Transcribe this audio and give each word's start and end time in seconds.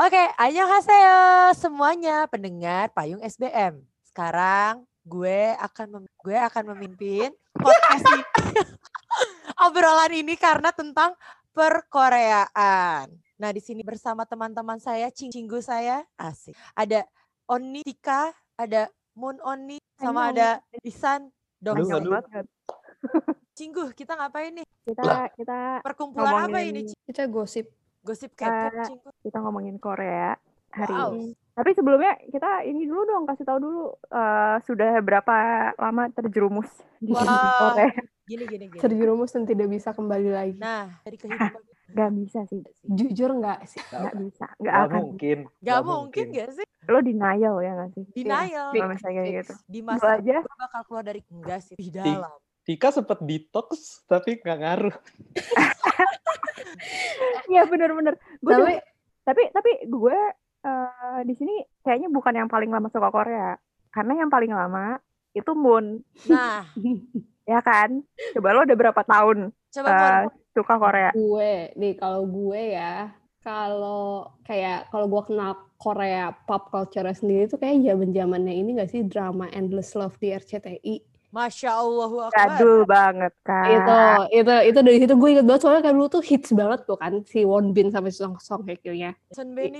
Oke, 0.00 0.16
annyeonghaseyo 0.40 1.52
semuanya 1.60 2.24
pendengar 2.24 2.88
Payung 2.96 3.20
SBM. 3.20 3.84
Sekarang 4.00 4.88
gue 5.04 5.52
akan 5.60 6.00
mem- 6.00 6.12
gue 6.24 6.38
akan 6.40 6.72
memimpin 6.72 7.28
podcast 7.52 8.08
ini. 8.08 8.24
obrolan 9.68 10.08
ini 10.16 10.40
karena 10.40 10.72
tentang 10.72 11.12
perkoreaan. 11.52 13.12
Nah, 13.12 13.50
di 13.52 13.60
sini 13.60 13.84
bersama 13.84 14.24
teman-teman 14.24 14.80
saya, 14.80 15.12
cing 15.12 15.28
cinggu 15.28 15.60
saya, 15.60 16.00
asik. 16.16 16.56
Ada 16.72 17.04
Oni 17.52 17.84
Tika, 17.84 18.32
ada 18.56 18.88
Moon 19.12 19.36
Oni, 19.44 19.76
sama 20.00 20.32
ada 20.32 20.64
Isan 20.80 21.28
banget. 21.60 22.48
Cinggu, 23.52 23.92
kita 23.92 24.16
ngapain 24.16 24.64
nih? 24.64 24.66
Kita 24.80 25.28
kita 25.36 25.84
Perkumpulan 25.84 26.48
apa 26.48 26.64
ini? 26.64 26.88
Cing? 26.88 26.96
Kita 27.04 27.28
gosip. 27.28 27.68
Gosip 28.00 28.32
K-pop, 28.32 28.96
kita 29.20 29.38
ngomongin 29.38 29.76
Korea 29.76 30.32
hari 30.70 30.92
Wow. 30.92 31.10
ini. 31.12 31.28
Tapi 31.50 31.70
sebelumnya 31.72 32.16
kita 32.24 32.64
ini 32.64 32.84
dulu 32.84 33.02
dong 33.04 33.24
kasih 33.24 33.44
tahu 33.44 33.58
dulu 33.58 33.82
eh, 34.06 34.56
sudah 34.64 34.90
berapa 35.00 35.34
lama 35.76 36.08
terjerumus 36.10 36.70
di 36.98 37.12
Wah. 37.12 37.26
Korea. 37.74 37.92
Gini, 38.24 38.44
gini, 38.46 38.64
gini. 38.66 38.78
Terjerumus 38.78 39.30
dan 39.30 39.42
tidak 39.42 39.66
bisa 39.66 39.90
kembali 39.90 40.30
lagi. 40.30 40.54
Nah, 40.56 40.86
dari 41.02 41.16
kehidupan 41.16 41.62
Gak 41.90 42.10
bisa 42.14 42.46
sih, 42.46 42.62
Jujur 42.86 43.34
nggak 43.34 43.66
sih? 43.66 43.82
gak 43.90 44.14
bisa, 44.14 44.46
gak 44.54 44.62
Gak 44.62 44.78
akan. 44.86 45.00
mungkin. 45.02 45.38
Gak 45.58 45.80
mungkin 45.82 46.24
gak 46.30 46.50
sih? 46.54 46.66
Lo 46.86 47.02
denial 47.02 47.58
ya 47.58 47.72
gak 47.76 47.90
sih? 47.92 48.04
Denial. 48.14 48.70
Kalau 48.70 48.88
misalnya 48.88 49.14
kayak 49.16 49.26
Fix. 49.26 49.34
gitu. 49.42 49.54
Di 49.66 49.80
Lo 49.80 49.86
masa 49.90 50.06
aja 50.14 50.36
gue 50.38 50.56
bakal 50.56 50.80
keluar 50.86 51.02
dari 51.02 51.20
enggak 51.26 51.60
sih 51.60 51.74
di 51.74 51.90
dalam. 51.90 52.30
Tika 52.62 52.94
sempat 52.94 53.18
detox 53.18 53.68
tapi 54.06 54.38
nggak 54.38 54.58
ngaruh. 54.62 54.94
Iya 57.52 57.66
bener-bener. 57.66 58.14
Gue 58.40 58.54
Tapi 58.54 58.74
tapi 59.26 59.42
tapi 59.52 59.70
gue 59.86 60.18
eh, 60.64 61.20
di 61.28 61.34
sini 61.36 61.60
kayaknya 61.84 62.08
bukan 62.08 62.34
yang 62.36 62.48
paling 62.50 62.70
lama 62.70 62.88
suka 62.88 63.08
Korea. 63.12 63.56
Karena 63.90 64.22
yang 64.22 64.30
paling 64.30 64.54
lama 64.54 64.98
itu 65.34 65.52
Moon, 65.54 66.02
Nah, 66.26 66.66
ya 67.50 67.60
kan? 67.62 68.02
Coba 68.34 68.54
lo 68.54 68.66
udah 68.66 68.78
berapa 68.78 69.02
tahun 69.06 69.54
coba 69.70 69.90
Mon. 69.90 70.34
suka 70.54 70.74
Korea? 70.78 71.10
gue, 71.14 71.70
nih 71.78 71.94
kalau 71.94 72.26
gue 72.26 72.74
ya, 72.74 73.14
kalau 73.40 74.34
kayak 74.42 74.90
kalau 74.90 75.06
gue 75.06 75.22
kenal 75.30 75.52
Korea 75.80 76.34
pop 76.44 76.68
culture 76.68 77.06
sendiri 77.14 77.48
tuh 77.48 77.56
kayak 77.56 77.86
zaman 77.86 78.12
zamannya 78.12 78.52
ini 78.52 78.76
gak 78.76 78.90
sih 78.92 79.06
drama 79.06 79.48
Endless 79.54 79.96
Love 79.96 80.18
di 80.20 80.34
RCTI. 80.34 80.94
Masya 81.30 81.70
Allah 81.78 82.10
Jadul 82.34 82.82
banget 82.90 83.32
kan. 83.46 83.70
Itu 83.70 83.98
itu 84.42 84.54
itu 84.74 84.78
dari 84.82 84.98
situ 84.98 85.14
gue 85.14 85.28
inget 85.30 85.46
banget 85.46 85.62
soalnya 85.62 85.82
kayak 85.86 85.96
dulu 85.96 86.08
tuh 86.10 86.22
hits 86.26 86.50
banget 86.50 86.80
tuh 86.86 86.98
kan 86.98 87.22
si 87.22 87.46
Won 87.46 87.70
Bin 87.70 87.94
sampai 87.94 88.10
Song 88.10 88.34
Song 88.42 88.66
Hye 88.66 88.74
Kyo-nya. 88.82 89.14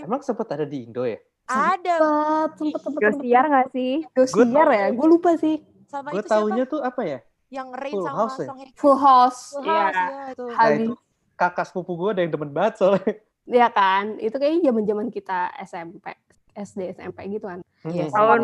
Emang 0.06 0.22
sempat 0.22 0.54
ada 0.54 0.62
di 0.62 0.86
Indo 0.86 1.02
ya? 1.02 1.18
ada 1.50 1.94
Sempet, 1.98 2.50
sempet, 2.54 2.54
sempet, 2.54 2.80
sempet. 2.86 3.00
Indosiar 3.02 3.44
gak 3.50 3.66
sih? 3.74 3.92
Indosiar 4.06 4.68
ya, 4.70 4.86
gue 4.94 5.06
lupa 5.10 5.30
sih. 5.34 5.58
sama 5.90 6.14
Gue 6.14 6.22
itu 6.22 6.30
siapa? 6.30 6.38
taunya 6.46 6.64
tuh 6.70 6.80
apa 6.86 7.02
ya? 7.02 7.18
Yang 7.50 7.68
Rain 7.74 7.94
Full 7.98 8.06
sama 8.06 8.18
House 8.22 8.38
ya? 8.38 8.46
Song 8.46 8.58
Hye 8.62 8.70
Kyo. 8.70 8.78
Full 8.78 8.98
House, 9.02 9.40
Full 9.50 9.66
ya. 9.66 9.74
House, 9.74 9.98
ya, 9.98 10.22
itu. 10.30 10.44
Nah 10.46 10.70
itu 10.70 10.94
kakak 11.34 11.64
sepupu 11.66 11.92
gue 11.98 12.08
ada 12.14 12.20
yang 12.22 12.30
demen 12.30 12.50
banget 12.54 12.74
soalnya. 12.78 13.12
Ya 13.50 13.66
kan, 13.74 14.14
itu 14.22 14.36
kayaknya 14.38 14.70
zaman 14.70 14.82
zaman 14.86 15.06
kita 15.10 15.50
SMP, 15.66 16.06
SD, 16.54 16.80
SMP 16.94 17.18
gitu 17.34 17.50
kan. 17.50 17.58
Iya 17.82 18.06
sih. 18.06 18.14
Tahun 18.14 18.40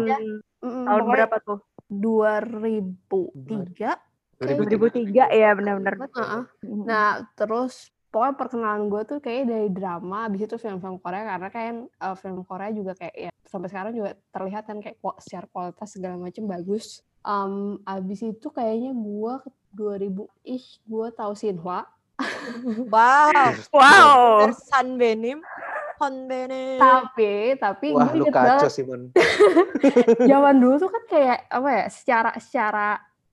tahun 0.66 1.02
berapa 1.06 1.36
tuh? 1.46 1.62
2003. 1.90 3.96
2003 4.36 5.32
ya 5.32 5.50
benar-benar. 5.56 5.96
Heeh. 6.12 6.42
Nah, 6.84 7.24
terus 7.32 7.88
pokoknya 8.12 8.34
perkenalan 8.36 8.88
gue 8.88 9.02
tuh 9.04 9.18
kayak 9.20 9.44
dari 9.48 9.68
drama, 9.72 10.28
habis 10.28 10.44
itu 10.44 10.56
film-film 10.56 11.00
Korea 11.00 11.36
karena 11.36 11.48
kan 11.52 11.74
eh, 11.88 12.16
film 12.16 12.44
Korea 12.48 12.72
juga 12.72 12.92
kayak 12.96 13.16
ya 13.16 13.30
sampai 13.44 13.68
sekarang 13.70 13.92
juga 13.92 14.16
terlihat 14.32 14.64
kan 14.68 14.78
kayak 14.80 14.96
secara 15.20 15.46
kualitas 15.52 15.88
segala 15.92 16.16
macam 16.16 16.44
bagus. 16.48 17.04
Em, 17.26 17.82
abis 17.82 18.22
itu 18.22 18.48
kayaknya 18.54 18.94
gue 18.94 19.34
2000 19.74 20.30
ih 20.46 20.64
gue 20.86 21.06
tahu 21.12 21.32
Shinhwa. 21.36 21.84
Wow. 22.88 23.52
Wow. 23.74 24.48
Sun 24.56 24.96
Benim, 24.96 25.44
Hon 25.96 26.14
Benim. 26.24 26.76
Tapi 26.76 27.32
tapi 27.56 27.86
Wah 27.90 28.04
gue 28.04 28.14
lu 28.14 28.24
inget 28.24 28.34
banget 28.34 28.58
kacau 28.58 28.68
sih 28.68 28.82
Mon. 28.82 29.02
zaman 30.30 30.54
dulu 30.56 30.74
tuh 30.78 30.90
kan 30.90 31.02
kayak 31.06 31.38
apa 31.48 31.68
ya 31.70 31.84
secara 31.88 32.30
secara 32.36 32.88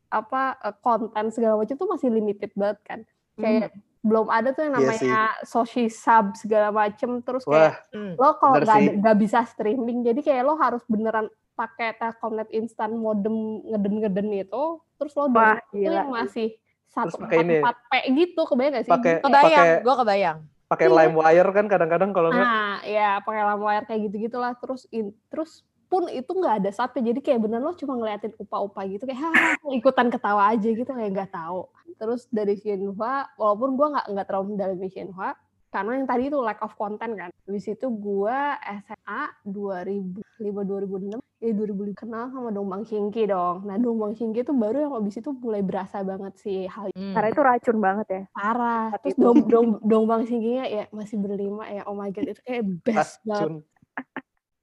apa 0.08 0.42
eh, 0.60 0.76
konten 0.80 1.26
segala 1.30 1.56
macam 1.56 1.74
tuh 1.74 1.88
masih 1.88 2.08
limited 2.08 2.52
banget 2.54 2.80
kan 2.84 3.00
kayak 3.36 3.74
belum 4.00 4.28
ada 4.28 4.52
tuh 4.52 4.64
yang 4.64 4.74
Iya 4.74 4.80
namanya 4.84 5.16
soshi 5.42 5.88
sub 5.88 6.36
segala 6.36 6.70
macem 6.70 7.20
terus 7.20 7.44
Wah 7.44 7.72
kayak 7.72 7.76
Hmm. 7.90 8.14
lo 8.14 8.30
kalau 8.36 8.60
nggak 8.60 9.00
nggak 9.00 9.18
bisa 9.18 9.40
streaming 9.44 10.04
jadi 10.04 10.20
kayak 10.20 10.44
lo 10.44 10.54
harus 10.56 10.84
beneran 10.86 11.28
pakai 11.54 11.94
telkomnet 11.94 12.50
instan 12.50 12.94
modem 12.94 13.34
ngeden 13.64 13.94
ngeden 14.00 14.28
itu 14.36 14.64
terus 14.98 15.14
lo 15.14 15.30
Wah, 15.30 15.56
itu 15.72 15.86
yang 15.86 16.10
masih 16.10 16.58
satu 16.86 17.16
ya? 17.24 17.64
empat 17.64 17.76
p 17.84 17.92
gitu 18.12 18.42
kebayang 18.44 18.72
gak 18.72 18.86
sih 18.86 18.92
Pakai- 18.92 19.18
Kebayang, 19.20 19.66
gue 19.82 19.96
kebayang. 19.96 20.38
Pakai 20.74 20.88
Iya. 20.90 20.96
lime 21.06 21.16
wire 21.16 21.50
kan 21.54 21.66
kadang-kadang 21.70 22.10
kalau 22.12 22.30
nggak 22.34 22.44
Nah, 22.50 22.76
ya 22.84 23.22
pakai 23.22 23.42
lampu 23.46 23.66
kayak 23.86 24.02
gitu 24.10 24.16
gitulah 24.26 24.54
terus 24.58 24.90
in, 24.90 25.14
terus 25.30 25.62
pun 25.88 26.10
itu 26.10 26.26
nggak 26.34 26.66
ada 26.66 26.70
subnya. 26.74 27.14
Jadi 27.14 27.20
kayak 27.22 27.40
bener 27.46 27.62
lo 27.62 27.78
cuma 27.78 27.94
ngeliatin 27.94 28.34
upa-upa 28.42 28.82
gitu 28.90 29.06
kayak 29.06 29.22
"Hah," 29.30 29.62
ikutan 29.70 30.10
ketawa 30.10 30.50
aja 30.50 30.66
gitu 30.66 30.90
kayak 30.90 31.12
nggak 31.14 31.30
tahu. 31.30 31.70
Terus 32.02 32.26
dari 32.34 32.58
Shinhwa 32.58 33.30
walaupun 33.38 33.78
gua 33.78 33.88
nggak 33.94 34.06
nggak 34.10 34.26
terlalu 34.26 34.46
mendalami 34.58 34.90
Shinhwa 34.90 35.38
karena 35.70 35.92
yang 36.02 36.08
tadi 36.10 36.24
itu 36.34 36.38
lack 36.42 36.60
of 36.66 36.74
content 36.74 37.14
kan. 37.14 37.30
Habis 37.46 37.66
itu 37.70 37.86
gua 37.94 38.58
SMA 38.66 39.22
2005 39.46 40.66
2006 40.66 41.22
ya 41.44 41.52
2005 41.52 41.92
kenal 41.94 42.32
sama 42.32 42.50
Dongbang 42.50 42.82
Shinki 42.82 43.28
dong 43.28 43.68
nah 43.68 43.76
Dongbang 43.76 44.16
Shinki 44.16 44.42
itu 44.42 44.52
baru 44.52 44.78
yang 44.80 44.94
habis 44.96 45.16
itu 45.16 45.36
mulai 45.36 45.60
berasa 45.60 46.00
banget 46.02 46.34
sih 46.40 46.64
hal 46.66 46.88
Hmm. 46.94 47.12
Karena 47.12 47.30
itu 47.30 47.42
racun 47.42 47.78
banget 47.78 48.08
ya. 48.08 48.22
parah 48.32 48.96
terus 48.96 49.12
itu. 49.12 49.22
dong 49.22 49.38
dong 49.52 49.68
dongbang 49.82 50.24
singginya 50.24 50.64
ya 50.64 50.84
masih 50.90 51.18
berlima 51.18 51.68
ya 51.68 51.84
oh 51.84 51.94
my 51.94 52.10
god 52.10 52.26
itu 52.28 52.42
kayak 52.42 52.64
best 52.82 53.20
banget 53.22 53.44
racun. 53.44 53.54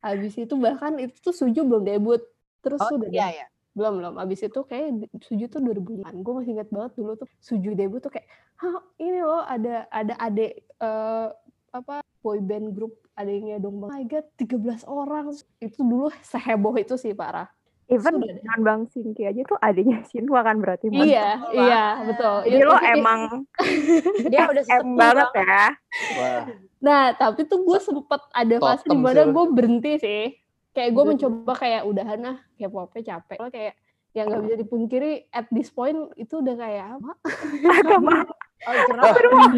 habis 0.00 0.34
itu 0.34 0.54
bahkan 0.56 0.96
itu 0.96 1.16
tuh 1.20 1.30
suju 1.30 1.60
belum 1.60 1.84
debut 1.84 2.22
terus 2.60 2.80
Oh, 2.80 2.96
udah 2.96 3.08
iya, 3.08 3.28
iya. 3.30 3.46
belum 3.70 4.00
belum 4.00 4.14
habis 4.16 4.40
itu 4.40 4.60
kayak 4.62 4.96
suju 5.20 5.44
tuh 5.46 5.60
2005 5.60 6.06
gue 6.16 6.32
masih 6.34 6.52
ingat 6.54 6.68
banget 6.68 6.92
dulu 6.96 7.12
tuh 7.14 7.28
suju 7.38 7.70
debut 7.72 8.00
tuh 8.00 8.08
kayak 8.08 8.24
hah 8.56 8.80
ini 8.96 9.20
loh 9.20 9.40
ada 9.40 9.84
ada 9.88 10.14
adik 10.18 10.52
eh, 10.76 11.26
apa 11.70 12.02
boy 12.18 12.38
band 12.38 12.74
grup 12.74 12.98
adiknya 13.14 13.56
dong 13.56 13.78
bang 13.78 13.90
oh 13.90 13.94
my 13.94 14.04
god 14.04 14.26
13 14.34 14.84
orang 14.84 15.30
itu 15.58 15.78
dulu 15.78 16.10
seheboh 16.20 16.74
itu 16.76 16.94
sih 16.94 17.14
parah 17.14 17.46
Even 17.90 18.22
non 18.22 18.60
Bang 18.62 18.80
Singki 18.86 19.26
aja 19.26 19.42
tuh 19.42 19.58
adanya 19.58 19.98
Shinhwa 20.06 20.42
kan 20.46 20.62
berarti. 20.62 20.94
Iya 20.94 21.42
betul 21.42 21.58
iya 21.58 21.82
banget. 21.82 22.06
betul 22.06 22.36
Jadi 22.38 22.54
Itu 22.54 22.66
lo 22.70 22.76
emang 22.86 23.20
Dia 24.30 24.40
udah 24.46 24.62
M 24.62 24.66
sesepuh 24.70 24.94
banget 24.94 25.28
ya. 25.34 25.64
Wah 26.14 26.44
Nah, 26.80 27.02
tapi 27.12 27.40
tuh 27.44 27.60
gue 27.60 27.78
sempet 27.82 28.22
ada 28.30 28.56
fase 28.56 28.86
Totem 28.86 28.94
di 28.94 28.96
mana 29.02 29.22
gue 29.28 29.44
berhenti 29.50 29.92
sih. 29.98 30.24
Kayak 30.70 30.90
gue 30.94 31.02
Hmm. 31.02 31.10
mencoba 31.12 31.52
kayak 31.58 31.82
udahan 31.82 32.20
ah, 32.24 32.38
kayak 32.54 32.70
popnya 32.70 33.02
capek. 33.04 33.36
Soalnya 33.36 33.54
kayak 33.58 33.74
yang 34.10 34.26
nggak 34.26 34.42
bisa 34.46 34.56
dipungkiri 34.56 35.12
at 35.28 35.46
this 35.50 35.68
point 35.68 35.98
itu 36.14 36.34
udah 36.38 36.54
kayak 36.56 36.86
apa? 36.94 37.10
Agak 37.74 38.00
mahal. 38.00 38.30
Oh, 38.60 38.74
kenapa? 38.86 39.16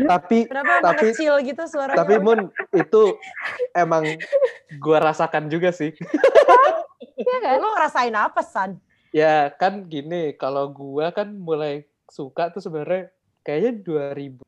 tapi 0.09 0.39
Kenapa 0.47 0.73
tapi- 0.81 1.11
mengecil 1.11 1.35
gitu 1.43 1.63
suaranya? 1.67 1.99
tapi 1.99 2.15
Mun 2.17 2.41
itu 2.73 3.03
emang 3.73 4.07
gua 4.79 4.99
rasakan 5.03 5.47
juga 5.47 5.71
sih. 5.71 5.91
Iya 7.13 7.37
kan? 7.41 7.57
Lu 7.59 7.69
ngerasain 7.69 8.15
apa, 8.15 8.41
San? 8.41 8.79
Ya 9.11 9.51
kan 9.53 9.85
gini, 9.85 10.33
kalau 10.33 10.69
gua 10.69 11.11
kan 11.11 11.29
mulai 11.29 11.83
suka 12.07 12.49
tuh 12.49 12.59
sebenarnya 12.59 13.11
kayaknya 13.43 13.83
2009 13.83 14.39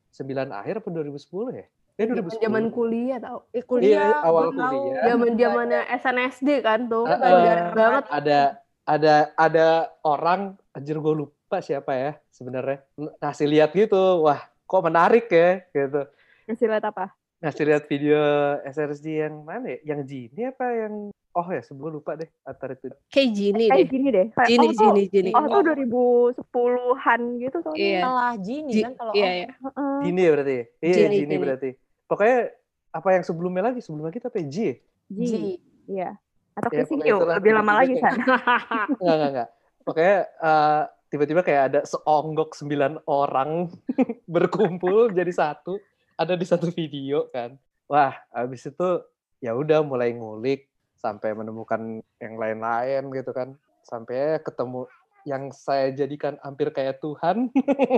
akhir 0.51 0.75
apa 0.79 0.87
2010 0.89 1.51
ya? 1.53 1.65
Ya 1.95 2.03
2010. 2.09 2.39
Zaman 2.41 2.65
kuliah 2.69 3.19
tau. 3.19 3.43
Eh, 3.49 3.59
Iya, 3.59 3.63
kuliah, 3.63 4.11
awal 4.21 4.43
gua 4.49 4.59
tahu. 4.61 4.71
kuliah. 4.81 5.03
Zaman 5.05 5.29
zamannya 5.35 5.81
SNSD 5.93 6.49
kan 6.61 6.79
tuh. 6.85 7.03
Heeh. 7.05 7.19
Bandar 7.21 7.59
banget. 7.71 8.03
Ada 8.09 8.39
ada 8.85 9.15
ada 9.35 9.67
orang 10.01 10.41
anjir 10.71 10.95
gue 10.95 11.13
lupa 11.17 11.34
siapa 11.59 11.91
ya 11.93 12.11
sebenarnya 12.29 12.83
ngasih 13.19 13.47
lihat 13.47 13.69
gitu. 13.71 14.23
Wah, 14.23 14.39
kok 14.63 14.81
menarik 14.81 15.27
ya 15.27 15.61
gitu. 15.69 16.01
Ngasih 16.47 16.67
lihat 16.67 16.85
apa? 16.87 17.13
Ngasih 17.43 17.63
lihat 17.67 17.83
video 17.85 18.19
SRSD 18.63 19.07
yang 19.21 19.43
mana 19.43 19.75
ya? 19.75 19.95
Yang 19.95 20.01
Gini 20.07 20.41
apa 20.47 20.65
yang 20.71 20.93
Oh 21.35 21.43
ya, 21.51 21.59
sebelum 21.59 21.99
lupa 21.99 22.15
deh 22.15 22.31
antara 22.47 22.79
itu. 22.79 22.87
Kayak 23.11 23.29
Jini 23.35 23.67
Kayak 23.67 23.75
deh. 23.75 23.91
gini 23.91 24.07
deh. 24.07 24.27
Jini, 24.47 24.55
oh, 24.55 24.71
tuh- 24.71 24.79
Jini, 24.79 25.01
Jini. 25.11 25.31
Oh 25.35 25.45
tuh 25.51 25.61
2010-an 25.67 27.21
gitu 27.43 27.57
soalnya. 27.59 27.75
Iya. 27.83 27.99
Setelah 27.99 28.33
Jini 28.39 28.71
Ji- 28.71 28.83
kan 28.87 28.93
kalau 28.95 29.11
Iya, 29.11 29.27
oh, 29.27 29.33
iya. 29.35 29.49
Heeh. 29.51 29.95
Gini 29.99 30.19
ya 30.23 30.29
berarti. 30.31 30.55
Iya, 30.55 30.95
Gini, 30.95 31.03
Gini 31.11 31.19
Gini. 31.27 31.35
berarti. 31.43 31.69
Pokoknya 32.07 32.37
apa 32.95 33.09
yang 33.11 33.23
sebelumnya 33.27 33.63
lagi? 33.67 33.79
Sebelum 33.83 34.03
lagi 34.07 34.17
apa 34.23 34.37
ya? 34.39 34.45
G? 34.47 34.55
ya? 34.55 34.73
Ji. 35.11 35.25
Ji. 35.27 35.53
Iya. 35.91 36.09
Atau 36.55 36.69
Ya, 36.71 36.87
lebih 37.35 37.51
lama 37.51 37.73
lagi 37.75 37.93
kan. 37.99 38.13
Enggak, 38.15 38.95
enggak, 39.19 39.29
enggak. 39.35 39.49
Pokoknya 39.83 40.15
eh, 40.23 40.83
tiba-tiba 41.15 41.41
kayak 41.41 41.63
ada 41.71 41.79
seonggok 41.87 42.51
sembilan 42.51 43.07
orang 43.07 43.71
berkumpul 44.35 45.15
jadi 45.15 45.31
satu. 45.31 45.79
Ada 46.15 46.35
di 46.35 46.43
satu 46.43 46.67
video 46.69 47.31
kan. 47.31 47.55
Wah, 47.87 48.11
habis 48.29 48.67
itu 48.67 48.89
ya 49.39 49.55
udah 49.55 49.79
mulai 49.79 50.11
ngulik 50.11 50.67
sampai 50.95 51.31
menemukan 51.31 52.01
yang 52.17 52.35
lain-lain 52.35 53.07
gitu 53.13 53.29
kan 53.29 53.53
sampai 53.85 54.41
ketemu 54.41 54.89
yang 55.21 55.53
saya 55.53 55.89
jadikan 55.89 56.37
hampir 56.41 56.69
kayak 56.69 56.97
Tuhan 56.97 57.49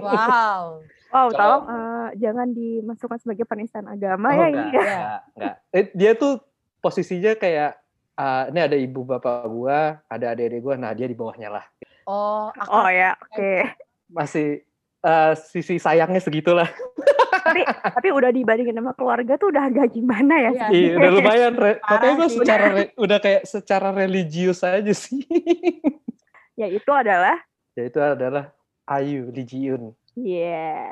Wow. 0.03 0.83
Wow, 1.07 1.31
Kalau- 1.31 1.63
tolong 1.63 1.63
eh, 1.71 2.07
jangan 2.19 2.51
dimasukkan 2.51 3.19
sebagai 3.23 3.47
penistaan 3.47 3.87
agama 3.87 4.27
Oh, 4.27 4.35
ya 4.35 4.43
enggak, 4.43 4.51
ini 4.51 4.67
ya. 4.67 4.83
enggak, 4.83 5.19
enggak. 5.31 5.55
Eh, 5.71 5.85
dia 5.95 6.11
tuh 6.13 6.33
posisinya 6.77 7.31
kayak 7.33 7.79
ah, 8.13 8.51
ini 8.51 8.59
ada 8.59 8.75
ibu 8.75 9.07
bapak 9.07 9.47
gua, 9.47 10.03
ada 10.11 10.35
adik-adik 10.35 10.59
gua, 10.59 10.75
nah 10.75 10.91
dia 10.91 11.07
di 11.07 11.15
bawahnya 11.15 11.47
lah. 11.47 11.63
Oh, 12.07 12.47
aku 12.55 12.71
Oh 12.71 12.87
ya, 12.87 13.11
oke. 13.27 13.53
Masih 14.07 14.63
eh, 15.03 15.33
sisi 15.51 15.75
sayangnya 15.75 16.23
segitulah. 16.23 16.71
tapi 17.47 17.63
tapi 17.67 18.07
udah 18.11 18.31
dibandingin 18.31 18.79
sama 18.79 18.91
keluarga 18.95 19.35
tuh 19.35 19.51
udah 19.51 19.67
agak 19.67 19.91
gimana 19.91 20.35
ya? 20.39 20.51
Iya. 20.55 20.67
Iya, 20.71 20.91
udah 20.95 21.11
lumayan. 21.11 21.53
Re- 21.59 21.79
Makanya 21.83 22.27
sih. 22.31 22.39
secara 22.39 22.65
re- 22.71 22.95
udah 23.05 23.17
kayak 23.19 23.43
secara 23.43 23.89
religius 23.91 24.63
aja 24.63 24.93
sih. 24.95 25.23
ya 26.55 26.67
itu 26.71 26.89
adalah 26.89 27.37
ya 27.75 27.83
itu 27.91 27.99
adalah 27.99 28.55
Ayu 28.87 29.27
Lee 29.35 29.43
Ji-eun. 29.43 29.91
ya 30.15 30.87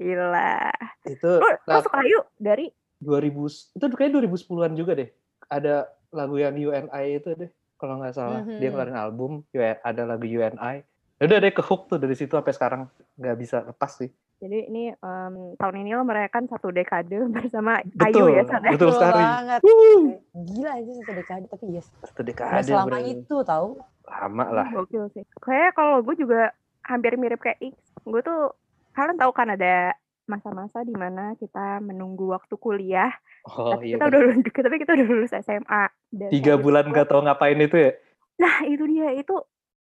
gila. 0.00 0.72
Itu 1.04 1.44
Lu, 1.44 1.48
lu 1.52 1.78
suka 1.84 2.00
Ayu 2.00 2.20
dari 2.40 2.72
2000 3.04 3.76
itu 3.76 3.84
kayaknya 4.00 4.24
2010-an 4.24 4.72
juga 4.72 4.92
deh. 4.96 5.08
Ada 5.52 5.92
lagu 6.08 6.40
yang 6.40 6.56
UNI 6.56 7.20
itu 7.20 7.30
deh. 7.36 7.50
Kalau 7.84 8.00
nggak 8.00 8.14
salah, 8.14 8.40
dia 8.40 8.56
Mhm. 8.56 8.72
ngeluarin 8.72 8.96
album, 8.96 9.30
ada 9.78 10.02
lagu 10.02 10.24
UNI. 10.24 10.80
Ya 11.14 11.22
Udah 11.22 11.38
deh 11.38 11.52
ke 11.52 11.60
hook 11.60 11.86
tuh 11.86 12.00
dari 12.00 12.16
situ 12.16 12.32
sampai 12.32 12.50
sekarang 12.50 12.82
nggak 13.14 13.36
bisa 13.36 13.60
lepas 13.62 13.92
sih. 13.94 14.08
jadi 14.36 14.66
ini 14.66 14.92
em, 14.92 15.34
tahun 15.54 15.76
ini 15.78 15.94
lo 15.94 16.02
merayakan 16.02 16.44
satu 16.46 16.68
dekade 16.68 17.16
bersama 17.32 17.80
Betul, 17.86 18.28
Ayu 18.28 18.34
ya 18.34 18.42
San, 18.44 18.60
ya? 18.62 18.70
betul 18.72 18.90
sekali. 18.90 19.22
banget. 19.22 19.60
Wuh, 19.62 20.00
Gila 20.34 20.70
aja 20.74 20.90
satu 20.94 21.12
dekade 21.14 21.44
tapi 21.46 21.64
yes. 21.70 21.86
Satu 22.02 22.20
dekade 22.20 22.60
selama 22.62 22.88
bro. 22.90 23.04
itu 23.06 23.36
tahu. 23.42 23.68
Lama 24.04 24.44
lah. 24.50 24.66
Gokil 24.70 25.04
sih. 25.10 25.24
Kayak 25.38 25.72
kalau 25.72 26.00
gue 26.00 26.12
juga 26.14 26.52
hampir 26.82 27.14
mirip 27.14 27.38
kayak 27.38 27.56
X. 27.62 27.72
Gue 28.02 28.20
tuh 28.20 28.52
kalian 28.92 29.16
tahu 29.16 29.32
kan 29.32 29.48
ada 29.50 29.96
masa-masa 30.24 30.80
di 30.82 30.94
mana 30.96 31.36
kita 31.36 31.80
menunggu 31.84 32.32
waktu 32.32 32.54
kuliah. 32.56 33.12
Oh 33.44 33.76
tapi 33.76 33.92
iya. 33.92 34.00
kita 34.00 34.04
udah 34.08 34.20
lulus, 34.24 34.38
tapi 34.40 34.76
kita 34.80 34.92
udah 34.96 35.06
lulus 35.08 35.32
SMA. 35.44 35.84
Dan 36.08 36.30
Tiga 36.32 36.54
saat 36.56 36.64
bulan 36.64 36.84
itu- 36.84 36.92
nggak 36.96 37.08
tahu 37.08 37.20
ngapain 37.24 37.60
itu 37.60 37.76
ya. 37.76 37.92
Nah 38.40 38.56
itu 38.66 38.84
dia 38.88 39.08
itu 39.14 39.34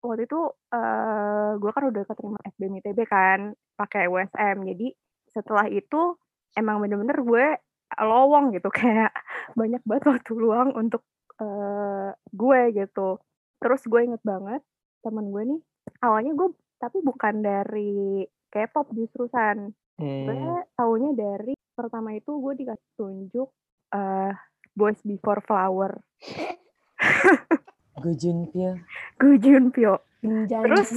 waktu 0.00 0.24
itu 0.24 0.40
eh 0.72 1.50
gue 1.60 1.70
kan 1.70 1.84
udah 1.92 2.02
keterima 2.08 2.38
SBM 2.56 2.74
ITB 2.80 2.98
kan 3.04 3.40
pakai 3.76 4.08
USM. 4.08 4.56
Jadi 4.64 4.88
setelah 5.30 5.68
itu 5.68 6.16
emang 6.56 6.80
bener-bener 6.80 7.20
gue 7.20 7.46
lowong 8.00 8.56
gitu 8.56 8.68
kayak 8.80 9.12
banyak 9.54 9.82
banget 9.84 10.04
waktu 10.08 10.32
luang 10.34 10.72
untuk 10.72 11.04
eh 11.40 12.10
gue 12.32 12.60
gitu. 12.74 13.20
Terus 13.60 13.82
gue 13.84 14.00
inget 14.08 14.22
banget 14.24 14.64
temen 15.04 15.32
gue 15.32 15.42
nih 15.56 15.60
awalnya 16.04 16.32
gue 16.36 16.48
tapi 16.80 17.00
bukan 17.04 17.44
dari 17.44 18.24
K-pop 18.50 18.90
justru 18.96 19.28
san. 19.30 19.70
Gue 20.00 20.32
Hmm. 20.32 20.64
taunya 20.72 21.12
dari 21.12 21.52
pertama 21.70 22.12
itu 22.12 22.32
gue 22.32 22.56
dikasih 22.56 22.90
tunjuk 22.96 23.48
eh 23.90 24.32
Boys 24.72 25.00
Before 25.02 25.40
Flower. 25.40 26.00
Gue 27.96 28.14
Junpil. 28.14 28.80
Gue 29.18 29.36
Junpyo. 29.36 30.00
Terus 30.22 30.88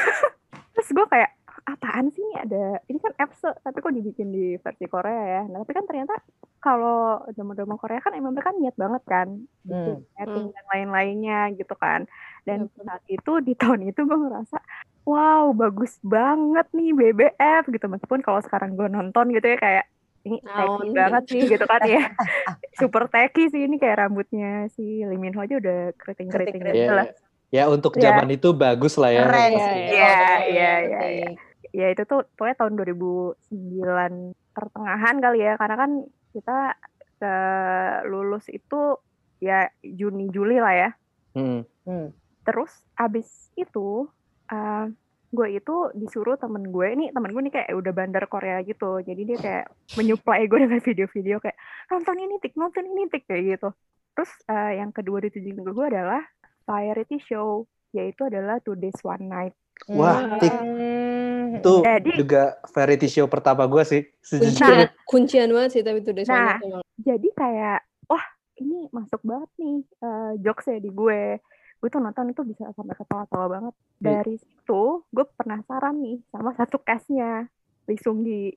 terus 0.72 0.88
gue 0.88 1.06
kayak 1.06 1.30
apaan 1.62 2.10
sih 2.10 2.18
ini 2.20 2.34
ada 2.42 2.62
ini 2.90 2.98
kan 2.98 3.14
EPSE 3.14 3.50
tapi 3.62 3.78
kok 3.78 3.94
dibikin 3.94 4.28
di 4.30 4.58
versi 4.58 4.86
Korea 4.86 5.22
ya. 5.22 5.42
Nah, 5.46 5.62
tapi 5.62 5.72
kan 5.72 5.86
ternyata 5.86 6.14
kalau 6.58 7.22
drama-drama 7.30 7.78
Korea 7.78 8.02
kan 8.02 8.14
emang 8.14 8.34
mereka 8.34 8.50
niat 8.54 8.74
banget 8.74 9.02
kan 9.06 9.28
bikin 9.62 10.02
Hmm. 10.02 10.10
setting 10.14 10.46
dan 10.50 10.64
lain-lainnya 10.74 11.40
gitu 11.54 11.74
kan. 11.74 12.06
Dan 12.42 12.66
Betul. 12.66 12.82
saat 12.86 13.04
itu 13.06 13.32
di 13.42 13.54
tahun 13.60 13.80
itu 13.86 14.00
gue 14.02 14.18
ngerasa 14.18 14.58
wow 15.02 15.50
bagus 15.50 15.98
banget 16.02 16.66
nih 16.70 16.90
BBF 16.94 17.66
gitu 17.70 17.86
meskipun 17.90 18.22
kalau 18.22 18.38
sekarang 18.38 18.78
gue 18.78 18.86
nonton 18.86 19.34
gitu 19.34 19.46
ya 19.50 19.58
kayak 19.58 19.84
ini 20.22 20.38
tacky 20.38 20.86
gitu. 20.86 20.94
banget 20.94 21.22
sih 21.26 21.42
gitu 21.50 21.64
kan 21.66 21.82
ya 21.82 22.02
super 22.80 23.10
tacky 23.10 23.50
sih 23.50 23.66
ini 23.66 23.82
kayak 23.82 24.06
rambutnya 24.06 24.70
si 24.70 25.02
Lee 25.02 25.18
Min 25.18 25.34
Ho 25.34 25.42
aja 25.42 25.58
udah 25.58 25.90
keriting-keriting 25.98 26.62
Keriting-keriting. 26.62 26.86
gitu 26.86 26.94
Ya, 26.94 26.98
lah 27.02 27.06
ya 27.52 27.64
untuk 27.68 27.92
Ya. 27.98 28.14
zaman 28.14 28.30
itu 28.32 28.48
bagus 28.54 28.94
lah 28.94 29.10
ya. 29.12 29.26
Keren 29.28 29.50
Iya, 29.52 29.68
iya. 30.46 30.72
Iya, 31.02 31.28
ya 31.72 31.88
itu 31.88 32.04
tuh 32.04 32.28
pokoknya 32.36 32.56
tahun 32.60 32.72
2009 33.48 34.52
pertengahan 34.52 35.16
kali 35.24 35.40
ya 35.40 35.56
karena 35.56 35.76
kan 35.80 35.90
kita 36.36 36.58
ke 37.16 37.34
lulus 38.08 38.44
itu 38.52 39.00
ya 39.40 39.66
Juni 39.80 40.28
Juli 40.28 40.60
lah 40.60 40.74
ya 40.76 40.90
Hmm. 41.32 41.64
Hmm. 41.88 42.12
terus 42.44 42.84
abis 42.92 43.48
itu 43.56 44.04
eh, 44.52 44.84
gue 45.32 45.48
itu 45.48 45.76
disuruh 45.96 46.36
temen 46.36 46.68
gue 46.68 46.86
ini 46.92 47.08
temen 47.08 47.32
gue 47.32 47.40
nih 47.48 47.54
kayak 47.56 47.72
udah 47.72 47.92
bandar 47.96 48.28
Korea 48.28 48.60
gitu 48.60 49.00
jadi 49.00 49.22
dia 49.24 49.38
kayak 49.40 49.66
menyuplai 49.96 50.44
gue 50.44 50.60
dengan 50.60 50.84
video-video 50.84 51.40
kayak 51.40 51.56
nonton 51.88 52.20
ini 52.20 52.36
tik 52.36 52.52
nonton 52.52 52.84
ini 52.84 53.08
tik 53.08 53.24
kayak 53.24 53.56
gitu 53.56 53.72
terus 54.12 54.28
eh, 54.44 54.76
yang 54.76 54.92
kedua 54.92 55.24
ditunjukin 55.24 55.64
ke 55.64 55.72
gue 55.72 55.86
adalah 55.88 56.20
variety 56.68 57.16
show 57.24 57.64
yaitu 57.96 58.28
adalah 58.28 58.60
Two 58.60 58.76
Days 58.76 59.00
One 59.00 59.32
Night 59.32 59.56
Wah, 59.88 60.36
Tik. 60.38 60.52
Hmm. 61.42 61.58
Itu 61.58 61.74
Jadi- 61.80 62.14
juga 62.16 62.42
variety 62.68 63.08
show 63.08 63.26
pertama 63.26 63.64
gue 63.64 63.82
sih 63.82 64.02
Kuncian, 64.22 64.54
sejujurnya. 64.54 64.88
kuncian 65.04 65.48
banget 65.50 65.70
sih 65.70 65.82
tapi 65.82 65.98
Nah. 66.00 66.22
soalnya 66.22 66.56
emang. 66.62 66.82
jadi 66.96 67.28
kayak 67.32 67.78
wah 68.06 68.24
ini 68.56 68.86
masuk 68.88 69.18
banget 69.20 69.50
nih 69.56 69.76
eh, 69.98 70.32
jokesnya 70.38 70.78
di 70.78 70.88
gue 70.88 71.22
gue 71.76 71.88
tuh 71.88 71.98
nonton 71.98 72.30
itu 72.30 72.42
bisa 72.42 72.70
sampai 72.70 72.94
ketawa-tawa 72.94 73.46
banget 73.50 73.74
Iya. 73.96 74.06
dari 74.14 74.34
situ 74.36 74.82
gue 75.04 75.24
penasaran 75.32 75.94
nih 75.96 76.22
sama 76.28 76.50
satu 76.52 76.78
castnya 76.78 77.50
Lee 77.84 77.98
Sung 77.98 78.22
Gi 78.22 78.54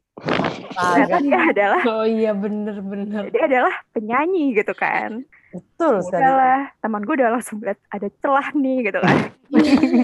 ternyata 0.71 1.17
dia 1.19 1.39
adalah 1.47 1.81
Oh 1.83 2.05
iya 2.05 2.31
bener-bener. 2.31 3.29
dia 3.29 3.43
adalah 3.43 3.73
penyanyi 3.89 4.53
gitu 4.53 4.71
kan 4.71 5.25
Betul 5.55 5.95
sekali. 6.01 6.19
udahlah 6.19 6.61
teman 6.77 7.01
gue 7.01 7.15
udah 7.15 7.29
langsung 7.31 7.57
lihat 7.59 7.79
ada 7.87 8.07
celah 8.17 8.47
nih 8.53 8.77
gitu 8.83 8.99
kan 8.99 9.17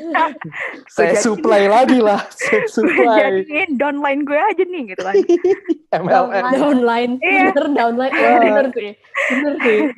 Saya 0.87 1.11
jadi- 1.11 1.19
supply 1.19 1.63
lagi 1.65 1.99
lah. 1.99 2.21
Saya 2.29 2.63
supply. 2.65 3.17
jadiin 3.43 3.69
downline 3.75 4.21
gue 4.21 4.37
aja 4.37 4.63
nih 4.63 4.83
gitu 4.87 5.01
kan 5.01 5.15
MLM. 5.93 6.45
downline, 6.53 7.13
Iya. 7.19 7.51
bener 7.51 7.67
downline, 7.73 8.13
Wah. 8.13 8.39
bener 8.39 8.65
sih, 8.71 8.91
bener 9.29 9.53
sih. 9.59 9.79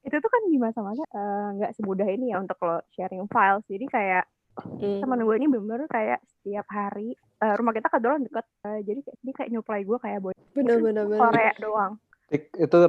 itu 0.00 0.16
tuh 0.16 0.30
kan 0.32 0.42
di 0.44 0.56
masa-masa 0.56 1.04
eh, 1.04 1.46
nggak 1.54 1.72
semudah 1.72 2.08
ini 2.08 2.32
ya 2.32 2.38
untuk 2.38 2.56
lo 2.58 2.80
sharing 2.90 3.24
files 3.26 3.62
jadi 3.64 3.86
kayak 3.86 4.24
Hmm. 4.58 4.98
teman 4.98 5.22
gue 5.22 5.36
ini 5.36 5.46
bener 5.46 5.86
kayak 5.86 6.20
setiap 6.26 6.66
hari 6.66 7.14
eh, 7.14 7.54
rumah 7.54 7.70
kita 7.70 7.86
kebetulan 7.86 8.20
deket 8.22 8.44
eh, 8.60 8.80
jadi 8.82 9.00
kayak 9.00 9.18
dia 9.22 9.32
kayak 9.32 9.50
nyuplai 9.50 9.82
gue 9.82 9.96
kayak 9.96 10.18
boy 10.20 10.34
Bener 10.52 10.76
bener 10.78 11.04
bener. 11.06 11.20
Korea 11.22 11.52
doang 11.56 11.92
Itu 12.28 12.80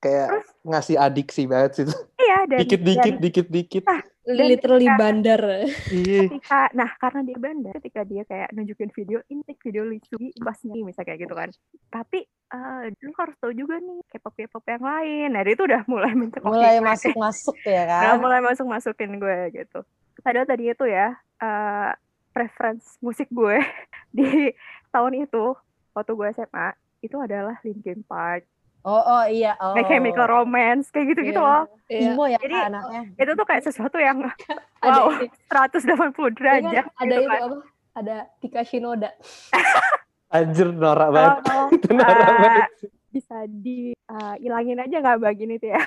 kayak 0.00 0.26
Terus? 0.30 0.46
ngasih 0.62 0.96
adiksi 0.96 1.42
banget 1.44 1.70
sih. 1.74 1.84
iya 2.18 2.38
dan 2.44 2.58
Dikit-dikit, 2.58 3.12
dan 3.12 3.22
dikit-dikit. 3.22 3.84
Literally 4.22 4.86
bandar. 4.94 5.40
Iya. 5.86 6.28
ketika 6.28 6.70
nah 6.70 6.90
karena 6.96 7.20
dia 7.22 7.36
bandar 7.36 7.72
ketika 7.76 8.00
dia 8.02 8.22
kayak 8.22 8.52
nunjukin 8.52 8.90
video 8.90 9.18
intake 9.26 9.58
video 9.60 9.82
lucu 9.82 10.14
pas 10.38 10.54
nih 10.60 10.82
misalnya 10.82 11.06
kayak 11.08 11.20
gitu 11.20 11.34
kan 11.34 11.50
tapi 11.88 12.22
eh 12.46 12.82
lu 12.96 13.10
harus 13.16 13.34
tahu 13.36 13.52
juga 13.52 13.76
nih 13.76 14.00
K-pop 14.06 14.34
K-pop 14.34 14.62
yang 14.64 14.82
lain 14.82 15.28
nah 15.30 15.40
dia 15.40 15.52
itu 15.52 15.64
udah 15.64 15.82
mulai 15.84 16.12
mencekoki 16.12 16.46
Mulai 16.48 16.76
gue. 16.76 16.84
masuk-masuk 16.84 17.56
ya 17.64 17.82
Udah 17.82 17.98
kan. 18.06 18.18
mulai 18.18 18.40
masuk 18.40 18.66
masukin 18.66 19.12
gue 19.16 19.38
gitu 19.52 19.78
padahal 20.20 20.46
tadi 20.46 20.64
itu 20.68 20.84
ya 20.84 21.08
eh 21.38 21.90
preference 22.30 23.00
musik 23.00 23.26
gue 23.28 23.56
di 24.16 24.52
tahun 24.90 25.12
itu 25.18 25.56
waktu 25.90 26.12
gue 26.12 26.28
SMA 26.36 26.68
itu 27.00 27.16
adalah 27.16 27.56
Linkin 27.62 28.04
Park, 28.04 28.44
Oh, 28.80 28.96
oh 28.98 29.24
iya. 29.24 29.52
Oh. 29.56 29.72
My 29.72 29.84
Chemical 29.84 30.24
Romance 30.24 30.88
kayak 30.88 31.12
gitu-gitu 31.12 31.36
Iya. 31.36 31.44
loh. 31.44 31.62
Iya. 31.86 32.10
Imo 32.10 32.24
ya 32.24 32.38
Jadi, 32.38 32.56
anaknya. 32.56 33.00
Itu 33.14 33.30
tuh 33.34 33.44
kayak 33.44 33.62
sesuatu 33.62 33.96
yang 33.96 34.24
Ada 34.80 35.00
wow. 35.04 35.20
180 35.46 35.84
Iya 35.84 36.00
kan? 36.08 36.32
derajat 36.32 36.84
ada 36.88 37.04
gitu 37.04 37.18
itu 37.18 37.28
kan. 37.28 37.40
apa? 37.42 37.56
Ada 37.92 38.16
Tika 38.38 38.62
Shinoda. 38.62 39.10
Anjir 40.32 40.68
norak 40.70 41.08
banget. 41.10 41.36
Kalau 41.42 41.66
Itu 41.70 41.88
norak 41.90 42.16
eh, 42.16 42.38
banget. 42.38 42.70
bisa 43.10 43.36
dihilangin 43.44 44.78
aja 44.78 44.96
nggak 44.96 45.18
bagian 45.18 45.50
itu 45.50 45.66
ya. 45.66 45.82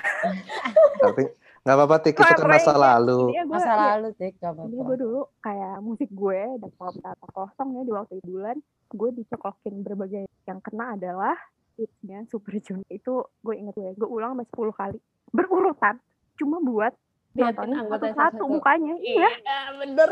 Tapi 1.00 1.24
nggak 1.64 1.74
apa-apa 1.74 1.96
Tik, 1.98 2.12
itu 2.12 2.20
kan 2.22 2.36
masa 2.44 2.70
Keren, 2.70 2.84
lalu. 2.84 3.20
Gue, 3.32 3.44
Masa 3.48 3.72
lalu, 3.72 4.08
Tik. 4.12 4.34
Gak 4.36 4.52
Ini 4.52 4.68
gue 4.68 4.76
apa-apa. 4.76 4.94
dulu 5.00 5.20
kayak 5.40 5.74
musik 5.80 6.10
gue 6.12 6.40
dan 6.54 6.70
kalau 6.70 6.92
kata 6.94 7.26
kosong 7.32 7.68
ya 7.72 7.82
di 7.82 7.92
waktu 7.92 8.12
itu 8.14 8.26
bulan 8.28 8.56
gue 8.86 9.08
dicekokin 9.16 9.74
berbagai 9.80 10.22
yang 10.44 10.60
kena 10.60 10.94
adalah 10.94 11.34
hitsnya 11.76 12.26
Super 12.30 12.58
Junior 12.62 12.86
itu 12.90 13.26
gue 13.42 13.54
inget 13.54 13.74
gue 13.74 13.92
gue 13.98 14.08
ulang 14.08 14.38
sampai 14.38 14.46
10 14.50 14.80
kali 14.80 14.98
berurutan 15.34 15.94
cuma 16.38 16.58
buat 16.62 16.92
Liatin 17.34 17.50
nontonin 17.50 17.76
anggota 17.82 18.04
satu-satu 18.06 18.14
satu-satu. 18.14 18.44
mukanya 18.46 18.94
iya 19.02 19.30
bener. 19.74 20.08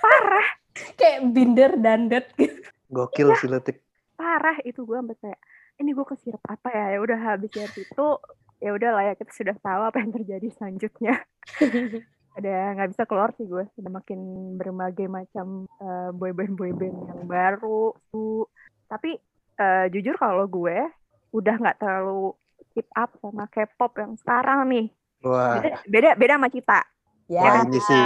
Parah. 0.00 0.48
Kayak 0.96 1.20
binder 1.32 1.72
dandet 1.76 2.26
gitu. 2.40 2.60
Gokil 2.88 3.28
sih 3.36 3.48
lo 3.48 3.60
Tik. 3.60 3.84
parah 4.16 4.56
itu 4.64 4.80
gue 4.80 4.96
sampai 4.96 5.16
kayak 5.20 5.40
ini 5.76 5.92
gue 5.92 6.06
kesirap 6.08 6.40
apa 6.48 6.72
ya 6.72 6.96
ya 6.96 6.98
udah 7.04 7.18
habis 7.20 7.52
dari 7.52 7.84
itu 7.84 8.06
ya 8.64 8.70
udah 8.72 8.90
lah 8.96 9.04
ya 9.12 9.14
kita 9.20 9.28
sudah 9.28 9.56
tahu 9.60 9.82
apa 9.92 10.00
yang 10.00 10.08
terjadi 10.16 10.48
selanjutnya. 10.56 11.20
ada 12.36 12.52
nggak 12.76 12.90
bisa 12.92 13.02
keluar 13.08 13.32
sih 13.36 13.48
gue 13.48 13.64
udah 13.64 13.92
makin 13.92 14.20
berbagai 14.60 15.08
macam 15.08 15.64
uh, 15.80 16.12
boyband 16.12 16.52
boyband 16.52 16.96
yang 17.08 17.24
baru 17.24 17.96
tuh 18.12 18.44
tapi 18.92 19.16
uh, 19.56 19.84
jujur 19.88 20.14
kalau 20.14 20.44
gue 20.44 20.78
udah 21.30 21.54
nggak 21.56 21.78
terlalu 21.78 22.32
keep 22.70 22.88
up 22.92 23.12
sama 23.18 23.48
K-pop 23.48 23.92
yang 23.96 24.12
sekarang 24.16 24.68
nih 24.68 24.86
Wah, 25.20 25.58
beda 25.58 25.70
beda, 25.84 26.10
beda 26.14 26.34
sama 26.36 26.48
kita 26.48 26.80
Ya. 27.26 27.42
Wah, 27.42 27.66
ini 27.66 27.82
sih. 27.82 28.04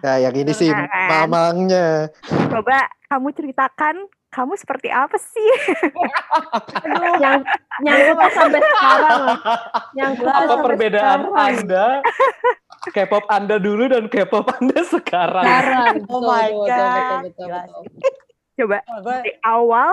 Nah, 0.00 0.16
yang 0.16 0.32
ini 0.32 0.52
sih 0.56 0.72
Nah, 0.72 0.88
kan? 0.88 1.28
mamangnya. 1.28 2.08
coba 2.48 2.88
kamu 3.06 3.28
ceritakan 3.36 4.08
kamu 4.32 4.56
seperti 4.56 4.88
apa 4.88 5.14
sih 5.14 5.50
Aduh, 6.80 7.12
yang 7.20 7.44
nyangkut 7.78 8.32
sampai 8.32 8.58
sekarang. 8.58 9.20
Nyangkut 9.92 10.26
Apa 10.26 10.44
sampai 10.48 10.64
perbedaan 10.64 11.20
sekarang. 11.22 11.54
Anda 11.60 11.86
K-pop 12.88 13.24
Anda 13.28 13.56
dulu 13.60 13.84
dan 13.84 14.08
K-pop 14.08 14.48
Anda 14.48 14.80
sekarang? 14.82 15.44
Sekarang. 15.44 15.94
Oh 16.08 16.18
Betul, 16.18 16.24
my 16.24 16.48
God. 16.48 16.64
betul, 16.64 17.18
betul, 17.20 17.44
Gila 17.44 17.60
betul. 17.60 17.82
coba 18.54 18.76
gue 18.80 19.16
dari 19.20 19.32
awal 19.44 19.92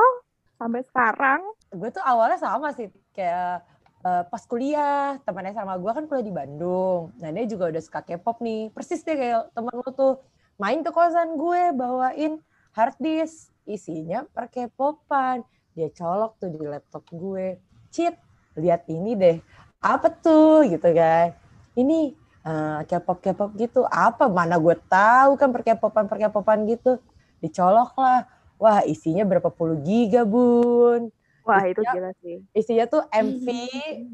sampai 0.62 0.86
sekarang. 0.86 1.42
Gue 1.74 1.90
tuh 1.90 2.06
awalnya 2.06 2.38
sama 2.38 2.70
sih 2.78 2.94
kayak 3.18 3.66
eh, 4.06 4.24
pas 4.30 4.44
kuliah 4.46 5.18
temannya 5.26 5.58
sama 5.58 5.74
gue 5.82 5.90
kan 5.90 6.06
kuliah 6.06 6.26
di 6.26 6.34
Bandung. 6.34 7.10
Nah 7.18 7.30
dia 7.34 7.50
juga 7.50 7.74
udah 7.74 7.82
suka 7.82 8.06
K-pop 8.06 8.38
nih. 8.46 8.70
Persis 8.70 9.02
deh 9.02 9.18
kayak 9.18 9.50
temen 9.58 9.74
lu 9.74 9.90
tuh. 9.90 10.22
Main 10.62 10.86
ke 10.86 10.94
kosan 10.94 11.34
gue 11.42 11.74
bawain 11.74 12.38
hard 12.78 12.96
disk. 13.02 13.50
Isinya 13.66 14.22
per 14.30 14.54
K-popan. 14.54 15.42
Dia 15.74 15.90
colok 15.90 16.38
tuh 16.38 16.54
di 16.54 16.62
laptop 16.62 17.10
gue. 17.10 17.58
Cheat 17.90 18.14
lihat 18.54 18.86
ini 18.86 19.18
deh. 19.18 19.38
Apa 19.82 20.14
tuh? 20.14 20.62
Gitu 20.70 20.86
kan. 20.94 21.34
Ini 21.74 22.14
eh, 22.46 22.80
K-pop 22.86 23.18
K-pop 23.18 23.58
gitu. 23.58 23.82
Apa? 23.90 24.30
Mana 24.30 24.62
gue 24.62 24.78
tahu 24.86 25.42
kan 25.42 25.50
per 25.50 25.66
K-popan 25.66 26.06
per 26.06 26.22
K-popan 26.22 26.70
gitu. 26.70 27.02
Dicolok 27.42 27.98
lah 27.98 28.30
wah 28.62 28.86
isinya 28.86 29.26
berapa 29.26 29.50
puluh 29.50 29.82
giga 29.82 30.22
bun 30.22 31.10
wah 31.42 31.66
itu 31.66 31.82
Isinya- 31.82 31.94
gila 31.98 32.12
sih 32.22 32.38
isinya 32.54 32.86
tuh 32.86 33.02
MV, 33.10 33.48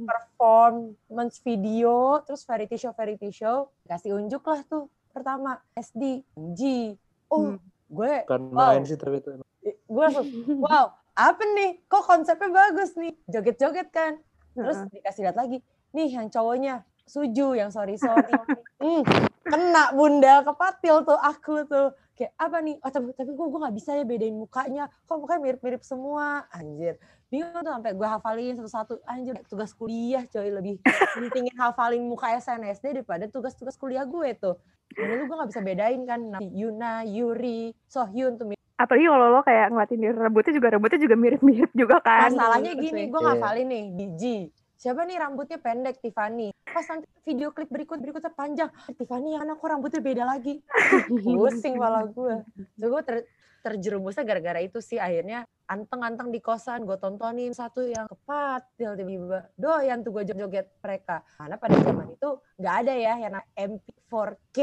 performance 0.07 1.43
video, 1.43 2.23
terus 2.23 2.41
variety 2.43 2.77
show, 2.77 2.93
variety 2.93 3.29
show. 3.29 3.67
Kasih 3.83 4.15
unjuk 4.15 4.39
lah 4.41 4.63
tuh 4.63 4.87
pertama 5.11 5.59
SD, 5.73 6.23
G. 6.55 6.93
Oh, 7.27 7.51
Hmm. 7.51 7.59
gue, 7.87 8.13
Bukan 8.23 8.43
Wow. 8.47 8.71
main 8.71 8.83
sih 8.83 8.95
tapi 8.95 9.19
itu. 9.19 9.29
emang. 9.33 9.47
gue 9.67 10.01
langsung, 10.01 10.27
wow, 10.63 10.85
apa 11.11 11.43
nih? 11.51 11.83
Kok 11.85 12.03
konsepnya 12.05 12.47
bagus 12.47 12.95
nih? 12.95 13.11
Joget-joget 13.27 13.91
kan? 13.91 14.23
Terus 14.53 14.79
dikasih 14.87 15.27
lihat 15.27 15.35
lagi, 15.35 15.59
nih 15.91 16.07
yang 16.09 16.27
cowoknya 16.27 16.87
Suju 17.07 17.55
yang 17.55 17.71
sorry 17.71 17.95
sorry. 17.95 18.35
hmm, 18.83 19.01
kena 19.41 19.95
bunda 19.95 20.43
kepatil 20.43 21.07
tuh 21.07 21.15
aku 21.15 21.63
tuh. 21.65 21.95
Kayak 22.17 22.33
apa 22.35 22.57
nih? 22.65 22.75
Oh 22.81 22.89
tapi, 22.91 23.13
tapi 23.13 23.31
gue 23.31 23.47
gue 23.47 23.59
nggak 23.61 23.75
bisa 23.77 23.95
ya 23.95 24.03
bedain 24.03 24.35
mukanya. 24.35 24.91
Kok 25.07 25.23
mukanya 25.23 25.41
mirip-mirip 25.47 25.81
semua? 25.87 26.43
Anjir. 26.51 26.99
Bingung 27.31 27.61
tuh 27.63 27.71
sampai 27.71 27.95
gue 27.95 28.07
hafalin 28.09 28.53
satu-satu. 28.59 28.93
Anjir 29.07 29.39
tugas 29.47 29.71
kuliah 29.71 30.27
coy 30.27 30.49
lebih 30.51 30.83
pentingin 31.15 31.55
hafalin 31.55 32.03
muka 32.03 32.35
SNSD 32.35 33.01
daripada 33.01 33.29
tugas-tugas 33.31 33.79
kuliah 33.79 34.03
gue 34.03 34.35
tuh. 34.35 34.59
Ini 34.97 35.13
tuh 35.15 35.25
gue 35.29 35.35
nggak 35.37 35.49
bisa 35.53 35.61
bedain 35.61 36.01
kan. 36.03 36.19
Nah, 36.37 36.41
Yuna, 36.41 37.05
Yuri, 37.05 37.71
Sohyun 37.87 38.35
tuh 38.35 38.57
apalagi 38.77 39.09
kalau 39.09 39.27
lo 39.33 39.41
kayak 39.41 39.73
ngeliatin 39.73 39.99
di 40.05 40.09
rambutnya 40.13 40.53
juga 40.53 40.67
rambutnya 40.77 40.99
juga 41.01 41.15
mirip-mirip 41.17 41.71
juga 41.73 41.97
kan 41.97 42.29
Masalahnya 42.29 42.77
gini, 42.77 43.09
sih. 43.09 43.09
gue 43.09 43.19
Iya. 43.19 43.27
ngafalin 43.33 43.67
nih, 43.67 43.83
biji. 43.89 44.37
Siapa 44.77 45.09
nih 45.09 45.17
rambutnya 45.17 45.57
pendek, 45.57 45.97
Tiffany. 45.97 46.53
Pas 46.61 46.85
nanti 46.85 47.09
video 47.25 47.49
klip 47.49 47.65
berikut 47.73 47.97
berikutnya 47.97 48.29
panjang, 48.29 48.69
Tiffany 48.93 49.33
yang 49.33 49.49
anak 49.49 49.57
kok 49.57 49.73
rambutnya 49.73 50.01
beda 50.05 50.23
lagi. 50.29 50.61
Pusing 51.25 51.81
malah 51.81 52.05
gue. 52.05 52.45
So, 52.77 52.85
gue 52.85 53.01
ter, 53.01 53.25
terjerumusnya 53.65 54.21
gara-gara 54.21 54.61
itu 54.61 54.77
sih 54.77 55.01
akhirnya 55.01 55.49
anteng-anteng 55.67 56.31
di 56.31 56.39
kosan 56.39 56.87
gue 56.87 56.95
tontonin 56.95 57.51
satu 57.51 57.83
yang 57.83 58.07
kepatil 58.07 58.95
tiba-tiba 58.95 59.51
doyan 59.59 59.99
tuh 59.99 60.15
gue 60.15 60.23
joget 60.31 60.71
mereka 60.79 61.19
karena 61.35 61.59
pada 61.59 61.75
zaman 61.83 62.07
itu 62.15 62.29
nggak 62.55 62.75
ada 62.87 62.93
ya 62.95 63.13
yang 63.19 63.31
namanya 63.35 63.51
MP4K 63.59 64.57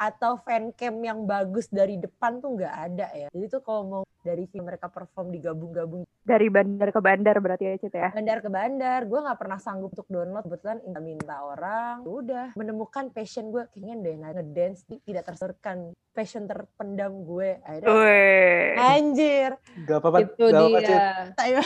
atau 0.00 0.40
fancam 0.40 0.94
yang 1.04 1.28
bagus 1.28 1.68
dari 1.68 2.00
depan 2.00 2.40
tuh 2.40 2.56
nggak 2.56 2.74
ada 2.88 3.06
ya 3.12 3.28
jadi 3.28 3.46
tuh 3.52 3.60
kalau 3.60 3.82
mau 3.84 4.02
dari 4.24 4.48
film 4.48 4.64
mereka 4.64 4.88
perform 4.88 5.28
digabung-gabung 5.28 6.08
dari 6.24 6.48
bandar 6.48 6.88
ke 6.88 7.00
bandar 7.04 7.36
berarti 7.44 7.64
ya 7.68 7.74
Cit 7.76 7.92
ya 7.92 8.08
bandar 8.16 8.40
ke 8.40 8.48
bandar 8.48 9.04
gue 9.04 9.20
nggak 9.20 9.38
pernah 9.38 9.60
sanggup 9.60 9.92
untuk 9.92 10.08
download 10.08 10.48
kebetulan 10.48 10.80
minta 10.80 11.00
minta 11.04 11.36
orang 11.44 12.00
udah 12.08 12.56
menemukan 12.56 13.12
passion 13.12 13.52
gue 13.52 13.68
kayaknya 13.76 13.94
deh 14.00 14.16
nah, 14.16 14.30
ngedance 14.32 14.88
tidak 14.88 15.28
tersalurkan 15.28 15.92
passion 16.16 16.48
terpendam 16.48 17.28
gue 17.28 17.60
akhirnya 17.60 17.92
Weh. 17.92 18.72
anjir 18.80 19.50
Gak 19.84 19.98
apa-apa. 20.00 20.18
Itu 20.24 20.44
gak 20.48 20.82
Cit. 20.86 21.00
dia. 21.36 21.62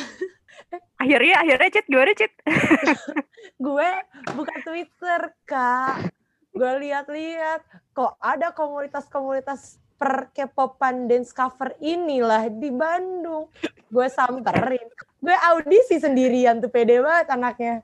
akhirnya 0.99 1.37
akhirnya 1.47 1.69
Cit 1.71 1.87
gimana 1.87 2.13
Cit 2.19 2.33
gue 3.67 3.91
buka 4.35 4.55
Twitter 4.67 5.21
kak 5.47 6.11
gue 6.51 6.73
lihat-lihat 6.83 7.63
kok 7.95 8.19
ada 8.19 8.51
komunitas-komunitas 8.51 9.79
per 9.99 10.31
K-popan 10.31 11.11
dance 11.11 11.35
cover 11.35 11.75
inilah 11.83 12.47
di 12.47 12.71
Bandung. 12.71 13.51
Gue 13.91 14.07
samperin. 14.07 14.87
Gue 15.19 15.35
audisi 15.35 15.99
sendirian 15.99 16.63
tuh 16.63 16.71
pede 16.71 17.03
banget 17.03 17.27
anaknya. 17.35 17.75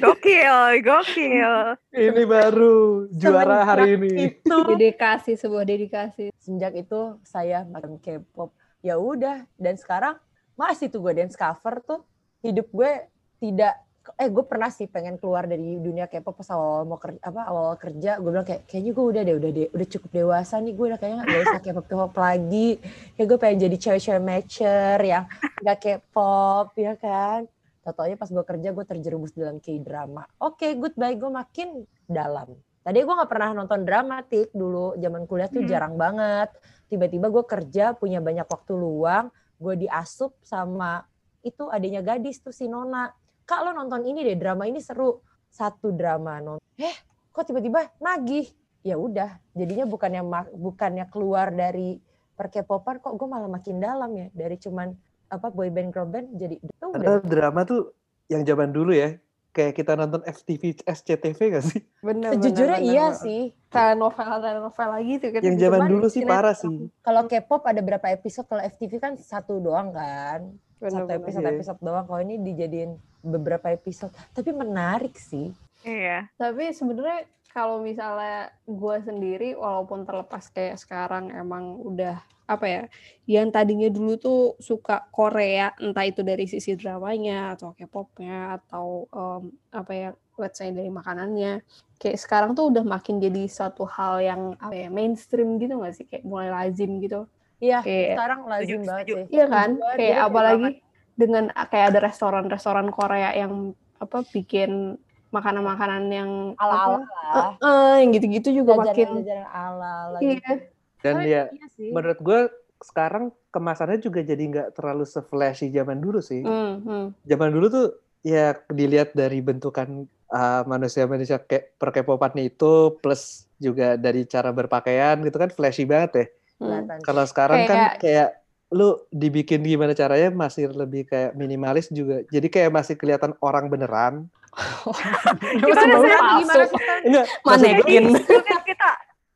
Gokil 0.00 0.80
gokil. 0.80 1.76
Ini 1.92 2.22
baru 2.24 3.04
juara 3.12 3.68
hari 3.68 4.00
Semenjak 4.00 4.08
ini. 4.08 4.24
itu 4.32 4.56
Dedikasi, 4.72 5.32
sebuah 5.36 5.68
dedikasi. 5.68 6.32
sejak 6.40 6.72
itu 6.80 7.20
saya 7.28 7.68
makan 7.68 8.00
K-pop. 8.00 8.56
Ya 8.80 8.96
udah 8.96 9.44
dan 9.60 9.76
sekarang 9.76 10.16
masih 10.56 10.88
tuh 10.88 11.04
gue 11.04 11.12
dance 11.20 11.36
cover 11.36 11.84
tuh. 11.84 12.00
Hidup 12.40 12.72
gue 12.72 13.04
tidak 13.36 13.76
eh 14.16 14.28
gue 14.32 14.44
pernah 14.46 14.70
sih 14.72 14.88
pengen 14.88 15.20
keluar 15.20 15.46
dari 15.46 15.78
dunia 15.78 16.08
K-pop 16.08 16.40
pas 16.40 16.48
awal 16.50 16.88
mau 16.88 16.96
kerja 16.96 17.20
apa 17.20 17.40
awal 17.46 17.74
kerja 17.76 18.18
gue 18.18 18.30
bilang 18.30 18.46
kayak 18.48 18.66
kayaknya 18.66 18.92
gue 18.96 19.04
udah 19.04 19.22
deh 19.22 19.34
udah 19.36 19.50
deh 19.50 19.66
udah 19.70 19.86
cukup 19.86 20.10
dewasa 20.10 20.54
nih 20.58 20.72
gue 20.74 20.86
udah 20.90 20.98
kayaknya 20.98 21.16
nggak 21.22 21.42
usah 21.46 21.60
K-pop 21.60 21.86
K-pop 21.86 22.14
lagi 22.16 22.68
kayak 23.14 23.26
gue 23.28 23.38
pengen 23.38 23.58
jadi 23.68 23.76
cewek-cewek 23.76 24.22
matcher 24.22 24.98
yang 25.04 25.24
nggak 25.60 25.78
K-pop 25.78 26.66
ya 26.74 26.94
kan 26.96 27.40
Totonya 27.80 28.16
pas 28.20 28.28
gue 28.28 28.44
kerja 28.44 28.68
gue 28.76 28.84
terjerumus 28.84 29.32
dalam 29.32 29.56
K-drama. 29.56 30.28
Oke, 30.44 30.76
goodbye 30.76 31.16
gue 31.16 31.32
makin 31.32 31.88
dalam. 32.04 32.52
Tadi 32.84 32.98
gue 33.00 33.14
nggak 33.16 33.30
pernah 33.32 33.56
nonton 33.56 33.88
dramatik 33.88 34.52
dulu 34.52 35.00
zaman 35.00 35.24
kuliah 35.24 35.48
tuh 35.48 35.64
Hmm. 35.64 35.70
jarang 35.72 35.94
banget. 35.96 36.52
Tiba-tiba 36.92 37.32
gue 37.32 37.44
kerja 37.48 37.96
punya 37.96 38.20
banyak 38.20 38.44
waktu 38.44 38.72
luang, 38.76 39.32
gue 39.56 39.74
diasup 39.80 40.36
sama 40.44 41.08
itu 41.40 41.72
adanya 41.72 42.04
gadis 42.04 42.44
tuh 42.44 42.52
si 42.52 42.68
Nona. 42.68 43.08
Kak 43.50 43.66
lo 43.66 43.74
nonton 43.74 44.06
ini 44.06 44.22
deh 44.22 44.38
drama 44.38 44.70
ini 44.70 44.78
seru. 44.78 45.18
Satu 45.50 45.90
drama 45.90 46.38
nonton. 46.38 46.62
Eh, 46.78 46.94
kok 47.34 47.50
tiba-tiba 47.50 47.90
nagih? 47.98 48.46
Ya 48.86 48.94
udah, 48.94 49.42
jadinya 49.58 49.90
bukannya 49.90 50.22
bukannya 50.54 51.10
keluar 51.10 51.50
dari 51.50 51.98
perkepopan 52.38 53.02
kok 53.02 53.12
gue 53.18 53.28
malah 53.28 53.50
makin 53.50 53.82
dalam 53.82 54.08
ya 54.16 54.32
dari 54.32 54.56
cuman 54.56 54.94
apa 55.28 55.52
boyband 55.52 55.92
girl 55.92 56.08
band 56.08 56.32
jadi 56.40 56.56
tuh 56.80 56.96
udah 56.96 57.20
drama 57.20 57.68
tuh 57.68 57.92
yang 58.30 58.46
zaman 58.46 58.70
dulu 58.70 58.94
ya. 58.94 59.18
Kayak 59.50 59.82
kita 59.82 59.98
nonton 59.98 60.22
FTV, 60.30 60.86
SCTV 60.86 61.58
gak 61.58 61.66
sih? 61.66 61.82
Bener, 62.06 62.38
Sejujurnya 62.38 62.78
bener, 62.78 62.86
iya 62.94 63.06
bener. 63.10 63.18
sih. 63.18 63.42
Telenovela, 63.66 64.38
telenovela 64.38 64.98
gitu 65.02 65.26
kan. 65.34 65.40
Yang 65.42 65.56
zaman 65.58 65.80
dulu 65.90 66.06
sih 66.06 66.22
parah 66.22 66.54
sih. 66.54 66.86
Kalau 67.02 67.26
K-pop 67.26 67.66
ada 67.66 67.82
berapa 67.82 68.06
episode? 68.14 68.46
Kalau 68.46 68.62
FTV 68.62 69.02
kan 69.02 69.18
satu 69.18 69.58
doang 69.58 69.90
kan. 69.90 70.54
Bener, 70.80 71.04
satu 71.04 71.12
bener. 71.12 71.20
episode 71.20 71.46
episode 71.46 71.80
doang. 71.84 72.04
Kalau 72.08 72.20
ini 72.24 72.40
dijadiin 72.40 72.92
beberapa 73.20 73.68
episode. 73.68 74.10
Tapi 74.36 74.50
menarik 74.50 75.14
sih. 75.14 75.52
iya 75.84 76.28
Tapi 76.36 76.72
sebenarnya 76.72 77.24
kalau 77.50 77.82
misalnya 77.82 78.54
gue 78.64 78.96
sendiri, 79.02 79.48
walaupun 79.58 80.06
terlepas 80.06 80.48
kayak 80.54 80.78
sekarang 80.78 81.34
emang 81.34 81.82
udah 81.82 82.22
apa 82.50 82.66
ya, 82.66 82.82
yang 83.30 83.54
tadinya 83.54 83.86
dulu 83.86 84.18
tuh 84.18 84.42
suka 84.58 85.06
Korea, 85.14 85.70
entah 85.78 86.02
itu 86.02 86.26
dari 86.26 86.50
sisi 86.50 86.74
dramanya 86.74 87.54
atau 87.54 87.78
K-popnya 87.78 88.58
atau 88.58 89.06
em, 89.06 89.54
apa 89.70 89.92
ya, 89.94 90.08
let's 90.34 90.58
say 90.58 90.74
dari 90.74 90.90
makanannya, 90.90 91.62
kayak 92.02 92.18
sekarang 92.18 92.58
tuh 92.58 92.74
udah 92.74 92.82
makin 92.82 93.22
jadi 93.22 93.46
suatu 93.46 93.86
hal 93.86 94.18
yang 94.18 94.42
apa 94.58 94.74
ya 94.74 94.88
mainstream 94.90 95.62
gitu 95.62 95.78
nggak 95.78 95.94
sih, 95.94 96.06
kayak 96.10 96.26
mulai 96.26 96.50
lazim 96.50 96.98
gitu. 96.98 97.30
Iya, 97.60 97.78
Kayak- 97.84 98.16
sekarang 98.16 98.40
lazim 98.48 98.66
Setuju, 98.80 98.88
banget 98.88 99.04
setuju. 99.04 99.14
sih. 99.20 99.24
Iya 99.36 99.46
kan? 99.46 99.68
Banget, 99.76 99.96
Kayak 100.00 100.18
apalagi 100.24 100.62
banget. 100.64 100.74
dengan 101.20 101.44
kayak 101.52 101.86
ada 101.92 102.00
restoran-restoran 102.08 102.86
Korea 102.88 103.30
yang 103.36 103.52
apa 104.00 104.18
bikin 104.32 104.96
makanan-makanan 105.30 106.02
yang 106.10 106.30
ala-ala 106.58 107.06
eh, 107.06 107.52
eh, 107.62 107.94
yang 108.02 108.10
gitu-gitu 108.16 108.48
juga 108.64 108.80
makin 108.80 108.96
Jajanan-jajanan 109.22 109.46
ala-ala 109.46 110.18
iya. 110.18 110.32
gitu. 110.34 110.52
Dan 111.00 111.14
Tapi 111.20 111.28
ya 111.28 111.42
iya 111.52 111.66
sih. 111.76 111.90
menurut 111.94 112.18
gue 112.18 112.40
sekarang 112.80 113.24
kemasannya 113.52 114.00
juga 114.00 114.24
jadi 114.24 114.40
nggak 114.40 114.68
terlalu 114.74 115.04
se-flashy 115.04 115.68
zaman 115.70 116.00
dulu 116.00 116.18
sih. 116.18 116.42
Hmm, 116.42 116.80
hmm. 116.82 117.04
Zaman 117.28 117.50
dulu 117.52 117.66
tuh 117.68 117.86
ya 118.24 118.56
dilihat 118.72 119.12
dari 119.12 119.38
bentukan 119.44 120.08
uh, 120.32 120.62
manusia-manusia 120.64 121.38
kayak 121.40 121.76
per 121.76 121.92
K-popan 121.92 122.34
itu 122.40 122.96
plus 122.98 123.44
juga 123.60 123.94
dari 124.00 124.24
cara 124.24 124.48
berpakaian 124.50 125.20
gitu 125.22 125.36
kan 125.36 125.52
flashy 125.52 125.84
banget 125.84 126.10
ya. 126.16 126.26
Hmm. 126.60 126.68
Kelihatan. 126.68 126.98
Kalau 127.00 127.24
sekarang 127.24 127.58
kan 127.64 127.76
Kayak- 127.76 127.96
kayak 127.98 128.28
lu 128.70 128.88
dibikin 129.10 129.66
gimana 129.66 129.98
caranya 129.98 130.30
masih 130.30 130.70
lebih 130.70 131.02
kayak 131.02 131.34
minimalis 131.34 131.90
juga. 131.90 132.22
Jadi 132.28 132.46
kayak 132.46 132.70
masih 132.70 132.94
kelihatan 132.94 133.34
orang 133.42 133.66
beneran. 133.66 134.30
Gimana 135.58 135.94
sih? 135.98 136.10
Gimana? 136.42 136.64
Enggak, 137.02 137.24
Manekin. 137.42 138.04
sebelumnya 138.14 138.58
kita 138.62 138.90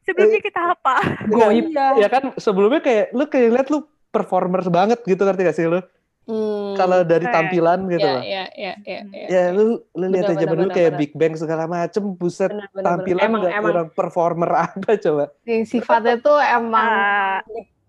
sebelumnya 0.04 0.40
kita 0.42 0.60
apa? 0.74 0.94
Goib. 1.26 1.66
Iya. 1.70 1.86
Ya 1.98 2.08
kan 2.10 2.22
sebelumnya 2.36 2.78
kayak 2.78 3.10
lu 3.10 3.24
kayak 3.26 3.48
lihat 3.50 3.68
lu 3.70 3.78
performer 4.10 4.62
banget 4.70 5.02
gitu 5.02 5.18
ngerti 5.18 5.42
gak 5.42 5.56
sih 5.56 5.66
lu? 5.66 5.82
Hmm. 6.24 6.72
Kalau 6.74 7.00
dari 7.02 7.20
Kayak- 7.22 7.36
tampilan 7.36 7.78
gitu 7.86 8.00
ya, 8.00 8.10
loh. 8.10 8.22
ya, 8.22 8.44
ya, 8.50 8.72
ya, 8.80 9.00
ya. 9.06 9.26
Ya 9.28 9.42
lu 9.50 9.64
lu 9.90 10.04
lihat 10.08 10.30
aja 10.30 10.44
dulu 10.44 10.64
kayak 10.66 10.90
benar. 10.90 11.00
Big 11.00 11.12
Bang 11.12 11.34
segala 11.34 11.64
macem 11.64 12.02
buset 12.10 12.48
Benar, 12.48 12.68
benar, 12.70 12.84
tampilan 12.86 13.18
benar. 13.18 13.28
Emang, 13.28 13.40
nggak 13.42 13.54
emang. 13.54 13.66
kurang 13.66 13.88
performer 13.92 14.50
apa 14.64 14.90
coba. 14.96 15.24
Yang 15.42 15.64
sifatnya 15.70 16.16
tuh 16.18 16.38
emang 16.40 16.88
Ah, 16.88 17.38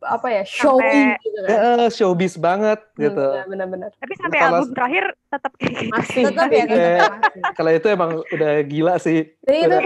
apa 0.06 0.28
ya 0.30 0.44
showy 0.44 1.16
gitu 1.18 1.40
kan. 1.40 1.50
Ya, 1.50 1.58
eh, 1.82 1.90
showbiz 1.90 2.36
banget 2.36 2.78
gitu. 2.94 3.26
Hmm, 3.26 3.50
Benar-benar. 3.50 3.90
tapi 3.96 4.14
sampai 4.14 4.38
Kalau- 4.38 4.60
album 4.62 4.70
terakhir 4.74 5.06
tetap 5.26 5.52
kayak 5.56 5.72
gitu. 5.80 5.90
Masih. 5.90 6.24
Tetap 6.28 6.46
ya, 6.46 6.58
Iya. 6.60 6.68
tetap 6.68 7.14
masih. 7.16 7.42
Kalau 7.56 7.72
itu 7.72 7.88
emang 7.88 8.10
udah 8.22 8.52
gila 8.62 8.96
sih. 8.98 9.20
Jadi 9.40 9.58
itu 9.62 9.78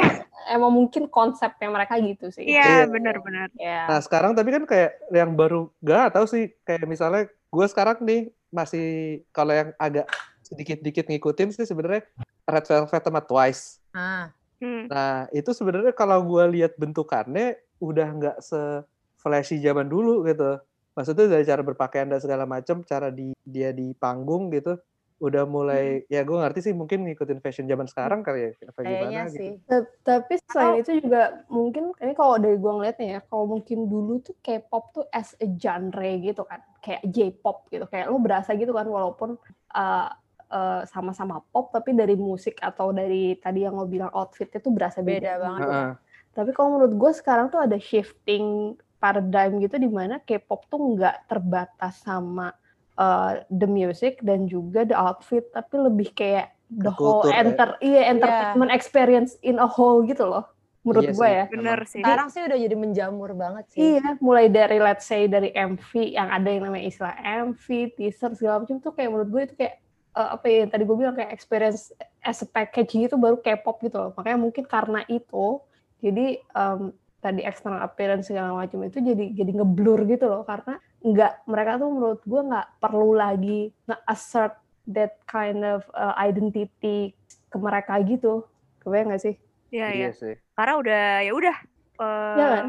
emang 0.50 0.72
mungkin 0.74 1.04
konsepnya 1.08 1.70
mereka 1.70 1.96
gitu 2.00 2.28
sih. 2.30 2.44
Iya, 2.44 2.66
Iya. 2.66 2.84
benar-benar. 2.90 3.48
Ya. 3.56 3.86
Nah 3.86 4.00
sekarang 4.00 4.34
tapi 4.34 4.50
kan 4.50 4.66
kayak 4.66 4.92
yang 5.10 5.32
baru 5.32 5.70
gak 5.80 6.12
tahu 6.12 6.26
sih 6.26 6.52
kayak 6.62 6.84
misalnya 6.84 7.24
gue 7.30 7.66
sekarang 7.66 8.02
nih 8.02 8.34
masih 8.50 9.22
kalau 9.34 9.54
yang 9.54 9.70
agak 9.78 10.10
sedikit-dikit 10.42 11.06
ngikutin 11.06 11.54
sih 11.54 11.66
sebenarnya 11.66 12.06
Red 12.50 12.66
Velvet 12.66 13.04
sama 13.06 13.22
Twice. 13.22 13.82
Ah, 13.94 14.34
Hmm. 14.60 14.92
Nah 14.92 15.32
itu 15.32 15.56
sebenarnya 15.56 15.96
kalau 15.96 16.20
gue 16.28 16.60
lihat 16.60 16.76
bentukannya 16.76 17.56
udah 17.80 18.08
nggak 18.12 18.38
se 18.44 18.84
flashy 19.20 19.60
zaman 19.64 19.88
dulu 19.88 20.28
gitu. 20.28 20.60
Maksudnya 20.96 21.32
dari 21.32 21.48
cara 21.48 21.64
berpakaian 21.64 22.12
dan 22.12 22.20
segala 22.20 22.44
macam, 22.44 22.84
cara 22.84 23.08
di 23.08 23.32
dia 23.48 23.72
di 23.72 23.96
panggung 23.96 24.52
gitu, 24.52 24.76
udah 25.20 25.44
mulai 25.44 26.08
ya 26.08 26.24
gue 26.24 26.38
ngerti 26.40 26.72
sih 26.72 26.74
mungkin 26.74 27.04
ngikutin 27.04 27.44
fashion 27.44 27.68
zaman 27.68 27.92
sekarang 27.92 28.24
kali 28.24 28.40
ya 28.40 28.52
apa 28.72 28.80
kayaknya 28.80 29.04
gimana 29.04 29.28
gitu. 29.28 29.36
sih. 29.36 29.52
Ta- 29.68 29.92
Tapi 30.08 30.34
selain 30.48 30.80
itu 30.80 30.92
juga 31.04 31.44
mungkin 31.52 31.84
ini 32.00 32.14
kalau 32.16 32.40
dari 32.40 32.56
gua 32.56 32.80
ngeliatnya 32.80 33.08
ya, 33.08 33.20
kalau 33.28 33.46
mungkin 33.52 33.92
dulu 33.92 34.24
tuh 34.24 34.36
K-pop 34.40 34.96
tuh 34.96 35.06
as 35.12 35.36
a 35.44 35.48
genre 35.60 36.12
gitu 36.24 36.42
kan, 36.48 36.64
kayak 36.80 37.04
J-pop 37.04 37.68
gitu, 37.68 37.84
kayak 37.92 38.08
lo 38.08 38.18
berasa 38.18 38.56
gitu 38.56 38.72
kan 38.72 38.88
walaupun 38.88 39.36
uh, 39.76 40.10
uh, 40.50 40.82
sama-sama 40.88 41.44
pop 41.52 41.70
tapi 41.76 41.92
dari 41.94 42.16
musik 42.16 42.56
atau 42.64 42.96
dari 42.96 43.36
tadi 43.38 43.68
yang 43.68 43.76
lo 43.76 43.86
bilang 43.86 44.10
outfitnya 44.16 44.64
tuh 44.64 44.72
berasa 44.72 45.04
beda, 45.04 45.20
Beda 45.20 45.34
banget. 45.44 45.60
gitu. 45.62 45.72
Heeh. 45.76 45.92
Tapi 46.30 46.50
kalau 46.56 46.70
menurut 46.80 46.94
gue 46.96 47.12
sekarang 47.12 47.52
tuh 47.52 47.60
ada 47.60 47.76
shifting 47.76 48.78
paradigm 49.00 49.60
gitu 49.60 49.76
di 49.76 49.92
mana 49.92 50.24
K-pop 50.24 50.68
tuh 50.72 50.80
nggak 50.96 51.28
terbatas 51.28 52.00
sama 52.04 52.56
uh, 53.00 53.42
the 53.48 53.66
music 53.66 54.20
dan 54.22 54.46
juga 54.46 54.84
the 54.84 54.94
outfit, 54.94 55.48
tapi 55.56 55.80
lebih 55.80 56.12
kayak 56.12 56.52
the 56.70 56.92
whole 56.92 57.24
Kultur 57.26 57.34
ya. 57.34 57.42
enter 57.42 57.70
iya 57.82 58.02
entertainment 58.14 58.70
experience 58.70 59.40
in 59.42 59.58
a 59.58 59.66
whole 59.66 60.04
gitu 60.04 60.28
loh. 60.28 60.46
Menurut 60.80 61.12
Iya 61.12 61.12
gue 61.12 61.28
sih. 61.28 61.36
ya. 61.36 61.44
Bener 61.52 61.80
sih. 61.84 62.02
Sekarang 62.04 62.28
sih 62.32 62.42
udah 62.46 62.58
jadi 62.60 62.76
menjamur 62.80 63.32
banget 63.36 63.66
sih. 63.74 63.80
Iya, 64.00 64.16
mulai 64.24 64.48
dari 64.48 64.78
let's 64.80 65.04
say 65.04 65.28
dari 65.28 65.52
MV 65.52 65.92
yang 66.16 66.32
ada 66.32 66.48
yang 66.48 66.64
namanya 66.72 66.86
istilah 66.88 67.16
MV, 67.20 67.66
teaser 68.00 68.32
segala 68.38 68.64
macam 68.64 68.80
tuh 68.80 68.96
kayak 68.96 69.10
menurut 69.12 69.30
gue 69.34 69.42
itu 69.44 69.56
kayak 69.60 69.76
eh, 70.16 70.30
apa 70.40 70.46
ya 70.48 70.64
tadi 70.72 70.84
gue 70.88 70.96
bilang 70.96 71.16
kayak 71.20 71.36
experience 71.36 71.92
as 72.24 72.40
a 72.44 72.48
package 72.48 72.96
gitu 72.96 73.20
baru 73.20 73.44
K-pop 73.44 73.76
gitu 73.84 73.98
loh. 74.00 74.12
Makanya 74.16 74.40
mungkin 74.40 74.64
karena 74.64 75.04
itu 75.12 75.60
jadi 76.00 76.40
em, 76.40 76.96
tadi 77.20 77.44
external 77.44 77.84
appearance 77.84 78.32
segala 78.32 78.56
macam 78.56 78.84
itu 78.88 79.04
jadi 79.04 79.36
jadi 79.36 79.52
ngeblur 79.60 80.08
gitu 80.08 80.26
loh 80.32 80.44
karena 80.48 80.80
nggak 81.04 81.48
mereka 81.48 81.72
tuh 81.80 81.90
menurut 81.92 82.22
gue 82.24 82.42
nggak 82.44 82.68
perlu 82.80 83.12
lagi 83.16 83.72
nge-assert 83.88 84.56
that 84.90 85.20
kind 85.30 85.62
of 85.64 85.86
uh, 85.94 86.16
identity 86.18 87.14
ke 87.50 87.58
mereka 87.58 88.00
gitu. 88.04 88.44
Kebayang 88.82 89.14
nggak 89.14 89.24
sih? 89.24 89.36
Iya, 89.70 89.88
iya. 89.94 90.10
Iya 90.10 90.10
sih. 90.18 90.36
Karena 90.58 90.74
udah 90.82 91.06
ya 91.24 91.32
udah 91.36 91.58
eh, 92.02 92.36
Iya 92.36 92.48
kan? 92.50 92.68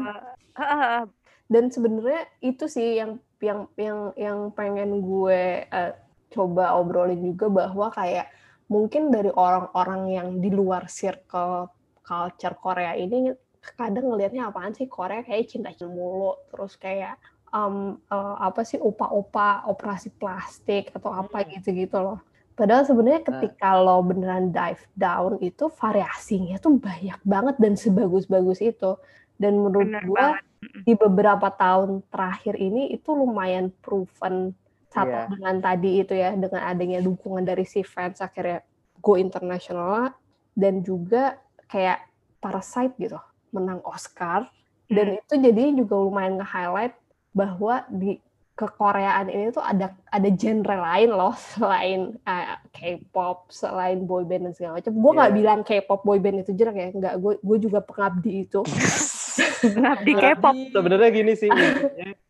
dan 1.51 1.63
sebenarnya 1.67 2.21
itu 2.39 2.65
sih 2.71 2.99
yang 2.99 3.19
yang 3.43 3.67
yang 3.75 3.99
yang 4.15 4.39
pengen 4.55 5.03
gue 5.03 5.65
eh, 5.67 5.93
coba 6.31 6.79
obrolin 6.79 7.19
juga 7.19 7.51
bahwa 7.51 7.91
kayak 7.91 8.31
mungkin 8.71 9.11
dari 9.11 9.27
orang-orang 9.35 10.01
yang 10.15 10.27
di 10.39 10.47
luar 10.47 10.87
circle 10.87 11.67
culture 12.07 12.55
Korea 12.55 12.95
ini 12.95 13.35
kadang 13.61 14.09
ngelihatnya 14.09 14.49
apaan 14.49 14.73
sih 14.73 14.89
Korea 14.89 15.21
kayak 15.21 15.45
cinta 15.47 15.69
mulu 15.85 16.33
terus 16.49 16.73
kayak 16.75 17.17
em, 17.53 17.95
eh, 18.09 18.35
apa 18.41 18.61
sih 18.65 18.81
upa-upa 18.81 19.63
operasi 19.69 20.09
plastik 20.11 20.89
atau 20.91 21.13
apa 21.13 21.45
Hmm. 21.45 21.49
gitu-gitu 21.55 21.97
loh 21.97 22.19
padahal 22.51 22.83
sebenarnya 22.83 23.21
Nah. 23.21 23.27
ketika 23.37 23.69
lo 23.77 24.01
beneran 24.01 24.49
dive 24.49 24.83
down 24.95 25.37
itu 25.39 25.69
variasinya 25.71 26.57
tuh 26.57 26.77
banyak 26.77 27.19
banget 27.23 27.55
dan 27.57 27.73
sebagus-bagus 27.77 28.59
itu 28.61 28.97
dan 29.37 29.57
menurut 29.57 29.89
Bener 29.89 30.03
gue 30.03 30.17
banget. 30.17 30.43
di 30.85 30.93
beberapa 30.93 31.47
tahun 31.49 32.01
terakhir 32.09 32.57
ini 32.57 32.91
itu 32.91 33.09
lumayan 33.13 33.69
proven 33.81 34.53
satu 34.91 35.07
Iya. 35.07 35.29
dengan 35.31 35.55
tadi 35.57 35.89
itu 36.01 36.13
ya 36.13 36.35
dengan 36.35 36.61
adanya 36.67 36.99
dukungan 36.99 37.45
dari 37.45 37.63
si 37.63 37.81
fans 37.81 38.19
akhirnya 38.19 38.61
go 38.99 39.15
internasional 39.15 40.13
dan 40.53 40.81
juga 40.81 41.37
kayak 41.65 42.09
Parasite 42.41 42.97
gitu 42.97 43.17
menang 43.51 43.79
Oscar 43.83 44.47
dan 44.87 45.15
itu 45.15 45.33
jadi 45.39 45.71
juga 45.75 45.95
lumayan 45.95 46.39
nge-highlight 46.39 46.95
bahwa 47.31 47.83
di 47.87 48.19
kekoreaan 48.51 49.31
ini 49.31 49.49
tuh 49.49 49.63
ada 49.63 49.95
ada 50.11 50.29
genre 50.35 50.75
lain 50.75 51.09
loh 51.09 51.33
selain 51.55 52.13
eh, 52.27 52.45
K-pop, 52.75 53.47
selain 53.49 54.03
boyband 54.03 54.51
dan 54.51 54.53
segala 54.53 54.77
macam. 54.77 54.93
Gue 54.93 55.11
nggak 55.15 55.31
Iya. 55.31 55.37
bilang 55.39 55.59
K-pop 55.63 56.01
boyband 56.03 56.43
itu 56.43 56.51
jelek 56.53 56.75
ya, 56.75 56.89
nggak. 56.91 57.13
Gue 57.17 57.33
gue 57.39 57.57
juga 57.57 57.79
pengabdi 57.81 58.45
itu. 58.45 58.61
Ngabdi 59.81 60.11
K-pop. 60.13 60.53
Sebenarnya 60.75 61.09
gini 61.09 61.33
sih, 61.39 61.49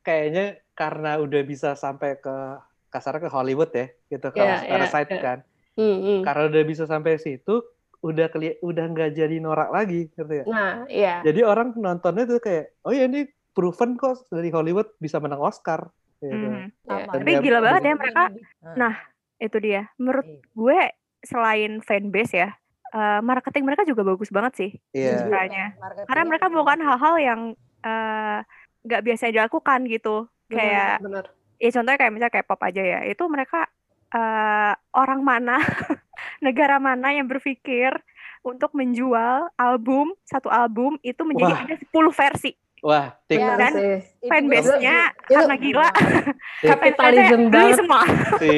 kayaknya 0.06 0.62
karena 0.78 1.18
udah 1.18 1.42
bisa 1.44 1.74
sampai 1.74 2.22
ke 2.22 2.36
kasarnya 2.94 3.26
ke 3.26 3.30
Hollywood 3.32 3.72
ya, 3.74 3.88
gitu 4.08 4.28
kalau 4.32 4.46
Iya, 4.46 4.58
iya, 4.62 4.70
Parasite 4.70 5.12
iya. 5.16 5.22
kan. 5.24 5.38
Hmm, 5.80 5.98
hmm. 6.04 6.20
Karena 6.22 6.44
udah 6.52 6.64
bisa 6.68 6.84
sampai 6.86 7.18
situ, 7.18 7.64
udah 8.02 8.28
keli 8.28 8.58
udah 8.60 8.86
nggak 8.88 9.14
jadi 9.14 9.38
norak 9.38 9.70
lagi, 9.70 10.10
ngerti 10.12 10.36
ya? 10.36 10.46
Nah, 10.46 10.74
iya. 10.88 11.16
Jadi 11.22 11.42
orang 11.42 11.74
nontonnya 11.76 12.26
tuh 12.26 12.38
kayak, 12.38 12.82
oh 12.82 12.90
ya 12.90 13.06
ini 13.06 13.24
proven 13.52 13.94
kok 13.94 14.26
dari 14.28 14.50
Hollywood 14.50 14.98
bisa 14.98 15.18
menang 15.18 15.40
Oscar. 15.40 15.86
Gitu. 16.18 16.34
Sama. 16.84 17.10
Dan 17.10 17.22
Tapi 17.22 17.32
dia- 17.32 17.42
gila 17.42 17.60
banget 17.60 17.82
ya 17.84 17.94
mereka. 17.96 18.24
Nah, 18.62 18.74
Nah, 18.76 18.94
itu 19.38 19.58
dia. 19.58 19.82
Menurut 19.96 20.24
Iya. 20.24 20.40
gue 20.52 20.80
selain 21.22 21.72
fanbase 21.80 22.34
ya, 22.36 22.50
eh, 22.92 23.20
marketing 23.20 23.64
mereka 23.64 23.82
juga 23.84 24.02
bagus 24.04 24.30
banget 24.30 24.54
sih 24.56 24.72
Iya. 24.92 25.22
sebenarnya. 25.22 25.66
marketingnya 25.76 26.06
Karena 26.06 26.24
mereka 26.26 26.46
melakukan 26.48 26.78
bagus. 26.78 26.90
hal-hal 26.92 27.16
yang 27.18 27.42
eh, 27.82 28.40
nggak 28.82 29.02
biasa 29.04 29.30
dilakukan 29.30 29.80
gitu. 29.86 30.26
Kayak 30.48 31.02
benar. 31.02 31.26
ya 31.58 31.70
contohnya 31.72 31.98
kayak 31.98 32.12
misalnya 32.12 32.36
K-pop 32.36 32.62
aja 32.62 32.82
ya. 32.84 33.00
Itu 33.04 33.26
mereka 33.26 33.66
eh, 34.12 34.74
orang 34.92 35.22
mana, 35.22 35.56
negara 36.42 36.82
mana 36.82 37.14
yang 37.14 37.30
berpikir 37.30 37.94
untuk 38.42 38.74
menjual 38.74 39.54
album 39.56 40.18
satu 40.26 40.50
album 40.50 40.98
itu 41.06 41.22
menjadi 41.22 41.54
Wah. 41.54 41.64
ada 41.64 41.76
10 41.78 42.12
versi. 42.12 42.52
Wah, 42.82 43.14
kan? 43.30 43.74
sih. 43.78 44.02
Itu 44.26 44.30
Fanbase-nya 44.34 44.98
karena 45.30 45.56
gila. 45.62 45.90
Kapitalism 46.66 47.42
Beli 47.54 47.54
banget. 47.54 47.78
semua. 47.78 48.02
si 48.42 48.56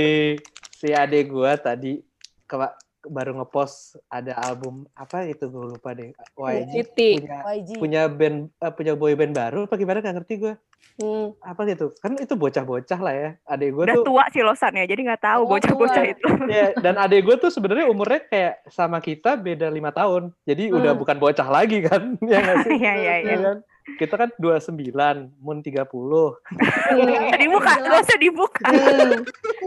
si 0.71 0.87
adek 0.95 1.27
gua 1.27 1.59
tadi 1.59 1.99
ke, 2.47 2.55
baru 3.05 3.35
ngepost 3.35 3.75
ada 4.07 4.31
album 4.39 4.87
apa 4.93 5.23
itu 5.23 5.43
gue 5.43 5.65
lupa 5.69 5.91
deh 5.91 6.15
YG 6.33 6.71
City. 6.73 7.09
punya 7.19 7.37
YG. 7.49 7.69
punya 7.77 8.01
band 8.05 8.37
eh, 8.53 8.71
punya 8.71 8.93
boy 8.93 9.11
band 9.11 9.31
baru 9.31 9.65
apa 9.65 9.75
gimana 9.75 9.99
nggak 9.99 10.17
ngerti 10.17 10.35
gue 10.39 10.55
Hmm. 10.93 11.31
apa 11.39 11.63
gitu 11.65 11.95
kan 11.97 12.13
itu 12.13 12.35
bocah-bocah 12.35 12.99
lah 12.99 13.15
ya 13.15 13.29
adek 13.45 13.71
gue 13.71 13.83
Udah 13.83 13.95
tuh 13.95 14.05
tua 14.05 14.23
sih 14.29 14.43
Losan 14.43 14.75
ya, 14.75 14.85
jadi 14.85 15.01
nggak 15.01 15.23
tahu 15.23 15.41
Oh, 15.41 15.49
bocah-bocah 15.49 16.03
itu. 16.05 16.27
ya, 16.53 16.75
dan 16.77 16.99
adek 16.99 17.23
gue 17.23 17.35
tuh 17.39 17.49
sebenarnya 17.49 17.87
umurnya 17.87 18.21
kayak 18.21 18.67
sama 18.67 18.99
kita 18.99 19.33
beda 19.33 19.67
lima 19.67 19.89
tahun 19.89 20.35
jadi 20.43 20.69
udah 20.69 20.91
Hmm. 20.91 21.01
bukan 21.01 21.17
bocah 21.17 21.47
lagi 21.47 21.81
kan 21.81 22.13
ya 22.29 22.37
nggak 22.37 22.57
sih 22.61 22.71
Iya, 22.75 22.93
iya, 22.95 23.15
iya. 23.17 23.31
Ya 23.31 23.37
kan? 23.41 23.57
kita 23.95 24.15
kan 24.17 24.29
29 24.35 24.93
Moon 25.39 25.59
30 25.59 25.81
Nggak 25.81 26.39
usah 27.25 27.39
dibuka, 27.39 27.71
nggak 27.79 28.01
usah 28.01 28.17
dibuka. 28.17 28.63
Hmm. 28.65 29.11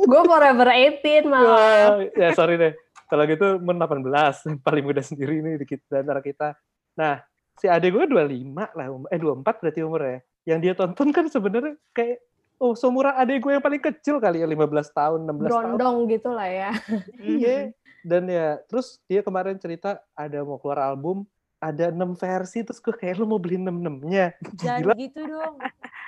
Gue 0.03 0.23
forever 0.23 0.69
18 0.69 1.27
malah. 1.27 1.49
Wah, 1.49 2.07
ya 2.13 2.29
sorry 2.33 2.55
deh. 2.55 2.73
Kalau 3.07 3.25
gitu 3.27 3.47
Moon 3.63 3.79
18, 3.79 4.59
paling 4.67 4.85
muda 4.85 5.03
sendiri 5.03 5.39
nih 5.43 5.63
di 5.63 5.67
kita, 5.67 5.87
di 5.87 5.97
antara 6.03 6.21
kita. 6.21 6.59
Nah, 6.99 7.23
si 7.57 7.67
adik 7.71 7.95
gue 7.95 8.05
25 8.11 8.77
lah, 8.77 8.87
um- 8.91 9.11
eh 9.11 9.19
24 9.19 9.63
berarti 9.63 9.81
umurnya. 9.83 10.19
Yang 10.47 10.59
dia 10.63 10.75
tonton 10.79 11.09
kan 11.11 11.27
sebenarnya 11.27 11.75
kayak 11.91 12.23
oh 12.57 12.73
seumuran 12.73 13.15
adik 13.19 13.43
gue 13.43 13.53
yang 13.59 13.65
paling 13.65 13.83
kecil 13.83 14.17
kali 14.23 14.41
ya 14.43 14.49
15 14.49 14.91
tahun, 14.95 15.19
16 15.27 15.29
tahun. 15.29 15.51
Brondong 15.51 15.99
gitu 16.11 16.31
lah 16.31 16.49
ya. 16.49 16.71
Iya. 17.19 17.57
dan 18.07 18.23
ya 18.31 18.63
terus 18.71 19.03
dia 19.11 19.19
kemarin 19.19 19.59
cerita 19.59 19.99
ada 20.15 20.39
mau 20.47 20.63
keluar 20.63 20.79
album 20.79 21.27
ada 21.59 21.91
enam 21.91 22.15
versi 22.15 22.63
terus 22.63 22.79
gue 22.79 22.95
kayak 22.95 23.19
lu 23.19 23.27
mau 23.27 23.43
beli 23.43 23.59
enam 23.59 23.83
enamnya 23.83 24.31
Jangan 24.63 24.95
gitu 24.95 25.21
dong. 25.27 25.57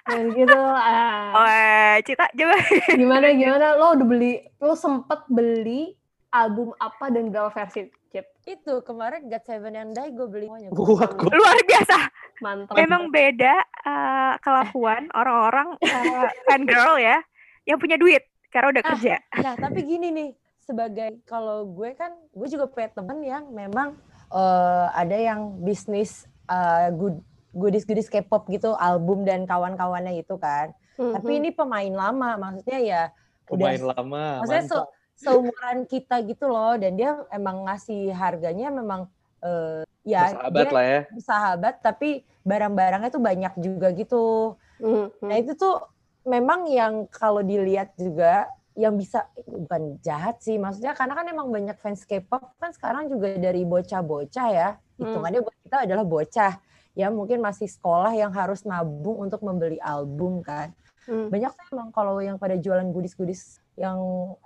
Dan 0.08 0.32
gitu. 0.32 0.56
ah. 0.56 1.36
Oh, 1.36 1.44
eh, 1.44 2.00
Cita 2.00 2.32
coba. 2.32 2.56
Gimana 2.96 3.28
gimana? 3.36 3.66
Lo 3.76 3.92
udah 3.92 4.06
beli? 4.08 4.40
Lo 4.56 4.72
sempet 4.72 5.20
beli 5.28 5.92
album 6.30 6.76
apa 6.76 7.08
dan 7.08 7.28
berapa 7.28 7.48
versi? 7.48 7.88
Cip. 8.08 8.24
Itu 8.42 8.80
kemarin 8.80 9.28
God 9.28 9.44
Seven 9.44 9.68
yang 9.70 9.90
Die 9.92 10.10
gue 10.10 10.26
beli 10.26 10.46
semuanya. 10.46 10.68
Wah, 10.72 11.08
gua- 11.10 11.34
Luar 11.34 11.58
biasa. 11.62 11.96
Mantap. 12.38 12.74
Memang 12.74 13.02
beda 13.08 13.54
eh, 13.82 14.32
kelakuan 14.40 15.12
orang-orang 15.12 15.76
eh, 15.78 16.28
fan 16.42 16.64
girl 16.64 16.96
ya 16.96 17.20
yang 17.64 17.76
punya 17.76 17.96
duit 17.96 18.24
karena 18.48 18.72
udah 18.72 18.82
Ah. 18.82 18.88
kerja. 18.90 19.14
Nah, 19.34 19.54
tapi 19.54 19.84
gini 19.84 20.08
nih, 20.08 20.30
sebagai 20.58 21.20
kalau 21.24 21.68
gue 21.68 21.92
kan, 21.92 22.16
gue 22.30 22.48
juga 22.48 22.64
punya 22.66 22.88
temen 22.90 23.18
yang 23.20 23.44
memang 23.48 23.96
eh, 24.28 24.86
ada 24.90 25.16
yang 25.16 25.60
bisnis 25.60 26.24
eh, 26.46 26.88
good 26.90 27.20
goodies-goodies 27.50 28.08
K-pop 28.08 28.44
gitu, 28.46 28.72
album 28.72 29.24
dan 29.24 29.44
kawan-kawannya 29.44 30.16
itu 30.16 30.36
kan. 30.36 30.72
Tapi 30.94 31.28
Mhm. 31.30 31.38
ini 31.38 31.50
pemain 31.50 31.92
lama, 31.92 32.36
maksudnya 32.36 32.78
ya 32.78 33.02
pemain 33.44 33.76
udah 33.76 33.92
lama 33.94 34.24
maksudnya 34.38 34.64
mantap. 34.64 34.86
Seumuran 35.18 35.78
kita 35.84 36.22
gitu 36.22 36.46
loh, 36.46 36.78
dan 36.78 36.94
dia 36.94 37.18
emang 37.34 37.66
ngasih 37.66 38.14
harganya 38.14 38.70
memang 38.70 39.10
eh, 39.42 39.82
ya 40.06 40.30
Bersahabat 40.30 40.64
dia 40.64 40.70
lah 40.72 40.84
ya 40.86 41.00
bersahabat, 41.10 41.74
tapi 41.82 42.08
barang-barangnya 42.46 43.10
tuh 43.10 43.22
banyak 43.22 43.54
juga 43.58 43.90
gitu. 43.92 44.54
Mhm. 44.78 45.26
Nah 45.26 45.36
itu 45.36 45.52
tuh 45.58 45.82
memang 46.24 46.70
yang 46.70 47.04
kalau 47.10 47.42
dilihat 47.42 47.92
juga 47.98 48.46
yang 48.78 48.94
bisa 48.94 49.26
bukan 49.42 49.98
jahat 50.06 50.38
sih 50.38 50.54
maksudnya 50.54 50.94
karena 50.94 51.18
kan 51.18 51.26
emang 51.26 51.50
banyak 51.50 51.74
fans 51.82 52.06
K-pop 52.06 52.54
kan 52.62 52.70
sekarang 52.70 53.10
juga 53.10 53.34
dari 53.34 53.66
bocah-bocah 53.66 54.48
ya 54.54 54.78
hitungannya 55.02 55.42
buat 55.42 55.56
kita 55.66 55.76
adalah 55.82 56.06
bocah 56.06 56.62
ya 56.94 57.10
mungkin 57.10 57.42
masih 57.42 57.66
sekolah 57.66 58.14
yang 58.14 58.30
harus 58.30 58.62
nabung 58.62 59.18
untuk 59.26 59.42
membeli 59.42 59.82
album 59.82 60.46
kan 60.46 60.70
Mhm. 61.10 61.26
banyak 61.26 61.50
tuh 61.58 61.66
emang 61.74 61.90
kalau 61.90 62.22
yang 62.22 62.38
pada 62.38 62.54
jualan 62.54 62.86
goodies-goodies 62.94 63.58
yang 63.78 63.98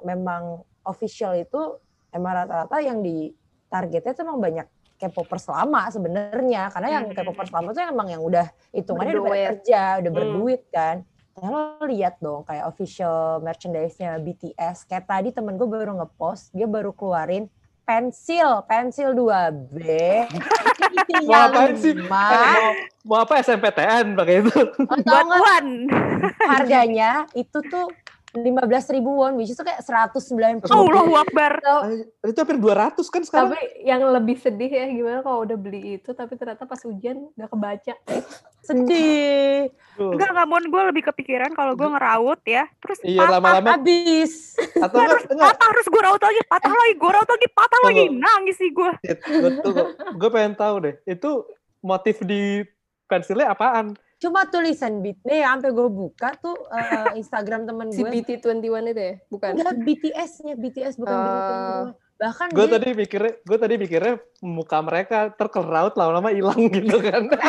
memang 0.05 0.61
official 0.85 1.33
itu 1.33 1.81
emang 2.13 2.45
rata-rata 2.45 2.77
yang 2.85 3.01
di 3.01 3.33
targetnya 3.73 4.13
tuh 4.13 4.25
emang 4.29 4.39
banyak 4.39 4.67
K-popers 5.01 5.51
lama 5.51 5.89
sebenarnya 5.91 6.71
karena 6.71 6.89
yang 7.01 7.05
Hmm. 7.11 7.17
K-popers 7.17 7.51
lama 7.51 7.73
tuh 7.73 7.83
emang 7.83 8.07
yang 8.13 8.23
udah 8.23 8.47
hitungannya 8.71 9.15
udah 9.19 9.35
kerja 9.57 9.83
udah 10.05 10.11
Hmm. 10.13 10.21
berduit 10.21 10.63
kan 10.69 11.03
Nah, 11.33 11.49
lo 11.49 11.89
lihat 11.89 12.21
dong 12.21 12.45
kayak 12.45 12.69
official 12.69 13.41
merchandise-nya 13.41 14.21
BTS 14.21 14.85
kayak 14.85 15.09
tadi 15.09 15.33
temen 15.33 15.57
gue 15.57 15.65
baru 15.65 15.97
ngepost 15.97 16.53
dia 16.53 16.69
baru 16.69 16.93
keluarin 16.93 17.49
pensil 17.89 18.61
pensil 18.69 19.17
2B 19.17 19.81
Mau 21.25 21.35
ngapain 21.35 21.73
sih? 21.75 21.97
Eh, 21.97 22.05
mau, 22.05 22.73
mau 23.03 23.19
apa 23.25 23.41
SMPTN 23.41 24.13
pakai 24.13 24.45
itu? 24.45 24.55
Buat 24.87 25.29
Wan. 25.29 25.67
harganya 26.45 27.25
itu 27.33 27.59
tuh 27.65 27.97
15.000 28.33 28.97
ribu 28.97 29.21
won, 29.21 29.37
which 29.37 29.53
is 29.53 29.61
kayak 29.61 29.85
190 29.85 30.65
Allahu 30.73 31.13
Akbar. 31.21 31.61
itu 32.25 32.39
hampir 32.41 32.57
200 32.57 32.97
kan 33.13 33.23
sekarang. 33.29 33.53
Tapi 33.53 33.61
yang 33.85 34.01
lebih 34.09 34.41
sedih 34.41 34.73
ya 34.73 34.89
gimana 34.89 35.21
kalau 35.21 35.45
udah 35.45 35.57
beli 35.61 36.01
itu 36.01 36.17
tapi 36.17 36.41
ternyata 36.41 36.65
pas 36.65 36.81
ujian 36.81 37.29
nggak 37.37 37.51
kebaca. 37.53 37.95
Sedih. 38.65 39.69
Duh. 40.01 40.17
Enggak, 40.17 40.33
enggak, 40.33 40.47
Mon. 40.49 40.65
Gue 40.65 40.83
lebih 40.89 41.03
kepikiran 41.13 41.53
kalau 41.53 41.77
gue 41.77 41.89
ngeraut 41.93 42.41
ya. 42.49 42.65
Terus 42.81 42.99
Iya 43.05 43.21
patah. 43.21 43.33
lama-lama 43.37 43.71
Habis. 43.77 44.33
atau 44.81 44.97
enggak, 44.97 45.21
enggak 45.29 45.49
Patah 45.53 45.67
harus 45.69 45.87
gue 45.93 46.03
raut 46.03 46.23
lagi. 46.23 46.41
Patah 46.49 46.73
lagi. 46.73 46.93
Gue 46.97 47.11
raut 47.13 47.29
lagi. 47.29 47.49
Patah 47.53 47.81
lagi. 47.85 48.05
Tunggu. 48.09 48.23
Nangis 48.23 48.57
sih 48.57 48.71
gue. 48.73 48.93
gue 50.17 50.31
pengen 50.33 50.55
tahu 50.57 50.75
deh 50.89 50.95
itu 51.05 51.31
motif 51.85 52.17
di 52.25 52.65
pensilnya 53.11 53.53
apaan? 53.53 53.93
Cuma 54.23 54.47
tulisan 54.47 55.03
beat. 55.03 55.19
Nih 55.23 55.43
sampai 55.43 55.69
gue 55.69 55.89
buka 55.89 56.31
tuh 56.39 56.55
eh, 56.71 57.19
Instagram 57.19 57.67
temen 57.67 57.91
Si 57.91 57.99
gue. 57.99 58.11
BT21 58.13 58.63
itu 58.87 59.03
ya? 59.03 59.15
Bukan. 59.27 59.51
Enggak 59.53 59.75
BTS-nya, 59.77 60.55
BTS 60.55 60.95
bukan 60.97 61.11
Oh. 61.13 61.27
BT21. 61.27 62.01
Bahkan 62.15 62.47
Gue 62.49 62.63
dia 62.63 62.73
tadi 62.73 62.89
mikirnya, 62.95 63.33
gue 63.37 63.59
tadi 63.59 63.75
mikirnya 63.75 64.15
muka 64.41 64.79
mereka 64.79 65.35
terkeraut 65.35 65.91
lama-lama 65.93 66.31
hilang 66.31 66.71
gitu 66.71 67.03
kan. 67.03 67.27
Enggak, 67.27 67.43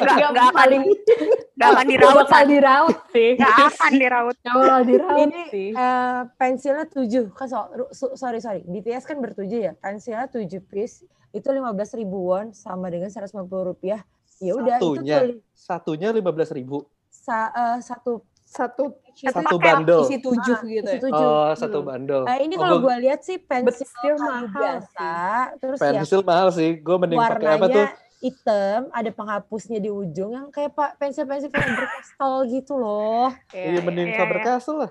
Nggak 0.00 0.16
enggak 0.26 0.46
akan, 0.46 0.56
paling 0.56 0.82
enggak 0.88 1.68
akan 1.68 1.74
nggak 1.76 1.86
diraut. 1.86 2.28
diraut 2.48 2.96
sih. 3.12 3.30
Enggak 3.36 3.56
akan 3.68 3.92
diraut. 3.94 4.36
Nggak 4.40 4.82
diraut 4.86 5.20
Ini 5.20 5.40
sih. 5.50 5.68
eh, 5.70 6.20
pensilnya 6.34 6.86
7 6.88 7.28
kan 7.30 7.46
so, 7.46 7.58
so- 7.92 8.14
sorry 8.14 8.40
sorry 8.40 8.64
BTS 8.64 9.04
kan 9.04 9.20
bertujuh 9.20 9.60
ya 9.60 9.72
pensilnya 9.74 10.24
7 10.26 10.48
piece 10.62 11.04
itu 11.30 11.44
15.000 11.44 11.60
ribu 11.94 12.24
won 12.26 12.50
sama 12.50 12.88
dengan 12.88 13.06
150 13.06 13.36
rupiah 13.44 14.00
ya 14.40 14.52
udah 14.56 14.76
itu 14.76 14.88
Satunya. 14.96 15.16
tuh 15.18 15.28
Satunya 15.52 16.08
15 16.10 16.24
ribu. 16.50 16.88
sa- 17.06 17.52
eh, 17.52 17.78
satu 17.78 18.24
Satu 18.42 18.98
itu 19.14 19.30
Satu 19.30 19.62
bundle. 19.62 20.02
isi 20.02 20.18
tujuh 20.18 20.56
Ah, 20.56 20.66
gitu 20.66 20.82
isi 20.82 20.96
ya. 20.96 21.02
tujuh. 21.06 21.22
Oh, 21.22 21.54
satu 21.54 21.78
Hmm. 21.78 21.86
bandel. 21.86 22.22
Nah, 22.26 22.34
ini 22.36 22.50
Oh, 22.52 22.60
kalau 22.60 22.76
gua- 22.76 22.86
gue 22.90 23.06
lihat 23.06 23.20
sih 23.22 23.38
pensil 23.38 23.86
mahal 24.18 24.50
biasa 24.50 25.12
terus 25.56 25.78
ya 25.78 25.86
pensil 25.94 26.20
mahal 26.20 26.48
sih. 26.50 26.74
Gue 26.76 26.96
mending 26.98 27.14
pakai 27.16 27.46
apa 27.46 27.66
tuh? 27.68 27.86
warnanya 27.86 27.86
hitam 28.18 28.80
ada 28.90 29.10
penghapusnya 29.10 29.78
di 29.78 29.86
ujung 29.86 30.34
yang 30.34 30.46
kayak 30.50 30.74
pak 30.74 30.98
pensil-pensil 30.98 31.46
Faber 31.48 31.86
Castell 31.88 32.34
gitu 32.50 32.74
loh 32.74 33.30
Iya, 33.48 33.80
mending 33.80 34.08
iya, 34.08 34.18
Faber 34.18 34.36
iya. 34.36 34.44
Castell 34.44 34.76
lah. 34.80 34.90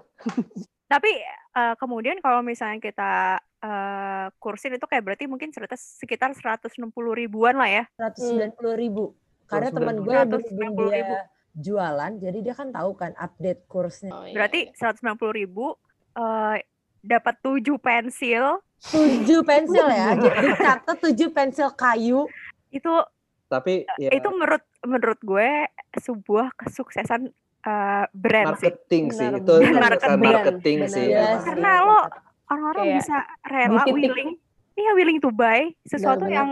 Tapi 0.88 1.12
eh, 1.52 1.74
kemudian 1.76 2.16
kalau 2.18 2.40
misalnya 2.40 2.80
kita 2.80 3.12
eh, 3.60 4.26
kursin 4.36 4.72
itu 4.72 4.88
kayak 4.88 5.04
berarti 5.04 5.28
mungkin 5.28 5.52
serta- 5.52 5.76
sekitar 5.76 6.32
160 6.32 6.72
ribuan 7.14 7.54
lah 7.54 7.68
ya. 7.68 7.84
190 8.00 8.56
ribu 8.74 9.12
karena 9.50 9.70
teman 9.70 9.96
gue 9.98 10.14
190.000. 10.14 10.30
berhubung 10.30 10.70
dia 10.88 11.20
jualan 11.52 12.12
jadi 12.16 12.38
dia 12.40 12.54
kan 12.54 12.70
tahu 12.70 12.92
kan 12.94 13.12
update 13.16 13.66
kursnya 13.66 14.12
Oh, 14.12 14.24
iya, 14.24 14.34
Berarti 14.34 14.60
iya. 14.70 14.94
190 14.96 15.12
ribu 15.36 15.76
eh, 16.14 16.58
dapat 17.02 17.36
7 17.42 17.60
pensil. 17.78 18.62
tujuh 18.80 19.44
pensil 19.50 19.86
ya 19.86 20.16
jadi 20.16 20.48
catat 20.56 20.98
tujuh 21.02 21.30
pensil 21.30 21.68
kayu 21.74 22.30
Itu 22.70 23.04
Tapi 23.46 23.84
ya 23.98 24.08
itu 24.10 24.30
menurut 24.30 24.62
menurut 24.82 25.20
gue 25.20 25.50
sebuah 25.98 26.54
kesuksesan 26.56 27.28
eh, 27.60 28.06
brand 28.10 28.56
sih. 28.56 28.70
marketing 28.70 29.04
sih. 29.10 29.28
Benar, 29.28 29.42
Itu 29.42 29.54
benar. 29.58 29.82
kesuksesan 29.92 30.10
Benar, 30.14 30.32
marketing 30.32 30.78
benar. 30.80 30.94
sih. 30.94 31.06
Iya 31.08 31.26
sih. 31.34 31.48
Karena 31.50 31.72
lo 31.82 32.00
orang-orang 32.48 32.84
Kayak 32.84 32.98
bisa 33.00 33.18
rela 33.44 33.84
willing 33.86 34.32
iya 34.74 34.92
willing 34.94 35.20
to 35.20 35.30
buy 35.30 35.60
sesuatu 35.84 36.24
Benar, 36.24 36.36
yang 36.36 36.50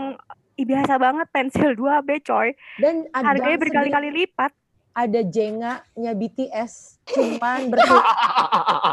ih, 0.58 0.66
biasa 0.66 0.98
banget 0.98 1.26
pensil 1.30 1.70
2B 1.72 2.18
coy. 2.20 2.50
dan 2.76 3.06
ada 3.12 3.30
Harganya 3.30 3.56
berkali-kali 3.56 4.10
lipat. 4.12 4.50
ada 4.90 5.20
jenganya 5.22 6.12
BTS 6.12 6.98
cuman 7.06 7.70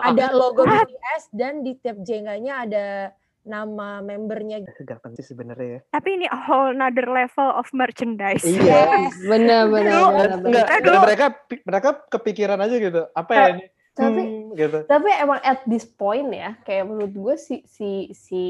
ada 0.06 0.25
logo 0.32 0.62
BTS 0.62 1.34
dan 1.34 1.60
di 1.60 1.73
tiap 1.75 1.97
jenganya 1.99 2.62
ada 2.62 2.86
nama 3.41 4.01
membernya 4.01 4.62
Gak 4.65 5.01
penting 5.01 5.21
sebenarnya 5.21 5.69
ya. 5.71 5.82
Tapi 5.91 6.10
ini 6.15 6.25
a 6.25 6.39
whole 6.39 6.69
another 6.71 7.06
level 7.06 7.49
of 7.51 7.69
merchandise. 7.71 8.41
Iya. 8.41 9.10
Benar 9.23 9.69
benar 9.69 9.93
benar. 10.01 10.30
Enggak, 10.41 10.67
dulu- 10.82 11.04
mereka 11.04 11.25
mereka 11.62 11.89
kepikiran 12.10 12.58
aja 12.60 12.75
gitu. 12.75 13.01
Apa 13.12 13.32
ya 13.32 13.45
ini? 13.51 13.65
Tapi 13.95 14.21
Hmm, 14.21 14.51
gitu. 14.53 14.79
tapi 14.86 15.08
emang 15.15 15.39
at 15.39 15.63
this 15.63 15.84
point 15.84 16.27
ya 16.27 16.60
kayak 16.62 16.84
menurut 16.84 17.12
gue 17.12 17.36
si 17.36 17.63
si 17.65 17.89
si 18.12 18.43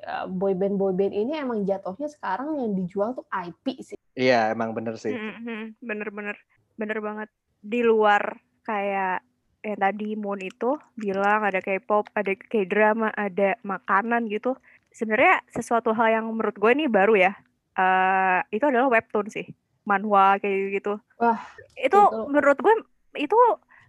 uh, 0.00 0.24
boyband 0.24 0.74
boyband 0.74 1.10
ini 1.10 1.34
emang 1.36 1.62
jatuhnya 1.62 2.06
sekarang 2.06 2.54
yang 2.56 2.72
dijual 2.72 3.10
tuh 3.12 3.26
IP 3.28 3.82
sih 3.82 3.98
Iya, 4.14 4.48
emang 4.48 4.72
bener 4.72 4.96
sih. 4.96 5.12
Mm-mm, 5.12 5.76
Bener-bener, 5.78 6.40
bener 6.74 6.98
banget. 6.98 7.28
Di 7.60 7.84
luar 7.84 8.40
kayak 8.62 9.20
yang 9.60 9.76
tadi 9.76 10.14
Moon 10.14 10.40
itu 10.40 10.78
bilang 10.94 11.42
ada 11.42 11.58
K-pop, 11.58 12.08
ada 12.14 12.32
K-drama, 12.32 13.12
ada 13.12 13.60
makanan 13.60 14.30
gitu. 14.30 14.56
Sebenarnya 14.88 15.44
sesuatu 15.50 15.92
hal 15.92 16.16
yang 16.16 16.24
menurut 16.26 16.56
gue 16.56 16.70
ini 16.72 16.86
baru 16.86 17.14
ya. 17.18 17.32
eh 17.76 18.40
itu 18.48 18.64
adalah 18.64 18.88
webtoon 18.88 19.28
sih, 19.28 19.44
manhwa 19.84 20.40
kayak 20.40 20.80
gitu. 20.80 20.96
Wah, 21.20 21.36
itu 21.76 21.92
itu- 21.92 22.24
menurut 22.24 22.56
gue 22.56 22.72
itu 23.18 23.36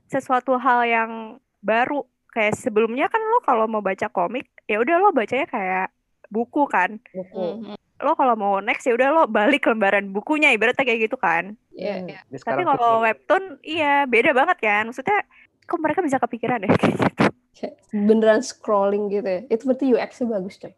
sesuatu 0.07 0.55
hal 0.55 0.83
yang 0.83 1.11
baru. 1.59 2.03
Kayak 2.27 2.59
sebelumnya 2.59 3.07
kan 3.07 3.17
lo 3.19 3.41
kalau 3.41 3.65
mau 3.65 3.81
baca 3.81 4.07
komik, 4.07 4.45
ya 4.65 4.77
udah 4.77 4.99
lo 4.99 5.09
bacanya 5.09 5.45
kayak 5.45 5.87
buku 6.27 6.67
kan. 6.67 7.01
buku 7.09 7.73
Lo 7.97 8.13
kalau 8.13 8.37
mau 8.37 8.61
next 8.61 8.85
ya 8.85 8.93
udah 8.93 9.09
lo 9.09 9.23
balik 9.25 9.65
lembaran 9.65 10.13
bukunya 10.13 10.53
ibaratnya 10.53 10.85
kayak 10.85 11.09
gitu 11.09 11.17
kan. 11.17 11.57
Iya, 11.73 11.95
Hmm. 11.97 12.07
iya. 12.07 12.19
Ini 12.29 12.37
Tapi 12.39 12.61
kalau 12.61 13.01
webtoon, 13.01 13.43
iya 13.61 14.05
beda 14.05 14.37
banget 14.37 14.57
kan. 14.59 14.83
Maksudnya, 14.85 15.17
kok 15.63 15.81
mereka 15.81 16.05
bisa 16.05 16.17
kepikiran 16.17 16.61
ya 16.61 16.69
kayak 16.77 16.93
gitu? 16.93 17.23
Beneran 17.89 18.45
scrolling 18.45 19.09
gitu 19.09 19.25
ya. 19.25 19.41
Itu 19.49 19.65
berarti 19.65 19.85
UX-nya 19.89 20.27
bagus 20.29 20.61
coy. 20.61 20.73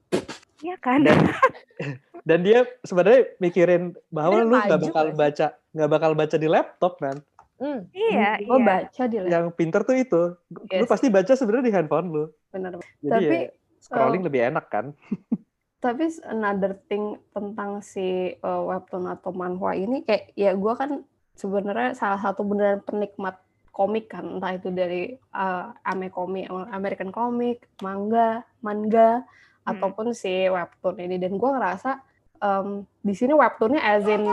Iya 0.60 0.76
kan? 0.80 1.04
Dan, 1.04 1.18
dan 2.30 2.40
dia 2.40 2.64
sebenarnya 2.84 3.36
mikirin 3.38 3.84
bahwa 4.08 4.38
Dia 4.38 4.48
lu 4.48 4.56
nggak 4.56 4.80
bakal 4.82 5.06
sih? 5.06 5.16
baca 5.18 5.48
nggak 5.70 5.90
bakal 5.92 6.12
baca 6.16 6.36
di 6.36 6.48
laptop 6.48 6.94
kan. 7.00 7.20
Hmm. 7.60 7.92
iya, 7.92 8.40
Gue 8.40 8.56
iya. 8.56 8.66
baca 8.66 9.04
di 9.04 9.16
laptop. 9.20 9.34
Yang 9.36 9.46
pinter 9.54 9.82
tuh 9.84 9.96
itu. 9.96 10.22
Lu 10.50 10.60
Yes. 10.72 10.88
pasti 10.88 11.08
baca 11.12 11.34
sebenarnya 11.36 11.66
di 11.68 11.74
handphone 11.76 12.08
lu. 12.08 12.24
Bener. 12.50 12.80
Jadi 13.00 13.12
Tapi 13.12 13.36
ya, 13.36 13.52
scrolling 13.84 14.24
lebih 14.24 14.42
enak 14.48 14.66
kan. 14.72 14.86
Tapi 15.84 16.04
another 16.28 16.76
thing 16.88 17.16
tentang 17.32 17.80
si 17.80 18.36
uh, 18.40 18.64
webtoon 18.64 19.08
atau 19.08 19.32
manhwa 19.32 19.72
ini 19.72 20.04
kayak 20.04 20.36
ya 20.36 20.52
gue 20.52 20.74
kan 20.76 21.04
sebenarnya 21.36 21.96
salah 21.96 22.20
satu 22.20 22.44
beneran 22.44 22.84
penikmat 22.84 23.40
komik 23.72 24.12
kan 24.12 24.28
entah 24.28 24.52
itu 24.52 24.76
dari 24.76 25.16
uh, 25.32 25.72
ame 25.88 26.12
komik 26.12 26.52
American 26.72 27.12
komik 27.12 27.64
manga 27.80 28.44
manga 28.60 29.24
Hmm. 29.60 29.76
ataupun 29.76 30.18
si 30.18 30.48
webtoon 30.50 30.98
ini 30.98 31.22
dan 31.22 31.38
gue 31.38 31.46
ngerasa 31.46 32.02
um, 32.42 32.88
di 33.04 33.14
sini 33.14 33.38
webtoonnya 33.38 33.78
as 33.78 34.08
in 34.08 34.26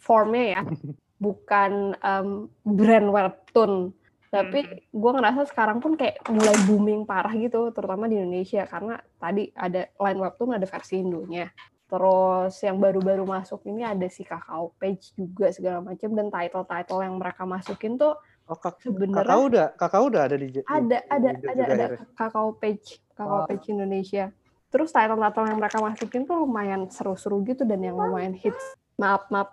formnya 0.00 0.44
ya 0.56 0.62
bukan 1.18 1.94
um, 1.98 2.28
brand 2.62 3.06
webtoon. 3.06 3.92
Tapi 4.28 4.60
Hmm. 4.60 4.76
gue 4.92 5.12
ngerasa 5.14 5.48
sekarang 5.48 5.80
pun 5.80 5.96
kayak 5.96 6.20
mulai 6.28 6.52
booming 6.64 7.02
parah 7.02 7.32
gitu 7.32 7.72
terutama 7.72 8.06
di 8.06 8.16
Indonesia. 8.16 8.64
Karena 8.64 8.96
tadi 9.16 9.48
ada 9.52 9.88
line 9.90 10.20
webtoon 10.20 10.52
ada 10.52 10.64
versi 10.64 11.00
Indonya. 11.00 11.48
Terus 11.88 12.52
yang 12.60 12.76
baru-baru 12.76 13.24
masuk 13.24 13.64
ini 13.64 13.80
ada 13.80 14.04
si 14.06 14.20
kakao 14.20 14.76
page 14.76 15.16
juga 15.16 15.48
segala 15.48 15.80
macam 15.80 16.12
dan 16.12 16.28
title-title 16.28 17.00
yang 17.00 17.16
mereka 17.16 17.42
masukin 17.44 17.96
tuh 17.96 18.12
Oh, 18.44 18.56
kak, 18.56 18.80
sebenarnya 18.80 19.24
kakak 19.24 19.38
udah, 19.44 19.66
kakak 19.76 20.02
udah 20.08 20.20
ada 20.24 20.36
di 20.36 20.48
di- 20.48 20.64
ada 20.64 20.80
di 20.80 20.96
ada 21.04 21.28
ada 21.28 21.28
ada 21.28 21.84
akhirnya. 21.84 21.88
kakao 22.12 22.48
page 22.54 22.88
kakao 23.12 23.40
Wow. 23.40 23.48
page 23.48 23.64
Indonesia. 23.68 24.24
Terus 24.68 24.88
title-title 24.88 25.48
yang 25.48 25.56
mereka 25.56 25.76
masukin 25.80 26.24
tuh 26.24 26.44
lumayan 26.44 26.88
seru-seru 26.88 27.40
gitu 27.44 27.64
dan 27.64 27.80
yang 27.80 27.96
lumayan 27.96 28.32
hits. 28.32 28.76
Maaf 28.96 29.28
maaf 29.28 29.52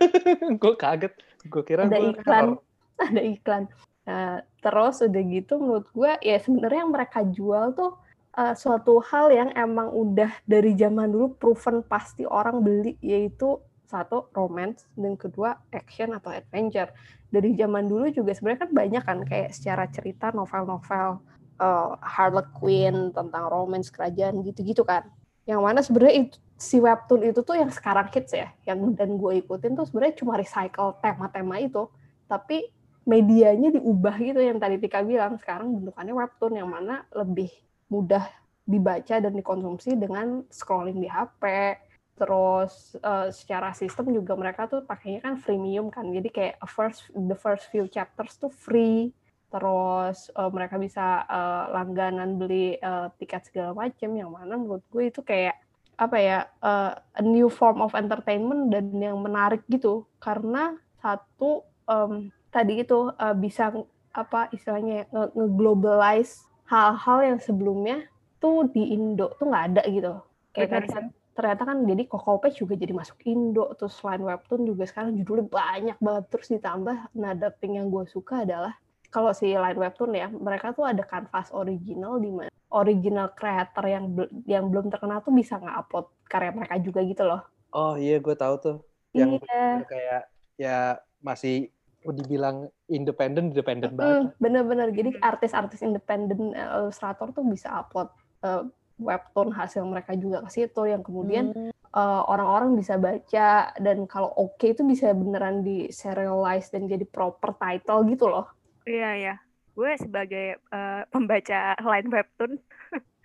gue 0.62 0.74
kaget. 0.76 1.12
Gue 1.46 1.62
kira 1.64 1.86
ada 1.86 1.98
gue 1.98 2.16
iklan. 2.16 2.56
ada 3.06 3.22
iklan. 3.22 3.64
Nah, 4.08 4.42
terus 4.64 5.04
udah 5.04 5.22
gitu 5.28 5.60
menurut 5.60 5.88
gue 5.92 6.12
ya 6.24 6.36
sebenarnya 6.40 6.80
yang 6.82 6.92
mereka 6.92 7.20
jual 7.22 7.76
tuh 7.76 8.00
uh, 8.36 8.54
suatu 8.56 8.98
hal 9.04 9.30
yang 9.30 9.50
emang 9.54 9.92
udah 9.92 10.32
dari 10.48 10.74
zaman 10.74 11.12
dulu 11.12 11.36
proven 11.36 11.84
pasti 11.84 12.24
orang 12.24 12.64
beli 12.64 12.96
yaitu 13.04 13.60
satu 13.90 14.30
romance 14.30 14.86
dan 14.94 15.18
kedua 15.18 15.58
action 15.74 16.14
atau 16.14 16.30
adventure. 16.30 16.94
Dari 17.30 17.54
zaman 17.58 17.90
dulu 17.90 18.10
juga 18.10 18.34
sebenarnya 18.34 18.66
kan 18.66 18.72
banyak 18.74 19.02
kan 19.02 19.18
kayak 19.26 19.50
secara 19.50 19.86
cerita 19.90 20.30
novel-novel 20.30 21.18
uh, 21.58 21.94
Harlequin 21.98 23.10
tentang 23.10 23.50
romance 23.50 23.90
kerajaan 23.90 24.46
gitu-gitu 24.46 24.86
kan. 24.86 25.10
Yang 25.46 25.60
mana 25.62 25.80
sebenarnya 25.82 26.14
itu 26.26 26.38
si 26.60 26.76
webtoon 26.76 27.32
itu 27.32 27.40
tuh 27.40 27.56
yang 27.56 27.72
sekarang 27.72 28.12
hits 28.12 28.36
ya 28.36 28.52
yang 28.68 28.92
dan 28.92 29.16
gue 29.16 29.40
ikutin 29.40 29.72
tuh 29.72 29.88
sebenarnya 29.88 30.20
cuma 30.20 30.36
recycle 30.36 30.92
tema-tema 31.00 31.56
itu 31.56 31.88
tapi 32.28 32.68
medianya 33.08 33.74
diubah 33.74 34.14
gitu 34.20 34.40
yang 34.40 34.60
tadi 34.60 34.76
Tika 34.78 35.02
bilang. 35.02 35.34
Sekarang 35.40 35.72
bentukannya 35.72 36.14
webtoon 36.14 36.54
yang 36.54 36.68
mana 36.68 37.02
lebih 37.10 37.50
mudah 37.90 38.22
dibaca 38.68 39.18
dan 39.18 39.34
dikonsumsi 39.34 39.98
dengan 39.98 40.46
scrolling 40.46 41.02
di 41.02 41.10
HP 41.10 41.74
terus 42.20 43.00
uh, 43.00 43.32
secara 43.32 43.72
sistem 43.72 44.12
juga 44.12 44.36
mereka 44.36 44.68
tuh 44.68 44.84
pakainya 44.84 45.24
kan 45.24 45.40
freemium 45.40 45.88
kan 45.88 46.04
jadi 46.12 46.28
kayak 46.28 46.56
first 46.68 47.08
the 47.16 47.32
first 47.32 47.72
few 47.72 47.88
chapters 47.88 48.36
tuh 48.36 48.52
free. 48.52 49.10
Terus 49.50 50.30
uh, 50.38 50.46
mereka 50.52 50.78
bisa 50.78 51.26
uh, 51.26 51.74
langganan 51.74 52.38
beli 52.38 52.78
uh, 52.78 53.10
tiket 53.18 53.50
segala 53.50 53.74
macam 53.74 54.14
yang 54.14 54.30
mana 54.30 54.54
menurut 54.54 54.84
gue 54.86 55.10
itu 55.10 55.26
kayak 55.26 55.58
apa 56.00 56.16
ya 56.16 56.48
uh, 56.64 56.96
a 56.96 57.20
new 57.20 57.52
form 57.52 57.84
of 57.84 57.92
entertainment 57.92 58.72
dan 58.72 58.88
yang 58.96 59.20
menarik 59.20 59.60
gitu. 59.68 60.08
Karena 60.16 60.72
satu 61.04 61.68
um, 61.84 62.32
tadi 62.48 62.80
itu 62.80 63.12
uh, 63.12 63.36
bisa 63.36 63.68
apa 64.16 64.48
istilahnya 64.56 65.04
nge- 65.12 65.32
nge-globalize 65.36 66.48
hal-hal 66.72 67.18
yang 67.22 67.38
sebelumnya 67.38 68.08
tuh 68.40 68.64
di 68.72 68.96
Indo 68.96 69.36
tuh 69.36 69.52
nggak 69.52 69.64
ada 69.76 69.82
gitu. 69.84 70.12
Kayak 70.56 70.88
kan 70.88 71.12
ternyata 71.30 71.62
kan 71.62 71.78
jadi 71.86 72.02
Coco 72.08 72.40
Page 72.40 72.64
juga 72.64 72.74
jadi 72.80 72.96
masuk 72.96 73.20
Indo 73.28 73.76
terus 73.76 73.94
selain 74.00 74.24
webtoon 74.24 74.64
juga 74.64 74.88
sekarang 74.88 75.20
judulnya 75.20 75.46
banyak 75.52 75.96
banget. 76.00 76.24
Terus 76.32 76.48
ditambah 76.56 76.96
nada 77.12 77.52
yang 77.60 77.92
gue 77.92 78.08
suka 78.08 78.48
adalah 78.48 78.72
kalau 79.12 79.36
si 79.36 79.52
line 79.52 79.76
webtoon 79.78 80.16
ya 80.16 80.32
mereka 80.32 80.72
tuh 80.72 80.86
ada 80.86 81.02
kanvas 81.04 81.50
original 81.52 82.16
di 82.22 82.30
mana 82.32 82.50
original 82.70 83.28
creator 83.34 83.84
yang 83.86 84.04
bel- 84.14 84.32
yang 84.46 84.64
belum 84.70 84.88
terkenal 84.90 85.20
tuh 85.22 85.34
bisa 85.34 85.58
nge-upload 85.58 86.06
karya 86.30 86.50
mereka 86.54 86.76
juga 86.80 87.00
gitu 87.04 87.24
loh 87.26 87.42
Oh 87.70 87.94
iya, 87.94 88.18
gue 88.18 88.34
tahu 88.34 88.54
tuh. 88.58 88.76
Yang 89.14 89.42
iya 89.46 89.86
kayak 89.86 90.22
ya 90.58 90.76
masih 91.22 91.70
dibilang 92.02 92.66
independen, 92.90 93.54
independen 93.54 93.92
banget. 93.94 94.16
Mm, 94.18 94.24
bener-bener 94.42 94.88
jadi 94.90 95.10
artis-artis 95.22 95.80
independen 95.84 96.50
eh, 96.56 96.68
ilustrator 96.82 97.30
tuh 97.30 97.44
bisa 97.46 97.70
upload 97.70 98.08
eh, 98.42 98.62
webtoon 98.98 99.54
hasil 99.54 99.82
mereka 99.86 100.12
juga 100.18 100.42
ke 100.44 100.50
situ 100.50 100.82
yang 100.88 101.02
kemudian 101.06 101.52
Hmm. 101.54 101.70
eh, 101.70 102.22
orang-orang 102.26 102.74
bisa 102.78 102.94
baca 102.98 103.74
dan 103.78 104.06
kalau 104.06 104.30
oke 104.34 104.62
itu 104.62 104.82
bisa 104.86 105.10
beneran 105.14 105.62
di 105.62 105.90
serialize 105.90 106.70
dan 106.70 106.86
jadi 106.86 107.02
proper 107.06 107.54
title 107.58 108.06
gitu 108.10 108.26
loh 108.30 108.46
Iya 108.86 109.10
ya. 109.16 109.34
Gue 109.80 109.96
sebagai 109.96 110.46
eh, 110.60 111.02
pembaca 111.08 111.72
line 111.80 112.08
webtoon, 112.12 112.60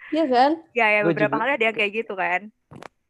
Iya 0.08 0.24
kan 0.32 0.52
ya 0.72 0.88
ya 0.88 1.02
beberapa 1.04 1.36
juga. 1.36 1.42
kali 1.44 1.52
ada 1.52 1.66
yang 1.68 1.76
kayak 1.76 1.92
gitu 1.92 2.14
kan. 2.16 2.42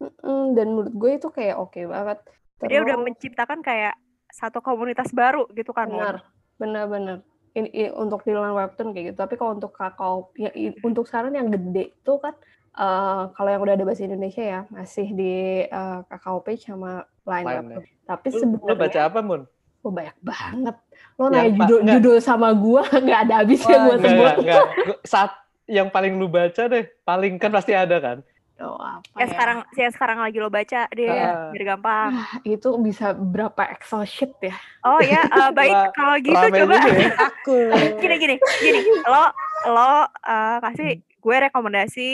Mm, 0.02 0.58
dan 0.58 0.68
menurut 0.74 0.92
gue 0.92 1.12
itu 1.14 1.30
kayak 1.30 1.56
oke 1.56 1.78
banget 1.86 2.20
Dia 2.66 2.82
udah 2.82 2.98
Terus- 2.98 3.06
menciptakan 3.06 3.60
kayak 3.62 3.94
satu 4.34 4.60
komunitas 4.60 5.14
baru 5.14 5.46
gitu 5.54 5.70
kan. 5.72 5.86
Benar 5.88 6.26
benar-benar 6.56 7.18
ini, 7.54 7.68
ini 7.70 7.88
untuk 7.92 8.24
di 8.24 8.34
line 8.34 8.52
webtoon 8.52 8.96
kayak 8.96 9.14
gitu 9.14 9.18
tapi 9.20 9.36
kalau 9.36 9.54
untuk 9.54 9.72
kakao 9.72 10.32
ya, 10.34 10.50
untuk 10.82 11.06
sekarang 11.06 11.36
yang 11.36 11.52
gede 11.52 11.94
itu 11.94 12.14
kan 12.18 12.34
eh, 12.74 13.24
kalau 13.32 13.50
yang 13.52 13.62
udah 13.62 13.76
ada 13.76 13.86
bahasa 13.86 14.04
Indonesia 14.04 14.42
ya 14.42 14.60
masih 14.72 15.08
di 15.14 15.34
eh, 15.64 16.00
kakao 16.10 16.42
page 16.42 16.66
sama 16.66 17.06
line 17.28 17.46
Line, 17.46 17.58
webtoon 17.70 17.84
tapi 18.08 18.28
Lu, 18.28 18.34
lu 18.34 18.40
sebenarnya 18.42 18.76
baca 18.80 19.00
apa, 19.06 19.20
Mun? 19.22 19.42
Oh, 19.86 19.94
banyak 19.94 20.18
banget 20.20 20.76
lo 21.16 21.30
nanya 21.30 21.54
judul 21.62 21.80
judul 21.88 22.18
sama 22.20 22.50
gua 22.52 22.82
nggak 23.06 23.20
ada 23.24 23.34
habisnya 23.40 23.72
Wah, 23.72 23.84
gua 23.84 23.94
Enggak, 23.94 24.04
sebut 24.04 24.26
enggak, 24.26 24.36
enggak. 24.42 24.66
Gua- 24.84 25.02
Saat 25.04 25.32
yang 25.66 25.88
paling 25.88 26.14
lu 26.14 26.28
baca 26.28 26.64
deh, 26.64 26.86
paling 27.02 27.34
kan 27.36 27.50
pasti 27.50 27.72
ada 27.72 27.98
kan? 27.98 28.18
oh, 28.58 28.78
apa 28.78 29.04
Yang 29.16 29.22
ya? 29.22 29.34
sekarang 29.34 29.58
yang 29.74 29.92
sekarang 29.92 30.18
lagi 30.20 30.38
lo 30.38 30.48
baca 30.48 30.82
deh, 30.90 31.10
Ah. 31.10 31.50
biar 31.50 31.64
gampang. 31.68 32.10
Ah, 32.14 32.34
itu 32.42 32.70
bisa 32.80 33.12
berapa 33.12 33.62
Excel 33.70 34.06
sheet 34.06 34.32
ya 34.40 34.56
Oh 34.82 34.98
ya, 34.98 35.22
eh, 35.22 35.52
baik 35.52 35.74
Wah, 35.74 35.90
kalau 35.92 36.16
gitu 36.18 36.38
Rame 36.40 36.56
coba 36.56 36.76
ya. 36.78 37.10
Aku. 37.28 37.56
gini 37.98 38.16
gini 38.18 38.36
gini. 38.60 38.80
Lo 39.04 39.24
lo 39.68 39.94
eh, 40.08 40.58
kasih 40.62 40.90
gue 41.02 41.36
rekomendasi 41.44 42.10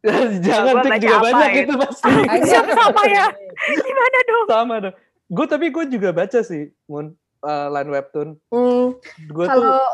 Jangan 0.44 0.64
gua 0.66 0.82
baca 0.82 0.96
juga 0.96 1.16
apa 1.18 1.26
banyak 1.26 1.50
gitu. 1.50 1.62
itu 1.62 1.74
pasti. 1.76 2.10
Siapa 2.46 2.70
sama 2.70 3.02
ya? 3.06 3.26
gimana 3.78 4.18
dong? 4.22 4.46
Sama 4.46 4.74
dong. 4.80 4.94
Gue 5.30 5.46
tapi 5.46 5.70
gue 5.70 5.84
juga 5.86 6.10
baca 6.10 6.42
sih, 6.42 6.74
Mun. 6.90 7.14
eh, 7.46 7.66
line 7.70 7.90
webtoon. 7.94 8.28
hmm, 8.50 8.86
Gue 9.30 9.46
tuh 9.46 9.62
kalau 9.62 9.86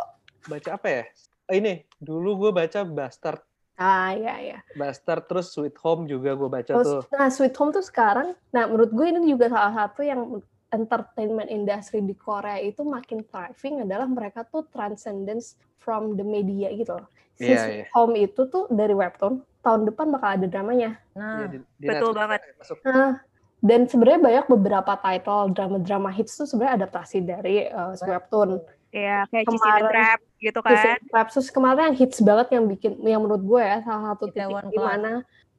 baca 0.49 0.71
apa 0.81 0.89
ya? 0.89 1.03
Eh, 1.47 1.57
Ini, 1.61 1.73
dulu 2.01 2.49
gue 2.49 2.51
baca 2.57 2.81
Bastard. 2.83 3.45
ah 3.77 4.09
ya 4.17 4.41
ya 4.41 4.59
Bastard 4.73 5.29
terus 5.29 5.53
Sweet 5.53 5.77
Home 5.85 6.09
juga 6.09 6.33
gue 6.33 6.49
baca 6.49 6.73
Terus, 6.73 6.89
tuh. 6.89 7.01
nah 7.13 7.29
Sweet 7.29 7.53
Home 7.61 7.77
tuh 7.77 7.85
sekarang, 7.85 8.33
nah 8.49 8.65
menurut 8.65 8.89
gue 8.89 9.07
ini 9.13 9.29
juga 9.37 9.53
salah 9.53 9.85
satu 9.85 10.01
yang 10.01 10.41
entertainment 10.73 11.53
industry 11.53 12.01
di 12.01 12.17
Korea 12.17 12.57
itu 12.59 12.81
makin 12.83 13.21
thriving 13.29 13.85
adalah 13.85 14.09
mereka 14.09 14.49
tuh 14.49 14.65
transcendence 14.73 15.61
from 15.77 16.17
the 16.17 16.25
media 16.25 16.73
gitu 16.73 16.97
loh. 16.97 17.07
Si 17.37 17.53
Iya, 17.53 17.61
Sweet 17.61 17.81
iya. 17.85 17.87
Home 17.93 18.15
itu 18.17 18.41
tuh 18.49 18.65
dari 18.73 18.97
webtoon, 18.97 19.45
tahun 19.61 19.83
depan 19.93 20.07
bakal 20.09 20.29
ada 20.41 20.47
dramanya. 20.49 20.97
Nah, 21.13 21.37
Iya, 21.37 21.47
di- 21.53 21.61
di 21.77 21.87
betul 21.87 22.11
Netflix 22.11 22.17
banget. 22.17 22.41
Masuk. 22.57 22.79
Nah, 22.83 23.11
dan 23.59 23.85
sebenarnya 23.85 24.21
banyak 24.21 24.47
beberapa 24.49 24.93
title 24.97 25.51
drama-drama 25.51 26.11
hits 26.11 26.35
tuh 26.35 26.45
sebenarnya 26.45 26.85
adaptasi 26.85 27.19
dari 27.21 27.67
uh, 27.67 27.93
si 27.93 28.05
webtoon. 28.05 28.61
Ya 28.91 29.25
kayak 29.27 29.45
Kemarin- 29.47 29.91
Trap 29.91 30.21
gitu 30.39 30.59
kan. 30.61 30.73
and 30.73 31.03
Clap. 31.07 31.27
Terus 31.29 31.49
kemarin 31.49 31.83
yang 31.85 31.97
hits 31.97 32.19
banget 32.19 32.47
yang 32.51 32.65
bikin 32.65 32.93
yang 33.03 33.21
menurut 33.21 33.43
gue 33.43 33.61
ya 33.61 33.79
salah 33.83 34.03
satu 34.11 34.25
titik 34.27 34.41
Itaewon 34.43 34.65
di 34.67 34.77
Class. 34.77 34.89
mana 34.91 35.13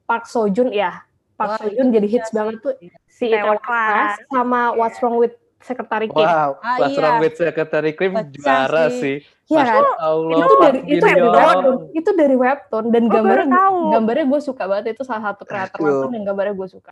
Park 0.04 0.24
Seo 0.24 0.46
Joon 0.48 0.70
ya 0.70 0.92
Park 1.34 1.60
Seo 1.60 1.68
Joon 1.68 1.88
jadi 1.90 2.02
iya 2.02 2.14
hits 2.16 2.30
banget 2.32 2.54
tuh 2.58 2.74
si 3.06 3.28
Itaewon 3.28 3.60
Class 3.60 4.18
sama 4.26 4.72
What's 4.72 4.98
Wrong 4.98 5.16
with 5.16 5.34
Secretary 5.58 6.06
Kim. 6.06 6.18
Wow, 6.18 6.54
Ah, 6.56 6.78
What's 6.78 6.94
iya. 6.94 7.00
Wrong 7.00 7.18
with 7.18 7.34
Secretary 7.36 7.92
Kim 7.92 8.12
Pecah 8.12 8.30
juara 8.32 8.84
sih. 8.88 8.98
sih. 8.98 9.16
Iya 9.48 9.64
kan? 9.64 9.84
Allah, 9.98 10.38
Itu 10.38 10.54
dari 10.56 10.78
itu 10.86 11.02
dari 11.02 11.22
webtoon, 11.24 11.66
itu 11.92 12.10
dari 12.12 12.36
webtoon 12.36 12.84
dan 12.88 13.02
baru 13.04 13.16
gambarnya 13.44 13.62
gambarnya 13.90 14.24
gue 14.26 14.40
suka 14.40 14.62
banget 14.64 14.84
itu 14.92 15.02
salah 15.02 15.22
satu 15.28 15.42
kreator 15.42 15.78
webtoon 15.78 16.12
yang 16.12 16.24
gambarnya 16.26 16.54
gue 16.54 16.68
suka. 16.70 16.90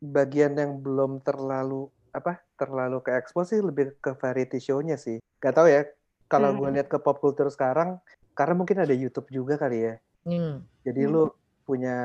Bagian 0.00 0.56
yang 0.56 0.80
belum 0.80 1.20
terlalu 1.20 1.92
apa 2.10 2.42
terlalu 2.58 2.98
ke 3.04 3.14
expose 3.14 3.54
sih 3.54 3.62
lebih 3.62 3.94
ke 4.02 4.16
variety 4.18 4.58
show-nya 4.58 4.98
sih. 4.98 5.20
Gak 5.38 5.54
tau 5.56 5.68
ya. 5.70 5.86
Kalau 6.26 6.56
gue 6.56 6.68
Hmm. 6.68 6.76
lihat 6.76 6.88
ke 6.90 6.98
pop 7.00 7.18
culture 7.18 7.48
sekarang, 7.48 8.00
karena 8.34 8.54
mungkin 8.54 8.82
ada 8.82 8.94
YouTube 8.94 9.28
juga 9.30 9.56
kali 9.56 9.88
ya. 9.88 9.94
Hmm. 10.26 10.66
Jadi 10.84 11.00
Hmm. 11.04 11.12
lu 11.12 11.24
punya 11.64 11.96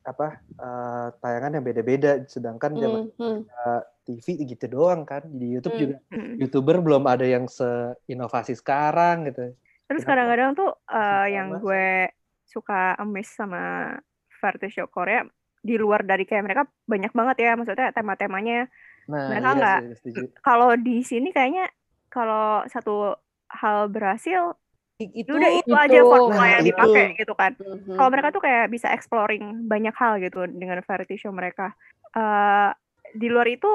apa 0.00 0.40
eh, 0.60 1.08
tayangan 1.20 1.56
yang 1.60 1.64
beda-beda. 1.64 2.12
Sedangkan 2.26 2.76
zaman 2.76 3.08
Hmm, 3.16 3.44
hmm, 3.46 3.80
TV 4.04 4.26
gitu 4.44 4.66
doang 4.68 5.04
kan. 5.08 5.24
Di 5.28 5.46
YouTube 5.56 5.76
Hmm. 5.76 5.82
juga 5.86 5.96
Hmm. 6.12 6.34
youtuber 6.40 6.76
belum 6.80 7.04
ada 7.06 7.24
yang 7.24 7.46
seinovasi 7.48 8.56
sekarang 8.58 9.28
gitu. 9.30 9.54
Terus 9.88 10.02
kadang-kadang 10.04 10.56
tuh 10.56 10.70
eh, 10.88 11.26
yang 11.36 11.58
gue 11.60 12.10
suka 12.48 12.98
amazed 12.98 13.38
sama 13.38 13.94
variety 14.40 14.68
show 14.72 14.86
Korea 14.86 15.22
di 15.60 15.76
luar 15.76 16.02
dari 16.02 16.24
kayak 16.24 16.42
mereka 16.42 16.62
banyak 16.84 17.12
banget 17.12 17.36
ya 17.38 17.52
maksudnya 17.54 17.92
tema-temanya 17.92 18.66
Nah, 19.02 19.26
Mereka 19.26 19.42
iya 19.44 19.56
nggak- 19.56 19.82
setuju. 19.96 20.22
kalau 20.38 20.70
di 20.72 21.02
sini 21.02 21.28
kayaknya 21.30 21.66
kalau 22.06 22.62
satu 22.64 23.18
hal 23.50 23.86
berhasil 23.86 24.54
itu 25.00 25.26
ya 25.26 25.34
udah 25.34 25.50
itu, 25.52 25.66
itu. 25.66 25.74
aja 25.74 26.00
formula 26.00 26.36
Nah, 26.36 26.48
yang 26.48 26.62
itu. 26.62 26.68
dipakai 26.70 27.04
gitu 27.14 27.34
kan 27.34 27.52
Mhm. 27.56 27.96
kalau 27.96 28.08
mereka 28.08 28.28
tuh 28.30 28.38
kayak 28.38 28.68
bisa 28.68 28.86
exploring 28.88 29.66
banyak 29.66 29.90
hal 29.92 30.16
gitu 30.18 30.46
dengan 30.46 30.78
variety 30.80 31.16
show 31.16 31.30
mereka 31.30 31.74
Eh 32.10 32.70
di 33.12 33.26
luar 33.26 33.46
itu 33.46 33.70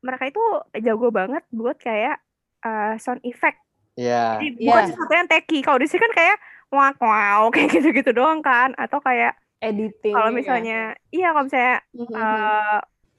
mereka 0.00 0.24
itu 0.26 0.40
jago 0.78 1.08
banget 1.10 1.40
buat 1.50 1.76
kayak 1.76 2.16
eh, 2.60 2.94
sound 2.96 3.20
effect 3.22 3.60
Iya. 3.94 4.36
jadi 4.36 4.46
Iya. 4.54 4.64
bukan 4.64 4.82
sesuatu 4.86 5.12
yang 5.14 5.28
techy 5.28 5.58
kalau 5.60 5.76
di 5.76 5.86
sini 5.86 6.00
kan 6.00 6.12
kayak 6.12 6.36
wow 6.70 6.92
wow 6.96 7.40
kayak 7.54 7.68
gitu-gitu 7.70 8.10
doang 8.10 8.40
kan 8.40 8.72
atau 8.74 8.98
kayak 8.98 9.36
editing 9.62 10.14
kalau 10.14 10.30
misalnya 10.38 10.74
iya 11.14 11.26
kalau 11.34 11.44
misalnya 11.46 11.76
Mhm. 11.94 12.14
eh, 12.16 12.78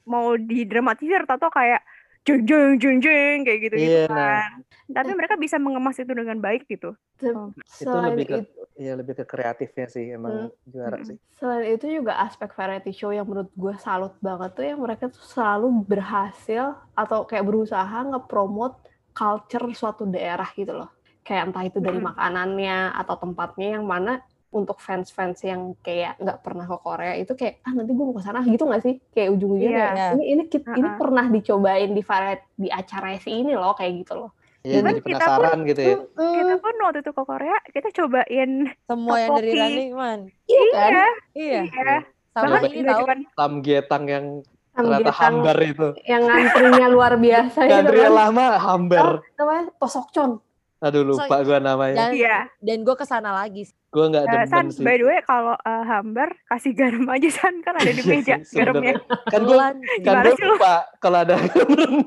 mau 0.09 0.27
didramatisir 0.49 1.21
atau 1.29 1.49
kayak 1.53 1.81
jeng 2.25 2.41
jeng 2.49 2.71
jeng 2.81 2.97
jeng 3.05 3.37
kayak 3.45 3.59
gitu 3.65 3.75
gitu 3.77 3.97
Iya, 3.97 4.07
nah. 4.09 4.17
kan 4.19 4.51
tapi 4.95 5.11
mereka 5.19 5.35
bisa 5.37 5.57
mengemas 5.61 5.95
itu 6.01 6.11
dengan 6.11 6.37
baik 6.41 6.65
gitu 6.65 6.87
Se- 7.19 7.35
Itu 7.83 7.97
lebih 7.99 8.25
ke 8.31 8.37
itu, 8.41 8.61
Iya 8.79 8.91
lebih 8.99 9.13
ke 9.19 9.25
kreatifnya 9.27 9.85
sih 9.91 10.05
emang 10.15 10.47
juara 10.71 10.95
Mm-mm. 10.95 11.03
sih. 11.03 11.17
selain 11.35 11.65
itu 11.75 11.85
juga 11.99 12.13
aspek 12.23 12.49
variety 12.55 12.91
show 12.95 13.11
yang 13.11 13.27
menurut 13.27 13.51
gue 13.51 13.75
salut 13.79 14.13
banget 14.23 14.49
tuh 14.55 14.65
yang 14.71 14.79
mereka 14.79 15.11
tuh 15.11 15.23
selalu 15.33 15.67
berhasil 15.91 16.63
atau 16.95 17.27
kayak 17.27 17.43
berusaha 17.43 17.97
ngepromot 18.07 18.73
culture 19.11 19.65
suatu 19.75 20.03
daerah 20.07 20.47
gitu 20.55 20.71
loh. 20.71 20.89
Kayak 21.27 21.51
entah 21.51 21.63
itu 21.67 21.79
dari 21.83 21.99
Mm-mm. 21.99 22.07
makanannya 22.09 22.95
atau 22.95 23.15
tempatnya 23.19 23.67
yang 23.79 23.85
mana 23.85 24.23
untuk 24.49 24.77
fans-fans 24.77 25.39
yang 25.41 25.77
kayak 25.79 26.17
nggak 26.17 26.39
pernah 26.39 26.65
ke 26.65 26.77
Korea 26.79 27.13
itu 27.13 27.31
kayak 27.31 27.61
ah 27.61 27.71
nanti 27.71 27.91
gue 27.91 28.01
mau 28.01 28.11
ke 28.11 28.21
sana 28.21 28.41
gitu 28.41 28.63
nggak 28.63 28.81
sih? 28.81 28.97
Kayak 29.09 29.29
ujung-ujungnya 29.31 29.69
Iya. 29.71 29.89
kayak 29.89 30.09
ini 30.11 30.23
ini 30.27 30.43
kit- 30.45 30.65
ini 30.67 30.87
Uh-uh. 30.87 30.97
pernah 30.97 31.25
dicobain 31.27 31.91
di 31.91 32.01
variety 32.01 32.45
di 32.57 32.69
acara 32.69 33.13
si 33.15 33.31
ini 33.31 33.53
loh 33.53 33.73
kayak 33.73 33.93
gitu 33.99 34.13
loh. 34.17 34.31
Iya 34.59 34.81
jadi 34.81 34.99
kita 34.99 35.23
penasaran 35.23 35.59
gitu 35.63 35.81
ya. 35.81 35.95
kita 36.11 36.53
pun 36.57 36.75
waktu 36.79 36.99
itu 36.99 37.11
ke 37.11 37.23
Korea 37.23 37.57
kita 37.65 37.89
cobain 37.93 38.51
semua 38.83 39.15
yang 39.17 39.31
dari. 39.33 39.49
Running 39.53 39.91
Man. 39.93 40.19
Iya 40.43 40.61
kan? 40.67 40.91
iya 40.91 41.05
Iya. 41.31 41.61
iya 41.63 41.97
Sama 42.29 42.57
ini 42.61 42.81
tahu 42.83 43.01
cuma 43.01 43.15
Samgyetang 43.35 44.03
yang 44.05 44.25
ternyata 44.71 45.11
hambar 45.13 45.57
itu. 45.59 45.87
yang 46.03 46.21
ngantrinya 46.23 46.87
luar 46.87 47.13
biasa 47.15 47.59
Gandri 47.65 47.99
kan. 47.99 48.11
lama 48.11 48.45
hambar. 48.57 49.05
Namanya 49.35 49.71
Tosokchon. 49.75 50.31
Aduh 50.79 51.03
lupa 51.03 51.35
gua 51.39 51.59
namanya. 51.59 52.07
Dan, 52.07 52.11
iya 52.13 52.47
dan 52.57 52.81
gue 52.81 52.93
ke 52.93 53.03
sana 53.03 53.31
lagi. 53.33 53.67
Gua 53.89 54.07
nggak 54.07 54.21
Eh, 54.21 54.29
demen 54.29 54.47
San 54.47 54.65
sih. 54.69 54.79
by 54.79 54.95
the 54.95 55.03
way 55.03 55.19
kalau 55.21 55.51
eh, 55.53 55.83
hambar 55.85 56.29
kasih 56.45 56.71
garam 56.71 57.03
aja 57.05 57.29
San 57.29 57.59
kan 57.59 57.75
ada 57.75 57.87
di 57.87 57.99
Iya 57.99 58.07
meja 58.09 58.35
garamnya. 58.57 58.95
Kan 59.25 59.41
gua 59.41 59.55
Bulan. 59.75 59.75
kan 60.01 60.15
lu? 60.25 60.35
lupa 60.47 60.73
kalau 60.97 61.17
ada 61.19 61.35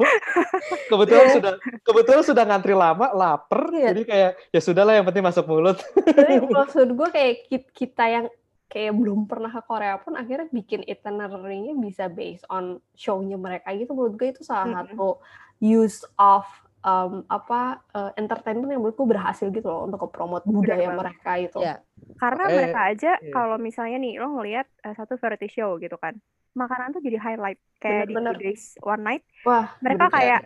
kebetulan 0.88 1.26
sudah 1.30 1.52
kebetulan 1.82 2.22
sudah 2.22 2.44
ngantri 2.44 2.72
lama 2.72 3.06
lapar 3.10 3.62
Iya. 3.70 3.92
jadi 3.92 4.02
kayak 4.04 4.30
ya 4.48 4.60
sudahlah 4.60 4.94
yang 4.94 5.04
penting 5.04 5.20
masuk 5.22 5.44
mulut 5.44 5.78
Tapi 6.02 6.40
maksud 6.50 6.88
gue 6.88 7.08
kayak 7.10 7.34
kit- 7.46 7.72
kita 7.72 8.04
yang 8.06 8.26
kayak 8.66 8.92
belum 8.94 9.26
pernah 9.26 9.50
ke 9.50 9.62
Korea 9.62 9.96
pun 9.98 10.14
akhirnya 10.14 10.48
bikin 10.48 10.80
itinerary-nya 10.82 11.76
bisa 11.76 12.08
based 12.08 12.48
on 12.48 12.64
show-nya 12.94 13.36
mereka 13.36 13.68
gitu 13.70 13.92
menurut 13.92 14.16
gue 14.16 14.28
itu 14.30 14.42
salah 14.42 14.64
Mm-mm. 14.66 14.80
satu 14.88 15.08
use 15.60 16.00
of 16.16 16.48
um, 16.82 17.24
apa 17.26 17.60
uh, 17.90 18.10
entertainment 18.14 18.68
yang 18.68 18.78
menurut 18.78 18.94
gue 18.94 19.08
berhasil 19.08 19.48
gitu 19.48 19.64
loh 19.64 19.84
untuk 19.84 20.06
promote 20.08 20.42
budaya 20.44 20.88
banget. 20.88 20.98
mereka 20.98 21.32
itu. 21.40 21.58
Iya. 21.58 21.76
karena 22.14 22.42
Makanya- 22.42 22.58
mereka 22.58 22.80
aja 22.84 23.12
iya. 23.16 23.30
kalau 23.30 23.56
misalnya 23.56 23.96
nih 23.96 24.14
lo 24.16 24.28
ngelihat 24.32 24.66
eh, 24.80 24.92
satu 24.92 25.14
variety 25.16 25.48
show 25.48 25.76
gitu 25.76 25.94
kan 25.96 26.18
makanan 26.52 26.90
tuh 26.90 27.00
jadi 27.00 27.16
highlight 27.16 27.56
kayak 27.76 28.06
Bener-bener. 28.06 28.34
di 28.36 28.44
Days 28.44 28.76
One 28.78 29.00
Night 29.00 29.22
Wah, 29.42 29.72
mereka 29.78 30.06
bener. 30.06 30.14
kayak 30.14 30.40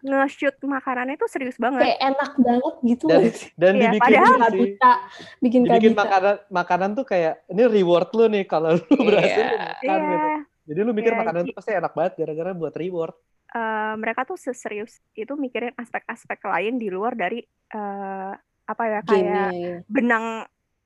nge-shoot 0.00 0.52
makanannya 0.58 1.16
tuh 1.16 1.26
serius 1.26 1.56
banget 1.56 1.80
kayak 1.82 2.00
enak 2.06 2.30
banget 2.38 2.74
gitu 2.86 3.04
dan 3.08 3.22
dan 3.56 3.72
Iya, 3.74 3.80
dibikin 3.82 4.00
padahal- 4.04 4.28
sih 4.28 4.40
Kabita, 4.44 4.92
bikin 5.40 5.60
dibikin 5.62 5.92
kabita. 5.92 6.00
makanan 6.00 6.34
makanan 6.50 6.90
tuh 6.92 7.04
kayak 7.04 7.34
ini 7.46 7.62
reward 7.66 8.08
lu 8.12 8.24
nih 8.28 8.44
kalau 8.44 8.70
lu 8.72 8.84
Iya. 8.86 9.00
berhasil 9.02 9.42
lu 9.42 9.56
makan 9.58 9.80
Iya, 9.82 9.96
gitu 10.06 10.28
jadi 10.64 10.78
lu 10.82 10.92
mikir 10.96 11.12
Iya, 11.12 11.20
makanan 11.20 11.42
tuh 11.48 11.56
pasti 11.56 11.72
enak 11.76 11.92
banget 11.92 12.12
gara-gara 12.24 12.50
buat 12.56 12.74
reward 12.74 13.14
eh, 13.54 13.94
mereka 14.00 14.26
tuh 14.28 14.38
seserius 14.40 14.98
itu 15.14 15.32
mikirin 15.36 15.72
aspek-aspek 15.76 16.40
lain 16.44 16.80
di 16.80 16.88
luar 16.90 17.14
dari 17.14 17.40
eh, 17.70 18.32
apa 18.64 18.82
ya 18.88 19.00
kayak 19.04 19.52
Game-nya. 19.52 19.84
benang 19.86 20.24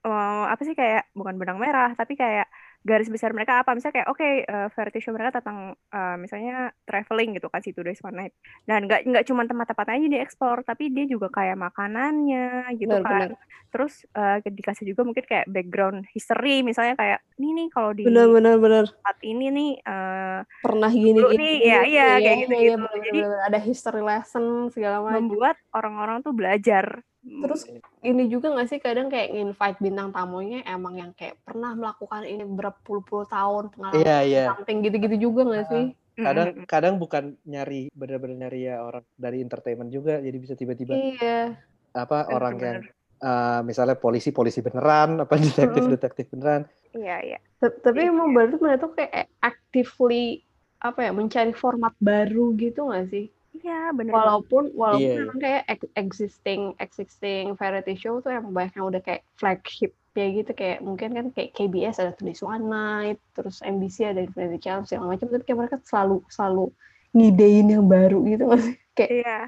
eh, 0.05 0.45
apa 0.51 0.63
sih 0.67 0.75
kayak 0.75 1.11
bukan 1.15 1.35
benang 1.39 1.59
merah 1.63 1.95
tapi 1.95 2.19
kayak 2.19 2.47
garis 2.89 3.13
besar 3.13 3.37
mereka 3.37 3.61
apa 3.61 3.77
misalnya 3.77 4.01
kayak 4.01 4.09
oke 4.09 4.25
eh, 4.49 4.69
variety 4.73 5.01
show 5.05 5.13
mereka 5.13 5.45
tentang 5.45 5.59
eh, 5.77 6.17
misalnya 6.17 6.73
traveling 6.89 7.37
gitu 7.37 7.53
kan 7.53 7.61
situ 7.61 7.85
days 7.85 8.01
one 8.01 8.17
night 8.17 8.33
dan 8.65 8.89
nggak 8.89 9.05
nggak 9.05 9.25
cuma 9.29 9.45
tempat-tempatnya 9.45 10.01
aja 10.01 10.09
dieksplor 10.09 10.65
tapi 10.65 10.89
dia 10.89 11.05
juga 11.05 11.29
kayak 11.29 11.61
makanannya 11.61 12.73
gitu 12.81 12.97
Benar, 12.97 13.05
kan 13.05 13.29
terus 13.69 14.09
eh, 14.17 14.41
dikasih 14.41 14.89
juga 14.89 15.05
mungkin 15.05 15.25
kayak 15.29 15.45
background 15.47 16.09
history 16.09 16.65
misalnya 16.65 16.97
kayak 16.97 17.21
ini 17.37 17.49
nih 17.53 17.67
kalau 17.69 17.93
di 17.93 18.09
Bener 18.09 18.33
bener 18.33 18.57
bener 18.57 18.85
tempat 18.89 19.19
ini 19.21 19.47
nih 19.53 19.71
eh, 19.85 20.39
pernah 20.65 20.89
gini 20.89 21.19
Dulu 21.21 21.29
gini. 21.35 21.43
nih, 21.45 21.55
iya, 21.61 21.79
gini, 21.85 21.93
iya, 21.93 22.07
kayak 22.09 22.19
iya, 22.25 22.33
gitu-gitu. 22.41 22.57
iya, 22.65 22.75
bener, 22.79 22.97
Jadi- 22.97 23.11
bener, 23.13 23.29
bener. 23.29 23.47
ada 23.53 23.59
history 23.61 24.01
lesson 24.01 24.45
segala 24.73 24.97
macam. 25.05 25.15
membuat 25.21 25.57
orang-orang 25.77 26.17
tuh 26.23 26.33
belajar 26.33 27.05
Terus 27.19 27.67
ini 28.07 28.25
juga 28.31 28.55
nggak 28.55 28.69
sih 28.71 28.79
kadang 28.79 29.11
kayak 29.11 29.35
invite 29.35 29.79
bintang 29.83 30.15
tamunya 30.15 30.63
emang 30.65 30.95
yang 30.97 31.11
kayak 31.19 31.35
pernah 31.43 31.75
melakukan 31.75 32.23
ini 32.25 32.47
berpuluh-puluh 32.47 33.27
tahun 33.27 33.75
pengalaman 33.75 34.01
iya 34.07 34.19
iya 34.23 34.45
something 34.55 34.79
gitu-gitu 34.87 35.17
juga 35.31 35.43
nggak 35.45 35.67
sih? 35.67 35.85
kadang 36.19 36.49
kadang 36.67 36.95
bukan 36.99 37.39
nyari 37.47 37.87
bener-bener 37.95 38.51
nyari 38.51 38.67
ya 38.67 38.83
orang 38.83 39.07
dari 39.15 39.39
entertainment 39.39 39.91
juga 39.95 40.19
jadi 40.19 40.35
bisa 40.35 40.59
tiba-tiba 40.59 40.99
Iya. 40.99 41.55
apa 41.95 42.27
orang 42.27 42.55
yang 42.59 42.79
Bener-bener. 42.83 43.23
eh, 43.23 43.61
misalnya 43.63 43.95
polisi 43.95 44.35
polisi 44.35 44.59
beneran 44.59 45.23
apa 45.23 45.39
detektif 45.39 45.87
detektif 45.87 46.27
beneran 46.35 46.67
iya 46.91 47.23
iya 47.23 47.39
Ta- 47.63 47.71
Tapi 47.71 48.03
Iya. 48.03 48.11
emang 48.11 48.35
berarti 48.35 48.59
mereka 48.59 48.83
tuh 48.83 48.93
kayak 48.99 49.31
actively 49.39 50.43
apa 50.83 51.07
ya 51.07 51.11
mencari 51.15 51.51
format 51.55 51.95
baru 51.99 52.55
gitu 52.55 52.87
nggak 52.91 53.07
sih? 53.11 53.27
Iya 53.59 53.91
bener 53.91 54.13
banget. 54.13 54.25
Walaupun 54.25 54.63
walaupun 54.73 55.03
Iya, 55.03 55.13
iya. 55.15 55.23
emang 55.23 55.39
kayak 55.39 55.63
ex- 55.67 55.93
existing 55.95 56.61
existing 56.79 57.45
variety 57.55 57.95
show 57.95 58.19
tuh 58.19 58.31
emang 58.31 58.53
banyak 58.53 58.75
yang 58.75 58.87
udah 58.87 59.01
kayak 59.01 59.23
flagship 59.35 59.93
ya 60.13 60.27
gitu 60.29 60.51
kayak 60.51 60.83
mungkin 60.83 61.15
kan 61.15 61.27
kayak 61.31 61.55
KBS 61.55 61.99
ada 61.99 62.11
Today's 62.11 62.43
One 62.43 62.67
Night, 62.67 63.23
terus 63.33 63.63
NBC 63.63 64.11
ada 64.11 64.19
Infinity 64.19 64.59
Channel 64.59 64.83
segala 64.83 65.15
macam 65.15 65.27
tapi 65.27 65.45
kayak 65.45 65.59
mereka 65.59 65.77
selalu 65.83 66.27
selalu 66.27 66.65
ngidein 67.13 67.71
yang 67.71 67.87
baru 67.87 68.19
gitu 68.27 68.43
nggak 68.45 68.61
sih? 68.61 68.75
Kayak 68.93 69.11
Iya. 69.23 69.39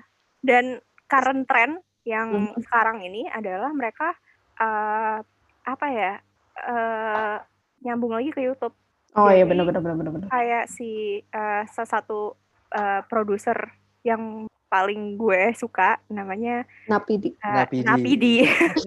Dan 0.40 0.64
current 1.04 1.42
trend 1.44 1.74
yang 2.02 2.28
Hmm. 2.48 2.62
sekarang 2.62 3.02
ini 3.02 3.26
adalah 3.26 3.70
mereka 3.70 4.14
eh, 4.56 5.18
apa 5.62 5.86
ya? 5.90 6.12
eh, 6.60 7.36
nyambung 7.80 8.12
lagi 8.12 8.30
ke 8.30 8.40
YouTube. 8.40 8.76
oh 9.10 9.26
iya 9.26 9.42
Jadi, 9.42 9.50
benar 9.50 9.64
benar 9.66 9.80
benar 9.80 9.96
benar 9.96 10.12
benar. 10.14 10.28
Kayak 10.28 10.64
si 10.68 10.90
eh, 11.18 11.62
salah 11.66 11.90
satu 11.90 12.36
eh, 12.70 13.00
produser 13.04 13.58
yang 14.02 14.22
paling 14.66 15.14
gue 15.14 15.50
suka 15.52 15.98
namanya 16.06 16.62
Napidi. 16.86 17.34
eh, 17.34 17.54
Napidi. 17.56 17.84
Napidi. 17.84 18.34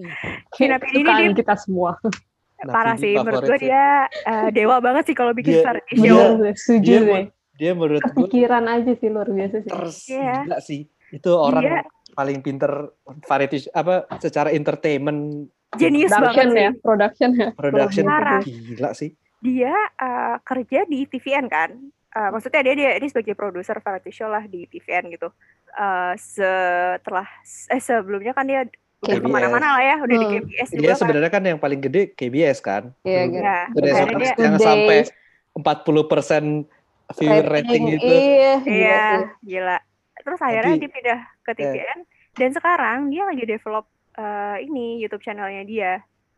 Si 0.55 0.63
Napidi 0.63 1.01
ini 1.01 1.11
dia 1.11 1.33
kita 1.35 1.55
semua. 1.55 1.97
parah 2.65 2.95
Napidi 2.95 3.03
sih 3.03 3.13
menurut 3.17 3.41
gue 3.43 3.57
sih. 3.57 3.67
dia 3.67 3.85
eh, 4.07 4.47
dewa 4.49 4.79
banget 4.79 5.03
sih 5.05 5.15
kalau 5.15 5.33
bikin 5.33 5.53
Dia- 5.53 5.65
variety 5.65 5.93
dia- 5.97 6.07
show. 6.07 6.27
Setuju 6.55 6.81
dia 6.87 6.99
deh. 7.01 7.25
dia 7.53 7.71
menurut 7.73 8.01
gue 8.01 8.09
Kepikiran 8.15 8.63
aja 8.65 8.91
sih 8.93 9.09
luar 9.09 9.29
biasa 9.29 9.55
sih. 9.59 9.69
terus 9.69 9.97
Iya. 10.07 10.33
gila 10.41 10.59
sih 10.59 10.81
itu 11.11 11.29
orang 11.31 11.61
Dia 11.61 11.77
paling 12.11 12.39
pinter 12.39 12.71
variety 13.23 13.57
apa 13.69 13.93
secara 14.17 14.49
entertainment 14.49 15.49
Genius 15.73 16.09
banget 16.11 16.23
Production 16.23 16.47
sih. 16.47 16.61
ya, 16.61 16.71
production 16.79 17.29
ya. 17.33 17.47
production 17.51 18.05
biasa. 18.05 18.35
gila 18.39 18.89
sih 18.93 19.09
dia 19.39 19.73
eh, 19.99 20.35
kerja 20.39 20.79
di 20.85 20.99
TVN 21.03 21.45
kan 21.47 21.69
Eh, 22.13 22.29
maksudnya 22.29 22.61
dia 22.61 22.73
dia 22.73 22.91
dia 22.95 23.09
sebagai 23.09 23.33
produser 23.33 23.73
variety 23.75 24.11
show 24.11 24.27
lah 24.27 24.43
di 24.43 24.65
TVN 24.65 25.09
gitu 25.09 25.33
Eh, 25.71 26.13
setelah 26.15 27.25
eh 27.67 27.81
sebelumnya 27.81 28.31
kan 28.31 28.45
dia 28.45 28.69
udah 29.01 29.09
KBS. 29.09 29.19
ke 29.19 29.27
mana-mana 29.27 29.67
lah 29.73 29.83
ya 29.83 29.95
udah 29.97 30.13
di 30.13 30.21
Hmm. 30.23 30.33
KBS 30.39 30.69
juga 30.69 30.79
dia 30.79 30.87
kan 30.87 30.99
sebenarnya 30.99 31.31
kan 31.31 31.43
yang 31.43 31.57
paling 31.57 31.81
gede 31.81 32.01
KBS 32.11 32.57
kan 32.59 32.83
Iya, 33.01 33.17
Dulu. 33.19 33.33
gitu. 33.33 33.41
ya 33.43 33.59
Today 33.67 33.91
akhirnya 33.91 34.13
Show 34.23 34.37
dia 34.37 34.45
yang 34.45 34.57
sampai 34.59 34.97
40% 35.53 36.45
viewer 37.13 37.45
rating 37.47 37.83
gitu 37.91 38.05
Iya, 38.07 38.53
iya 38.63 39.03
gila 39.39 39.77
terus 40.19 40.39
akhirnya 40.39 40.71
Tapi- 40.71 40.81
dia 40.81 40.91
pindah 40.91 41.19
ke 41.41 41.51
TVN 41.53 41.99
dan 42.33 42.49
sekarang 42.51 42.97
dia 43.09 43.23
lagi 43.23 43.43
develop 43.43 43.85
eh, 44.13 44.57
ini 44.61 44.85
YouTube 44.99 45.21
channelnya 45.21 45.63
dia 45.63 45.91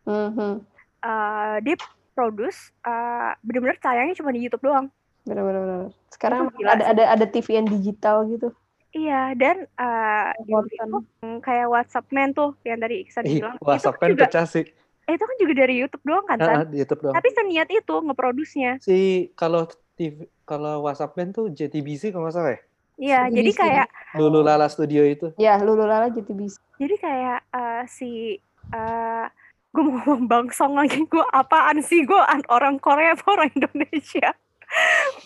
Mhm. 0.05 0.63
Eh, 1.01 1.55
dia 1.61 1.75
produce 2.11 2.71
eh, 2.81 3.31
bener-bener 3.41 3.75
tayangnya 3.77 4.15
cuma 4.15 4.29
di 4.29 4.41
YouTube 4.41 4.63
doang 4.63 4.87
Bener. 5.25 5.89
Sekarang 6.07 6.53
ada 6.63 6.83
ada 6.85 7.03
ada 7.17 7.25
TVN 7.25 7.65
digital 7.67 8.29
gitu. 8.29 8.53
Iya, 8.95 9.35
dan 9.35 9.67
uh, 9.75 10.31
itu 10.39 11.03
kayak 11.43 11.67
WhatsApp 11.67 12.07
Man 12.15 12.31
tuh 12.31 12.55
yang 12.63 12.79
tadi 12.79 13.03
Iksan 13.03 13.27
Ih, 13.27 13.43
bilang. 13.43 13.59
WhatsApp 13.59 13.97
itu 13.97 13.99
kan 13.99 14.07
kan 14.07 14.15
juga, 14.15 14.23
pecah 14.31 14.45
sih. 14.47 14.65
eh, 15.05 15.13
itu 15.13 15.25
kan 15.27 15.35
juga 15.35 15.53
dari 15.53 15.73
YouTube 15.83 16.05
doang 16.07 16.23
kan, 16.23 16.37
San? 16.39 16.55
Ah, 16.55 16.65
YouTube 16.71 17.01
doang. 17.03 17.15
Tapi 17.19 17.27
seniat 17.35 17.67
itu 17.67 17.95
ngeproduksinya. 17.99 18.79
Si 18.79 19.27
kalau 19.35 19.67
TV, 19.99 20.23
kalau 20.47 20.87
WhatsApp 20.87 21.11
Man 21.19 21.35
tuh 21.35 21.51
JTBC 21.51 22.15
kalau 22.15 22.31
nggak 22.31 22.35
salah 22.39 22.51
ya? 22.55 22.59
Iya, 22.95 23.19
jadi 23.35 23.51
JTBC. 23.51 23.59
kayak 23.59 23.87
Lulu 24.15 24.39
Lala 24.39 24.71
Studio 24.71 25.03
itu. 25.03 25.27
Ya, 25.35 25.59
Lulu 25.59 25.83
Lala 25.83 26.07
jadi 26.07 26.31
bisa. 26.31 26.55
jadi 26.79 26.95
kayak 26.95 27.39
uh, 27.51 27.83
si 27.91 28.39
uh, 28.71 29.27
gue 29.75 29.83
mau 29.83 29.99
ngomong 29.99 30.23
bangsong 30.31 30.79
lagi 30.79 31.03
gue 31.03 31.25
apaan 31.35 31.83
sih 31.83 32.07
gue 32.07 32.15
an- 32.15 32.47
orang 32.47 32.79
Korea 32.79 33.11
apa 33.11 33.27
orang 33.27 33.51
Indonesia 33.51 34.31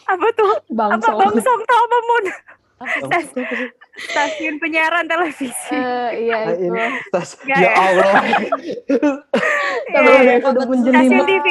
apa 0.05 0.27
tuh 0.31 0.51
apa 0.51 0.97
Bangsong. 0.97 1.17
bangsong 1.17 1.61
tau 1.63 1.81
apa 1.81 1.97
mon 2.01 2.25
Stas- 2.79 3.35
stasiun 3.99 4.55
penyiaran 4.57 5.03
televisi 5.03 5.51
Eh, 5.69 6.09
iya 6.23 6.37
ah, 6.39 6.43
itu. 6.49 6.63
ini 6.65 6.79
tas, 7.09 7.35
Nggak 7.37 7.57
ya 7.57 7.67
ya? 7.67 7.73
Allah. 7.75 8.13
Udah 10.49 10.65
menjelma. 10.65 10.95
Stasiun 10.95 11.25
TV. 11.25 11.47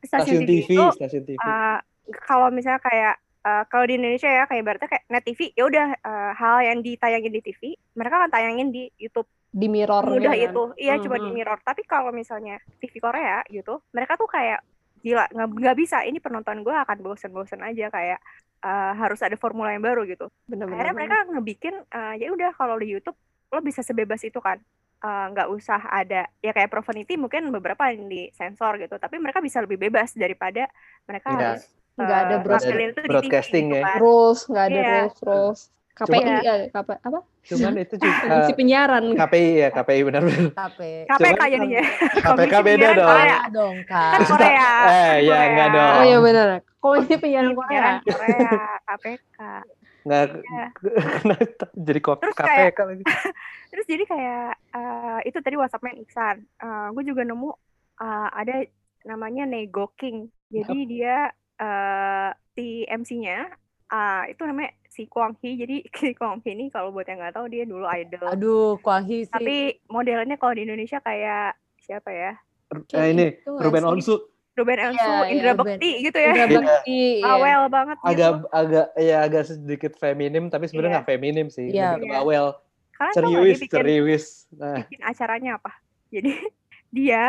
stasiun 0.00 0.40
TV, 0.40 0.50
TV, 0.64 0.68
itu 0.72 0.84
stasiun 0.96 1.24
TV. 1.24 1.36
uh, 1.38 1.76
kalau 2.24 2.48
misalnya 2.48 2.80
kayak 2.80 3.14
uh, 3.44 3.62
kalau 3.68 3.84
di 3.84 3.94
Indonesia 3.94 4.26
ya 4.26 4.44
kayak 4.44 4.64
berarti 4.64 4.84
kayak 4.88 5.04
net 5.06 5.22
TV 5.22 5.52
ya 5.52 5.62
udah 5.62 5.86
uh, 6.00 6.32
hal 6.32 6.56
yang 6.64 6.78
ditayangin 6.80 7.28
di 7.30 7.40
TV 7.40 7.60
mereka 7.92 8.14
akan 8.18 8.30
tayangin 8.30 8.68
di 8.70 8.88
YouTube 8.96 9.28
Di 9.46 9.66
mirror 9.66 10.06
mudah 10.06 10.30
kan. 10.30 10.40
itu 10.40 10.62
iya 10.78 10.96
cuma 10.96 11.18
di 11.18 11.28
mirror 11.28 11.60
tapi 11.60 11.84
kalau 11.84 12.08
misalnya 12.10 12.56
TV 12.80 12.96
Korea 12.96 13.44
gitu 13.46 13.84
mereka 13.90 14.16
tuh 14.16 14.24
kayak 14.24 14.64
gila 15.00 15.24
nggak 15.26 15.48
nggak 15.54 15.76
bisa 15.76 16.02
ini 16.02 16.18
penonton 16.18 16.60
gue 16.60 16.72
akan 16.72 16.98
bosen-bosen 16.98 17.60
aja 17.60 17.88
kayak 17.88 18.20
uh, 18.60 18.92
harus 18.94 19.20
ada 19.20 19.34
formula 19.34 19.70
yang 19.70 19.80
baru 19.80 20.04
gitu 20.04 20.28
Bener-bener. 20.44 20.76
akhirnya 20.76 20.94
mereka 20.94 21.16
ngebikin 21.26 21.74
uh, 21.88 22.14
ya 22.14 22.28
udah 22.28 22.52
kalau 22.52 22.76
di 22.76 22.90
YouTube 22.90 23.16
lo 23.48 23.60
bisa 23.60 23.80
sebebas 23.80 24.20
itu 24.22 24.38
kan 24.38 24.60
Uh, 25.00 25.32
nggak 25.32 25.48
usah 25.48 25.80
ada 25.88 26.28
ya 26.38 26.52
kayak 26.52 26.68
Profanity 26.68 27.16
mungkin 27.16 27.48
beberapa 27.48 27.88
yang 27.88 28.04
disensor 28.04 28.76
gitu 28.76 29.00
tapi 29.00 29.16
mereka 29.16 29.40
bisa 29.40 29.56
lebih 29.58 29.80
bebas 29.80 30.12
daripada 30.12 30.68
mereka 31.08 31.32
Iya. 31.32 31.40
harus 31.56 31.62
Nggak 31.96 32.18
ada 32.20 32.34
uh, 32.36 32.40
broad- 32.44 32.60
nampilin 32.60 32.84
itu 32.86 33.00
di 33.00 33.00
TV 33.00 33.08
broadcasting 33.08 33.64
gitu 33.66 33.76
ya. 33.76 33.84
kan. 33.86 33.96
rules, 33.96 34.40
nggak 34.44 34.64
ada 34.66 34.76
Iya. 34.76 34.92
rules, 35.00 35.16
rules. 35.24 35.60
KPI 36.00 36.16
Cuma- 36.16 36.40
ya, 36.40 36.54
KP, 36.70 36.88
apa? 36.98 37.18
Cuman 37.42 37.72
itu 37.76 37.94
juga 38.00 38.16
Komisi 38.22 38.52
penyiaran. 38.54 39.04
KPI 39.12 39.48
ya, 39.54 39.68
KPI 39.70 40.00
benar-benar. 40.02 40.48
KP. 40.50 40.80
KPK 41.04 41.28
Cuman- 41.36 41.50
jadinya 41.50 41.82
KPK 42.16 42.24
Komisi 42.50 42.64
beda 42.64 42.88
dong. 42.94 43.08
Korea. 43.10 43.38
dong 43.50 43.76
kan 43.84 44.16
kak. 44.16 44.26
Korea 44.26 44.70
Eh, 44.88 45.14
ya 45.22 45.38
enggak 45.46 45.68
dong. 45.70 45.92
Oh 45.92 46.02
iya 46.02 46.18
benar. 46.18 46.48
Komisi 46.78 47.14
penyiaran 47.14 47.52
Korea. 47.52 47.68
Penyiaran 47.68 47.94
Korea 48.02 48.52
KPK 48.86 49.38
Nggak 50.00 50.22
Iya. 50.32 50.64
kena 51.14 51.34
jadi 51.76 52.00
kok 52.00 52.16
Terus 52.18 52.34
KPK 52.34 52.78
lagi. 52.80 53.02
terus 53.70 53.86
jadi 53.86 54.02
kayak 54.02 54.44
eh, 54.72 55.18
itu 55.24 55.38
tadi 55.38 55.54
WhatsApp 55.54 55.84
Man 55.84 56.00
Iksan 56.00 56.36
gue 56.90 57.04
juga 57.04 57.22
nemu 57.22 57.52
eh, 57.98 58.28
ada 58.34 58.64
namanya 59.02 59.44
Nego 59.44 59.92
King 59.94 60.24
jadi 60.48 60.78
dia 60.82 61.16
eh, 61.54 62.28
si 62.50 62.82
MC-nya 62.82 63.52
eh, 63.90 64.22
itu 64.30 64.42
namanya 64.42 64.70
si 64.86 65.06
Kwang 65.06 65.34
Hee 65.38 65.54
jadi 65.56 65.76
si 66.00 66.10
Kwang 66.12 66.40
Hee 66.40 66.52
ini 66.52 66.66
kalau 66.68 66.90
buat 66.90 67.04
yang 67.04 67.18
nggak 67.18 67.34
tahu 67.34 67.46
dia 67.46 67.62
dulu 67.62 67.86
idol 67.86 68.26
Aduh, 68.26 68.78
Kuahi 68.78 69.24
sih. 69.24 69.30
tapi 69.30 69.56
modelnya 69.86 70.34
kalau 70.34 70.54
di 70.54 70.62
Indonesia 70.62 70.98
kayak 70.98 71.54
siapa 71.78 72.10
ya 72.10 72.32
Eh, 72.70 73.10
ini 73.10 73.34
Itu 73.34 73.50
nggak 73.50 73.66
Ruben? 73.66 73.82
Onsu 73.84 74.14
Ruben 74.54 74.78
Onsu, 74.78 75.02
Iya, 75.02 75.26
Indra 75.26 75.52
Ruben. 75.52 75.74
Bekti 75.74 75.90
gitu 76.04 76.18
ya 76.18 76.30
Udah 76.30 76.46
Iya. 76.46 76.58
bakti. 76.60 77.02
iya. 77.18 77.26
bawel 77.26 77.62
banget 77.66 77.96
gitu 77.98 78.06
agak 78.06 78.30
agak 78.52 78.86
ya 78.94 79.16
agak 79.20 79.42
sedikit 79.44 79.92
feminim 79.96 80.44
tapi 80.46 80.64
sebenarnya 80.66 81.00
nggak 81.00 81.08
feminim 81.08 81.46
sih. 81.48 81.66
Iya. 81.66 81.98
Lebih 81.98 82.06
Iya. 82.06 82.14
kalian 82.14 82.46
tau 82.46 82.54
nggak 83.00 83.10
dia 83.10 83.16
serius, 83.16 83.58
bikin 83.58 83.74
serius. 83.74 84.24
Nah, 84.52 84.76
bikin 84.84 85.00
acaranya 85.02 85.50
apa. 85.56 85.72
Jadi 86.10 86.30
dia 86.96 87.22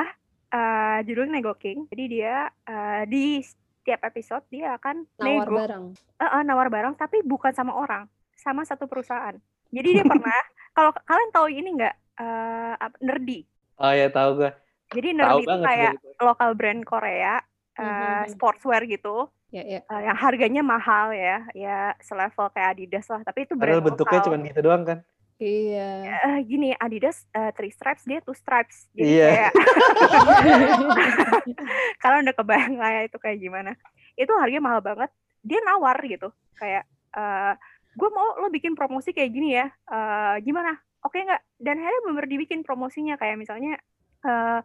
eh 0.51 0.97
judulnya 1.07 1.31
Nego 1.33 1.53
King. 1.55 1.87
Jadi 1.87 2.03
dia 2.11 2.35
eh, 2.67 3.01
di 3.07 3.39
setiap 3.81 4.05
episode 4.05 4.45
dia 4.47 4.77
akan 4.77 5.09
Nawar 5.17 5.25
nego 5.43 5.57
barang. 5.57 5.83
eh, 6.15 6.29
eh, 6.29 6.41
nawar 6.45 6.69
barang 6.69 6.93
tapi 6.95 7.25
bukan 7.25 7.49
sama 7.49 7.73
orang, 7.73 8.05
sama 8.31 8.61
satu 8.61 8.85
perusahaan. 8.85 9.33
Jadi 9.67 9.89
dia 9.91 10.05
pernah 10.05 10.37
kalau 10.77 10.93
kalian 11.01 11.31
tahu 11.31 11.47
ini 11.49 11.69
nggak 11.75 11.95
eh, 12.15 12.73
apa- 12.77 13.01
nerdy. 13.01 13.41
oh 13.75 13.89
ya 13.89 14.07
tahu 14.07 14.29
gue. 14.37 14.51
Jadi 14.91 15.07
Tahu 15.09 15.17
nerdy 15.17 15.43
itu 15.43 15.57
kayak 15.65 15.93
gue 15.95 16.13
itu. 16.13 16.21
lokal 16.21 16.49
brand 16.53 16.81
Korea 16.83 17.41
eh, 17.73 17.81
Mhm. 17.81 18.29
sportswear 18.29 18.85
gitu. 18.85 19.25
Ya, 19.49 19.63
ya. 19.65 19.79
eh, 19.81 20.01
yang 20.01 20.15
harganya 20.15 20.61
mahal 20.61 21.11
ya, 21.11 21.43
ya 21.51 21.77
selevel 21.97 22.53
kayak 22.53 22.71
Adidas 22.71 23.09
lah. 23.09 23.19
Tapi 23.19 23.43
itu 23.43 23.57
brand 23.57 23.73
Padahal 23.73 23.83
bentuknya 23.83 24.19
cuma 24.21 24.37
gitu 24.39 24.61
doang 24.61 24.83
kan. 24.85 24.99
Iya. 25.41 25.89
Eh, 26.21 26.39
gini 26.45 26.69
Adidas 26.77 27.25
eh, 27.33 27.49
three 27.57 27.73
stripes 27.73 28.05
dia 28.05 28.21
two 28.21 28.37
stripes. 28.37 28.85
Jadi 28.93 29.09
Iya. 29.17 29.49
kayak 29.49 29.53
kalian 32.01 32.21
udah 32.29 32.35
kebayang 32.37 32.75
lah 32.77 32.89
ya 32.93 33.01
itu 33.09 33.17
kayak 33.17 33.41
gimana. 33.41 33.71
Itu 34.13 34.29
harganya 34.37 34.61
mahal 34.61 34.85
banget. 34.85 35.09
Dia 35.41 35.57
nawar 35.65 35.97
gitu. 36.05 36.29
Kayak 36.53 36.85
eh 37.17 37.53
gue 37.91 38.09
mau 38.13 38.37
lo 38.37 38.47
bikin 38.53 38.77
promosi 38.77 39.17
kayak 39.17 39.33
gini 39.33 39.57
ya. 39.57 39.65
Eh 39.89 40.45
gimana? 40.45 40.77
Oke 41.01 41.25
nggak? 41.25 41.41
Dan 41.57 41.81
akhirnya 41.81 42.01
bener 42.05 42.25
dibikin 42.29 42.61
promosinya. 42.61 43.17
Kayak 43.17 43.41
misalnya 43.41 43.81
eh 44.21 44.59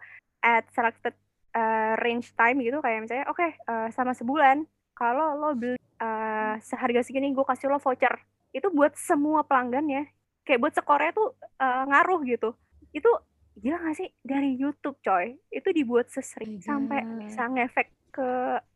at 0.44 0.68
selected 0.76 1.16
eh, 1.56 1.96
range 2.04 2.36
time 2.36 2.60
gitu. 2.60 2.84
Kayak 2.84 3.08
misalnya 3.08 3.26
oke 3.32 3.48
eh, 3.48 3.88
sama 3.96 4.12
sebulan 4.12 4.68
kalau 4.92 5.40
lo 5.40 5.56
beli 5.56 5.80
eh, 5.80 6.54
seharga 6.60 7.00
segini 7.00 7.32
gue 7.32 7.48
kasih 7.48 7.72
lo 7.72 7.80
voucher. 7.80 8.12
Itu 8.52 8.68
buat 8.68 8.92
semua 9.00 9.40
pelanggan 9.40 9.88
ya 9.88 10.04
kayak 10.46 10.60
buat 10.60 10.72
sekorea 10.72 11.10
tuh 11.10 11.28
eh, 11.36 11.82
ngaruh 11.84 12.20
gitu. 12.24 12.54
Itu 12.90 13.10
gila 13.56 13.82
gak 13.82 13.96
sih? 13.96 14.08
Dari 14.20 14.54
YouTube 14.54 14.96
coy. 15.00 15.34
Itu 15.48 15.68
dibuat 15.70 16.08
sesering 16.08 16.60
sampai 16.60 17.02
Iya. 17.02 17.12
bisa 17.18 17.42
ngefek 17.44 17.88
ke 18.08 18.28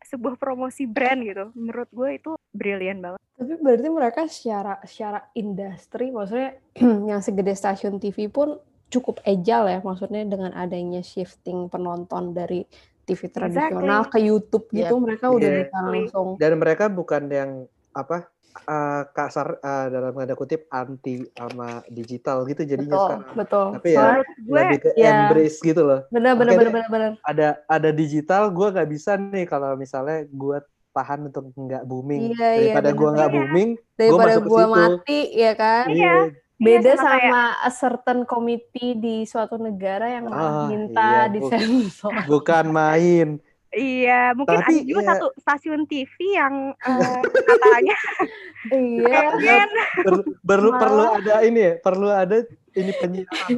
sebuah 0.04 0.36
promosi 0.36 0.84
brand 0.84 1.22
gitu. 1.22 1.48
Menurut 1.54 1.88
gue 1.90 2.10
itu 2.12 2.30
brilian 2.50 2.98
banget. 2.98 3.20
Tapi 3.32 3.56
berarti 3.56 3.88
mereka 3.88 4.20
secara 4.26 4.76
secara 4.84 5.24
industri 5.32 6.10
maksudnya 6.10 6.60
yang 7.08 7.20
segede 7.20 7.54
stasiun 7.54 7.96
TV 7.96 8.28
pun 8.28 8.60
cukup 8.90 9.22
agile 9.22 9.70
ya 9.70 9.78
maksudnya 9.80 10.26
dengan 10.26 10.50
adanya 10.52 11.00
shifting 11.00 11.70
penonton 11.70 12.34
dari 12.34 12.66
TV 13.00 13.26
tradisional 13.26 14.06
ke 14.06 14.18
YouTube 14.18 14.66
gitu 14.68 14.98
mereka 14.98 15.30
udah 15.30 15.46
Iya. 15.46 15.58
bisa 15.64 15.78
langsung 15.80 16.28
Dan 16.36 16.58
mereka 16.58 16.84
bukan 16.86 17.22
yang 17.26 17.50
apa 17.90 18.26
eh, 18.52 19.02
kasar 19.08 19.48
eh, 19.56 19.86
dalam 19.88 20.12
tanda 20.12 20.34
kutip 20.34 20.66
anti 20.68 21.22
sama 21.30 21.80
digital 21.86 22.42
gitu 22.44 22.62
jadinya 22.64 22.90
betul 22.90 23.06
sekarang. 23.08 23.34
betul. 23.34 23.66
Tapi 23.74 23.88
ya, 23.88 23.96
Soalnya 23.96 24.22
gue 24.40 24.54
Lebih 24.56 24.78
ke 24.78 24.88
Iya. 24.92 25.10
embrace 25.16 25.58
gitu 25.60 25.82
loh. 25.82 26.00
benar 26.08 26.32
benar 26.34 26.52
Makanya- 26.52 26.58
benar 26.60 26.86
benar 26.86 26.88
benar. 26.90 27.12
Ada 27.22 27.48
ada 27.66 27.90
digital, 27.90 28.42
gue 28.48 28.66
nggak 28.68 28.88
bisa 28.88 29.10
nih 29.14 29.44
kalau 29.44 29.70
misalnya 29.74 30.18
gue 30.26 30.58
tahan 30.90 31.20
untuk 31.24 31.44
nggak 31.52 31.82
booming. 31.84 32.22
Iya, 32.30 32.48
iya, 32.50 32.62
Daripada 32.74 32.90
gue 32.90 32.98
bener. 33.00 33.14
nggak 33.14 33.28
Iya. 33.28 33.36
booming, 33.36 33.70
Daripada 33.94 34.32
situ. 34.34 34.54
mati 34.68 35.20
ya 35.32 35.52
kan. 35.54 35.84
Iya. 35.86 36.14
Beda 36.60 36.92
sama 36.92 37.08
kayak- 37.08 37.22
sama 37.24 37.42
a 37.56 37.70
certain 37.72 38.20
committee 38.22 38.92
di 38.94 39.24
suatu 39.24 39.56
negara 39.56 40.10
yang 40.10 40.28
Ah, 40.28 40.68
minta 40.68 41.08
iya, 41.24 41.32
disensor. 41.32 42.12
bukan 42.28 42.68
main. 42.68 43.28
Iya 43.72 44.32
mungkin 44.32 44.56
Tapi, 44.56 44.72
ada 44.72 44.82
juga 44.82 45.00
ya. 45.00 45.08
satu 45.10 45.26
stasiun 45.36 45.82
TV 45.84 46.10
yang 46.32 46.54
eh, 46.76 47.20
katanya 47.22 47.96
iya. 48.72 49.20
pengen 49.30 49.70
Per- 49.96 50.26
perlu 50.40 50.70
perlu 50.72 51.04
ada 51.14 51.32
ini 51.40 51.60
ya, 51.60 51.74
perlu 51.78 52.08
ada 52.08 52.36
ini 52.72 52.92
penyiaran. 52.92 53.56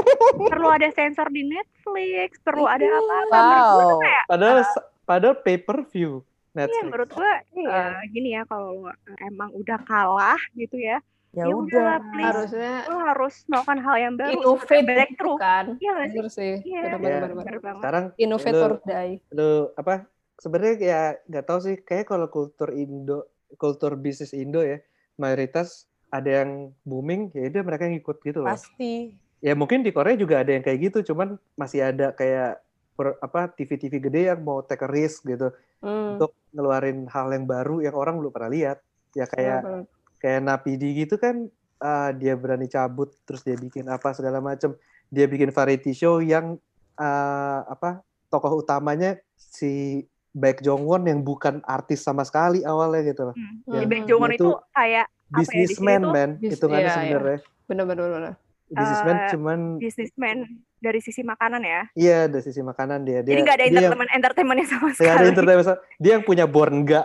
perlu 0.50 0.68
ada 0.68 0.88
sensor 0.90 1.28
di 1.28 1.44
Netflix 1.44 2.36
perlu 2.38 2.64
ada 2.64 2.82
Iya. 2.82 2.92
apa-apa 2.94 3.36
gue 3.36 3.52
tuh 3.82 3.88
Wow. 3.90 4.00
kayak 4.00 4.24
Padahal 4.26 4.58
padahal 5.04 5.34
pay 5.38 5.56
per 5.56 5.78
view 5.86 6.20
Iya, 6.50 6.54
Netflix. 6.60 6.84
menurut 6.84 7.10
gue 7.10 7.32
Iya. 7.56 7.80
eh, 7.90 8.02
gini 8.08 8.28
ya 8.30 8.42
kalau 8.44 8.88
emang 9.18 9.50
udah 9.50 9.78
kalah 9.82 10.40
gitu 10.52 10.76
ya, 10.76 11.00
Ya 11.34 11.44
ya 11.44 11.52
udah. 11.52 11.98
please, 12.08 12.26
Harusnya 12.30 12.72
lo 12.86 12.98
harus 13.00 13.34
melakukan 13.44 13.78
hal 13.80 13.96
yang 13.98 14.14
baru, 14.14 14.30
innovate 14.32 14.62
seperti 14.62 14.78
gitu 14.78 14.86
breakthrough. 14.88 15.36
kan. 15.36 15.64
Iya 15.76 15.90
nggak 15.92 16.30
sih? 16.30 16.52
Iya, 16.62 16.80
Iya. 16.80 16.94
bener, 16.94 17.10
bener. 17.20 17.30
Bener 17.34 17.58
banget. 17.58 17.82
Sekarang 17.82 18.04
Innovate 18.14 18.54
Lu- 18.54 18.62
or 18.62 18.72
die. 18.80 19.14
lu 19.30 19.50
apa? 19.74 19.94
Sebenarnya 20.34 20.74
ya 20.76 21.00
nggak 21.24 21.44
tahu 21.44 21.58
sih, 21.60 21.76
kayak 21.78 22.06
kalau 22.06 22.26
kultur 22.26 22.70
Indo, 22.70 23.26
kultur 23.54 23.94
bisnis 23.94 24.30
Indo 24.32 24.60
ya, 24.60 24.78
mayoritas 25.16 25.86
ada 26.08 26.42
yang 26.42 26.50
booming, 26.82 27.30
ya 27.30 27.50
udah 27.50 27.62
mereka 27.62 27.82
yang 27.84 27.98
ikut 27.98 28.18
gitu 28.20 28.38
loh. 28.40 28.50
Pasti. 28.50 29.14
Ya 29.38 29.52
mungkin 29.52 29.82
di 29.82 29.90
Korea 29.90 30.14
juga 30.14 30.38
ada 30.38 30.50
yang 30.50 30.62
kayak 30.62 30.78
gitu, 30.84 31.12
cuman 31.12 31.34
masih 31.52 31.84
ada 31.84 32.10
kayak 32.10 32.62
per- 32.92 33.18
apa 33.18 33.46
TV-TV 33.48 33.98
gede 34.00 34.20
yang 34.28 34.40
mau 34.40 34.58
take 34.60 34.80
a 34.80 34.88
risk 34.88 35.22
gitu 35.24 35.50
Hmm. 35.78 36.14
untuk 36.14 36.30
ngeluarin 36.50 37.06
hal 37.06 37.26
yang 37.28 37.44
baru 37.44 37.78
yang 37.80 37.92
orang 37.92 38.14
belum 38.16 38.30
pernah 38.30 38.48
lihat. 38.48 38.78
Ya 39.12 39.26
kayak. 39.26 39.86
Kayak 40.24 40.40
Napidi 40.40 40.96
gitu 40.96 41.14
kan 41.14 41.52
ah, 41.76 42.08
dia 42.10 42.32
berani 42.32 42.64
cabut 42.64 43.12
terus 43.22 43.44
dia 43.44 43.52
bikin 43.54 43.84
apa 43.86 44.10
segala 44.10 44.40
macem 44.40 44.72
dia 45.06 45.28
bikin 45.28 45.52
variety 45.52 45.92
show 45.92 46.18
yang 46.18 46.56
ah, 46.96 47.60
apa 47.68 48.00
tokoh 48.26 48.58
utamanya 48.58 49.20
si 49.36 50.00
Baek 50.32 50.58
Jongwon 50.58 51.04
yang 51.04 51.20
bukan 51.20 51.60
artis 51.62 52.00
sama 52.00 52.24
sekali 52.24 52.64
awalnya 52.64 53.04
gitu 53.06 53.22
loh 53.24 53.36
Hmm. 53.36 53.60
Ya, 53.70 53.84
Baek. 53.84 54.08
Jongwon 54.08 54.30
dia 54.30 54.40
itu 54.40 54.48
kayak 54.72 55.06
ya, 55.06 55.30
businessman 55.30 56.00
tuh 56.00 56.10
man 56.10 56.30
bis- 56.34 56.50
hitungannya 56.50 56.80
iya, 56.80 56.88
iya. 56.88 56.96
sebenarnya 56.96 57.38
Bener-bener. 57.64 58.04
bener. 58.06 58.34
businessman 58.66 59.14
Eh, 59.14 59.28
cuman 59.30 59.58
businessman 59.78 60.36
dari 60.78 61.00
sisi 61.00 61.20
makanan 61.22 61.62
ya. 61.62 61.82
iya 61.94 62.18
dari 62.26 62.42
sisi 62.42 62.60
makanan 62.60 63.04
dia 63.04 63.20
dia 63.20 63.30
Jadi 63.30 63.40
nggak 63.42 63.54
ada 63.54 63.62
dia 63.62 63.68
yang, 63.68 63.76
entertainment 63.84 64.10
entertainmentnya 64.10 64.66
sama 64.66 64.86
nggak 64.86 64.96
ada 64.96 65.14
sekali. 65.14 65.28
entertainment 65.28 65.68
dia 65.96 66.10
yang 66.10 66.24
punya 66.24 66.44
born 66.44 66.82
eh, 66.82 67.04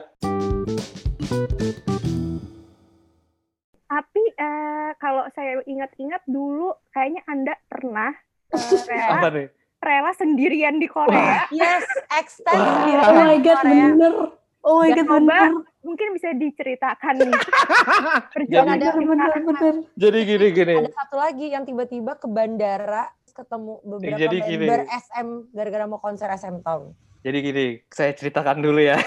kalau 4.99 5.23
saya 5.31 5.63
ingat-ingat 5.63 6.21
dulu, 6.25 6.75
kayaknya 6.89 7.23
anda 7.25 7.55
pernah 7.65 8.11
eh, 8.53 8.83
rela, 8.85 9.15
apa 9.15 9.29
nih 9.31 9.47
rela 9.79 10.11
sendirian 10.13 10.75
di 10.75 10.85
Korea. 10.85 11.47
Yes, 11.49 11.87
extend 12.13 12.59
Wah. 12.59 13.07
Oh 13.07 13.15
my 13.17 13.33
di 13.33 13.41
god, 13.41 13.57
Korea. 13.57 13.87
bener. 13.89 14.13
Oh 14.59 14.75
my 14.77 14.85
Ya, 14.85 14.95
god, 14.97 15.07
coba 15.07 15.37
bener. 15.39 15.51
mungkin 15.79 16.07
bisa 16.11 16.29
diceritakan 16.31 17.13
nih 17.23 17.39
perjalanan 18.29 18.75
ada 18.75 18.87
Bener, 18.91 19.07
bener, 19.07 19.31
bener. 19.41 19.75
jadi 19.95 20.19
gini 20.21 20.47
gini 20.51 20.75
ada 20.77 20.91
satu 20.93 21.15
lagi 21.15 21.45
yang 21.47 21.63
tiba-tiba 21.63 22.13
ke 22.13 22.27
bandara 22.27 23.07
ketemu 23.31 23.79
beberapa 23.81 24.19
Jadi 24.19 24.37
gini. 24.43 24.65
member 24.67 24.81
SM 24.85 25.27
gara-gara 25.49 25.85
mau 25.85 25.97
konser 25.97 26.27
SM 26.29 26.59
Town. 26.59 26.91
jadi 27.21 27.37
gini 27.39 27.65
saya 27.87 28.11
ceritakan 28.11 28.59
dulu 28.59 28.79
ya 28.81 28.99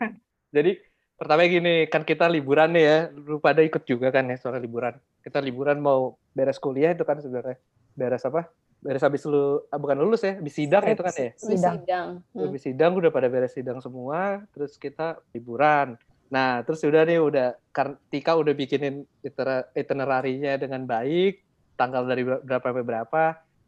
jadi 0.56 0.76
pertama 1.18 1.42
gini 1.50 1.90
kan 1.90 2.06
kita 2.06 2.30
liburan 2.30 2.70
nih 2.70 2.84
ya 2.86 2.98
lu 3.10 3.42
pada 3.42 3.58
ikut 3.66 3.82
juga 3.82 4.14
kan 4.14 4.30
ya 4.30 4.38
soal 4.38 4.62
liburan. 4.62 4.94
Kita 5.18 5.42
liburan 5.42 5.82
mau 5.82 6.14
beres 6.30 6.62
kuliah 6.62 6.94
itu 6.94 7.02
kan 7.02 7.18
sebenarnya. 7.18 7.58
Beres 7.98 8.22
apa? 8.22 8.46
Beres 8.78 9.02
habis 9.02 9.26
lu 9.26 9.66
ah, 9.74 9.78
bukan 9.82 9.98
lulus 9.98 10.22
ya 10.22 10.38
habis 10.38 10.54
sidang 10.54 10.86
itu 10.86 11.02
kan 11.02 11.10
ya? 11.18 11.30
Sidang. 11.34 11.74
Sidang. 11.82 12.08
Hmm. 12.30 12.46
habis 12.46 12.62
sidang 12.62 12.92
udah 12.94 13.10
pada 13.10 13.26
beres 13.26 13.50
sidang 13.50 13.82
semua 13.82 14.46
terus 14.54 14.78
kita 14.78 15.18
liburan. 15.34 15.98
Nah 16.30 16.62
terus 16.62 16.78
udah 16.86 17.02
nih 17.02 17.18
udah 17.18 17.58
karena 17.74 17.98
Tika 18.14 18.38
udah 18.38 18.54
bikinin 18.54 19.02
itera- 19.26 19.66
itinerary-nya 19.74 20.54
dengan 20.54 20.86
baik 20.86 21.42
tanggal 21.74 22.06
dari 22.06 22.22
ber- 22.22 22.46
berapa 22.46 22.66
sampai 22.70 22.86
berapa. 22.86 23.24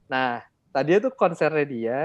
Nah 0.07 0.47
tadi 0.71 1.03
itu 1.03 1.11
konsernya 1.11 1.67
dia 1.67 1.99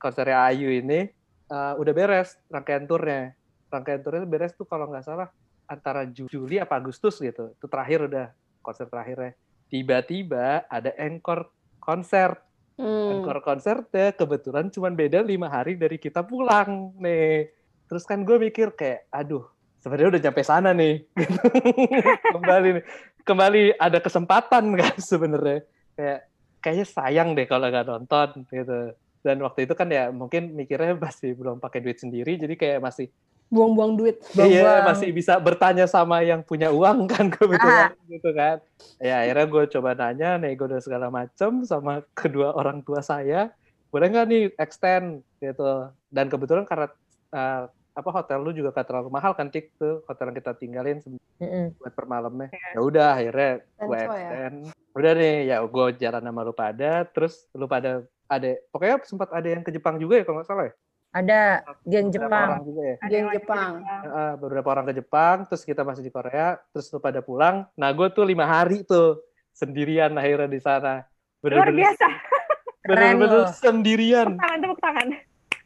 konsernya 0.00 0.48
Ayu 0.48 0.72
ini 0.72 1.12
eh, 1.52 1.72
udah 1.76 1.92
beres 1.92 2.40
rangkaian 2.48 2.88
turnya 2.88 3.36
rangkaian 3.76 4.00
turnya 4.00 4.24
beres 4.24 4.56
tuh 4.56 4.64
kalau 4.64 4.88
nggak 4.88 5.04
salah 5.04 5.28
antara 5.68 6.08
Ju- 6.08 6.32
Juli 6.32 6.56
apa 6.56 6.80
Agustus 6.80 7.20
gitu 7.20 7.52
itu 7.52 7.66
terakhir 7.68 8.08
udah 8.08 8.26
konser 8.64 8.88
terakhirnya 8.88 9.36
tiba-tiba 9.68 10.64
ada 10.66 10.96
encore 10.96 11.52
konser 11.76 12.40
Hmm. 12.76 13.08
Encore 13.08 13.40
konsernya 13.40 14.12
kebetulan 14.12 14.68
cuma 14.68 14.92
beda 14.92 15.24
lima 15.24 15.48
hari 15.48 15.80
dari 15.80 15.96
kita 15.96 16.20
pulang 16.20 16.92
nih. 17.00 17.48
Terus 17.88 18.04
kan 18.04 18.20
gue 18.20 18.36
mikir 18.36 18.76
kayak, 18.76 19.08
aduh, 19.08 19.48
sebenarnya 19.80 20.08
udah 20.12 20.20
nyampe 20.28 20.42
sana 20.44 20.70
nih. 20.76 21.08
kembali 22.36 22.68
nih, 22.76 22.84
kembali 23.24 23.62
ada 23.80 23.98
kesempatan 24.04 24.76
kan 24.76 24.96
sebenarnya. 25.10 25.64
Kayak 25.96 26.20
kayaknya 26.60 26.86
sayang 26.92 27.28
deh 27.32 27.48
kalau 27.48 27.64
nggak 27.72 27.88
nonton 27.88 28.44
gitu. 28.44 28.92
Dan 29.24 29.40
waktu 29.40 29.64
itu 29.64 29.72
kan 29.72 29.88
ya 29.88 30.12
mungkin 30.12 30.52
mikirnya 30.52 31.00
masih 31.00 31.32
belum 31.32 31.56
pakai 31.58 31.80
duit 31.80 31.96
sendiri, 31.96 32.36
jadi 32.36 32.54
kayak 32.60 32.78
masih 32.84 33.08
Buang-buang 33.46 33.94
duit. 33.94 34.16
Iya, 34.34 34.36
Buang-buang. 34.36 34.84
masih 34.90 35.08
bisa 35.14 35.38
bertanya 35.38 35.86
sama 35.86 36.20
yang 36.22 36.42
punya 36.42 36.74
uang 36.74 37.06
kan 37.06 37.30
kebetulan 37.34 37.94
gitu 38.10 38.30
kan. 38.34 38.58
Ya 38.98 39.22
akhirnya 39.22 39.46
gue 39.46 39.64
coba 39.78 39.90
nanya, 39.94 40.30
nego 40.40 40.66
dan 40.66 40.82
segala 40.82 41.08
macam 41.08 41.62
sama 41.62 42.02
kedua 42.12 42.54
orang 42.58 42.82
tua 42.82 43.00
saya, 43.00 43.54
boleh 43.94 44.06
nggak 44.10 44.26
nih 44.26 44.42
extend 44.58 45.22
gitu. 45.38 45.90
Dan 46.10 46.26
kebetulan 46.26 46.66
karena 46.66 46.90
eh, 47.30 47.62
apa 47.96 48.10
hotel 48.12 48.44
lu 48.44 48.52
juga 48.52 48.76
gak 48.76 48.92
terlalu 48.92 49.08
mahal 49.08 49.32
kan 49.32 49.48
tik 49.48 49.72
tuh 49.80 50.04
hotel 50.04 50.28
yang 50.28 50.36
kita 50.36 50.52
tinggalin 50.52 51.00
Mm-mm. 51.40 51.72
buat 51.80 51.96
per 51.96 52.04
malamnya. 52.04 52.52
Ya 52.76 52.80
udah 52.84 53.16
akhirnya 53.16 53.64
gue 53.64 53.96
ya. 53.96 54.04
extend. 54.04 54.56
Udah 54.92 55.12
nih 55.16 55.34
ya 55.48 55.56
gue 55.64 55.86
jalan 55.96 56.22
sama 56.28 56.40
lu 56.44 56.52
pada, 56.52 56.92
terus 57.08 57.48
lu 57.56 57.64
pada 57.64 58.04
ada 58.28 58.50
pokoknya 58.68 58.96
sempat 59.06 59.32
ada 59.32 59.48
yang 59.48 59.64
ke 59.64 59.72
Jepang 59.72 59.96
juga 59.96 60.20
ya 60.20 60.24
kalau 60.28 60.44
nggak 60.44 60.48
salah 60.50 60.64
ya. 60.68 60.74
Ada 61.16 61.64
geng 61.82 62.12
Jepang. 62.12 62.48
orang 62.52 62.62
juga 62.62 62.82
ya. 62.84 62.96
Ada 62.98 63.08
Geng 63.08 63.22
yang 63.22 63.34
Jepang. 63.34 63.72
Heeh, 63.80 64.30
beberapa 64.36 64.68
orang 64.68 64.84
ke 64.84 64.94
Jepang, 64.94 65.36
terus 65.44 65.62
kita 65.62 65.80
masih 65.80 66.02
di 66.02 66.10
Korea, 66.10 66.60
terus 66.70 66.92
lu 66.92 66.98
pada 66.98 67.20
pulang. 67.20 67.64
Nah, 67.72 67.88
gue 67.90 68.08
tuh 68.10 68.20
lima 68.22 68.44
hari 68.44 68.84
tuh 68.84 69.24
sendirian 69.50 70.12
akhirnya 70.12 70.44
di 70.46 70.60
sana. 70.60 71.08
Luar 71.40 71.72
biasa. 71.72 72.06
Keren 72.84 73.16
bener-bener 73.16 73.40
loh. 73.40 73.48
sendirian. 73.50 74.28
Tangan 74.36 74.58
tepuk 74.60 74.78
tangan. 74.78 75.06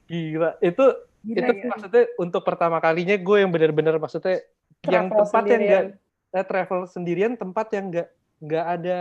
Gila. 0.07 0.51
Itu 0.61 0.85
Gila, 1.21 1.37
itu 1.37 1.53
gila. 1.53 1.69
maksudnya 1.69 2.03
untuk 2.17 2.43
pertama 2.43 2.79
kalinya 2.79 3.13
gue 3.13 3.37
yang 3.37 3.51
bener-bener 3.51 3.95
maksudnya 3.97 4.41
yang 4.83 5.05
Travel 5.07 5.21
tempat 5.21 5.43
yang 5.45 5.61
enggak 5.61 5.83
sendirian. 5.85 5.87
eh, 6.33 6.45
travel 6.47 6.81
sendirian, 6.87 7.33
tempat 7.35 7.67
yang 7.71 7.85
enggak 7.87 8.09
nggak 8.41 8.67
ada 8.71 8.99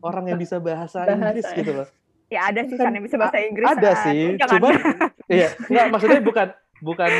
orang 0.00 0.24
yang 0.26 0.38
bisa 0.40 0.56
bahasa, 0.58 0.98
Bahasa, 0.98 1.14
Inggris 1.14 1.44
ya. 1.44 1.54
gitu 1.54 1.72
loh. 1.72 1.88
Ya 2.26 2.48
ada 2.48 2.60
sih 2.64 2.74
Kan 2.74 2.90
yang 2.90 3.04
bisa 3.04 3.14
bahasa 3.14 3.38
Inggris. 3.38 3.66
Ada 3.68 3.90
San. 3.92 4.04
sih, 4.08 4.22
Jangan. 4.34 4.50
cuman 4.50 4.72
iya, 5.30 5.48
nggak 5.68 5.86
maksudnya 5.92 6.20
bukan 6.22 6.48
bukan 6.80 7.12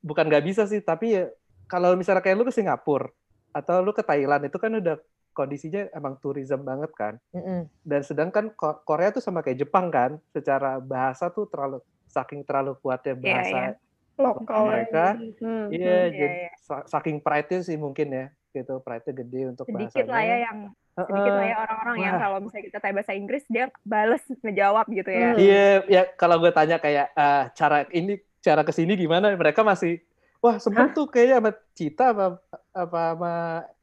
bukan 0.00 0.24
nggak 0.28 0.44
bisa 0.44 0.68
sih, 0.68 0.80
tapi 0.80 1.16
ya 1.16 1.24
kalau 1.66 1.94
misalnya 1.96 2.22
kayak 2.22 2.36
lu 2.38 2.46
ke 2.46 2.54
Singapura 2.54 3.10
atau 3.50 3.80
lu 3.80 3.90
ke 3.96 4.04
Thailand 4.04 4.46
itu 4.46 4.58
kan 4.60 4.70
udah 4.70 4.96
kondisinya 5.32 5.88
emang 5.92 6.16
tourism 6.20 6.64
banget 6.64 6.90
kan. 6.96 7.14
Mm-mm. 7.36 7.68
Dan 7.84 8.00
sedangkan 8.00 8.52
Ko- 8.56 8.80
Korea 8.88 9.12
tuh 9.12 9.20
sama 9.20 9.44
kayak 9.44 9.68
Jepang 9.68 9.92
kan, 9.92 10.16
secara 10.32 10.80
bahasa 10.80 11.28
tuh 11.28 11.44
terlalu 11.48 11.84
saking 12.08 12.40
terlalu 12.46 12.76
kuatnya 12.80 13.12
Iya, 13.16 13.20
bahasa 13.20 13.58
iya. 13.60 13.70
Lokal 14.16 14.60
mereka. 14.72 15.06
Hmm. 15.44 15.68
Iya, 15.68 15.98
jadi 16.08 16.36
iya. 16.48 16.52
sa- 16.64 16.88
saking 16.88 17.20
pride-nya 17.20 17.60
sih 17.60 17.76
mungkin 17.76 18.08
ya, 18.16 18.26
gitu. 18.56 18.80
Pride-nya 18.80 19.12
gede 19.12 19.40
untuk 19.52 19.64
Sedikit 19.68 20.00
bahasanya. 20.00 20.12
lah 20.16 20.22
ya 20.24 20.36
yang 20.48 20.58
sedikit 20.96 21.32
lah 21.32 21.44
Heeh. 21.44 21.52
ya 21.52 21.56
orang-orang 21.60 21.96
yang 22.00 22.14
kalau 22.16 22.38
misalnya 22.40 22.64
kita 22.72 22.78
tanya 22.80 22.94
bahasa 22.96 23.12
Inggris 23.12 23.44
dia 23.52 23.64
bales 23.84 24.24
ngejawab 24.40 24.86
gitu 24.88 25.10
ya. 25.12 25.28
Hmm. 25.36 25.40
Iya, 25.44 25.64
ya 25.92 26.02
kalau 26.16 26.36
gue 26.40 26.52
tanya 26.56 26.76
kayak 26.80 27.12
eh, 27.12 27.42
cara 27.52 27.78
ini 27.92 28.16
cara 28.40 28.62
ke 28.64 28.72
sini 28.72 28.96
gimana, 28.96 29.28
mereka 29.36 29.60
masih 29.60 30.00
wah 30.40 30.56
sempet 30.56 30.96
tuh 30.96 31.06
kayaknya 31.10 31.36
sama 31.42 31.50
Cita 31.76 32.04
apa 32.16 32.26
apa 32.72 33.00
sama 33.12 33.32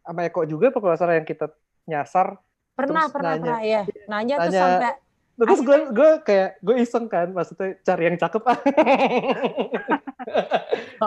sama 0.03 0.19
Eko 0.25 0.41
juga 0.49 0.73
apa 0.73 0.77
kalau 0.81 0.91
nggak 0.93 1.01
salah 1.01 1.15
yang 1.21 1.27
kita 1.27 1.45
nyasar. 1.85 2.27
Pernah, 2.73 3.05
pernah, 3.13 3.37
nanya. 3.37 3.45
pernah 3.45 3.61
ya. 3.61 3.81
Nanya, 4.09 4.35
terus 4.41 4.53
Tanya. 4.57 4.63
sampai 4.65 4.91
Terus 5.33 5.59
gue 5.65 5.77
gue 5.89 6.09
kayak 6.21 6.61
gue 6.61 6.75
iseng 6.77 7.09
kan, 7.09 7.33
maksudnya 7.33 7.73
cari 7.81 8.03
yang 8.05 8.17
cakep 8.21 8.43
ah. 8.45 8.59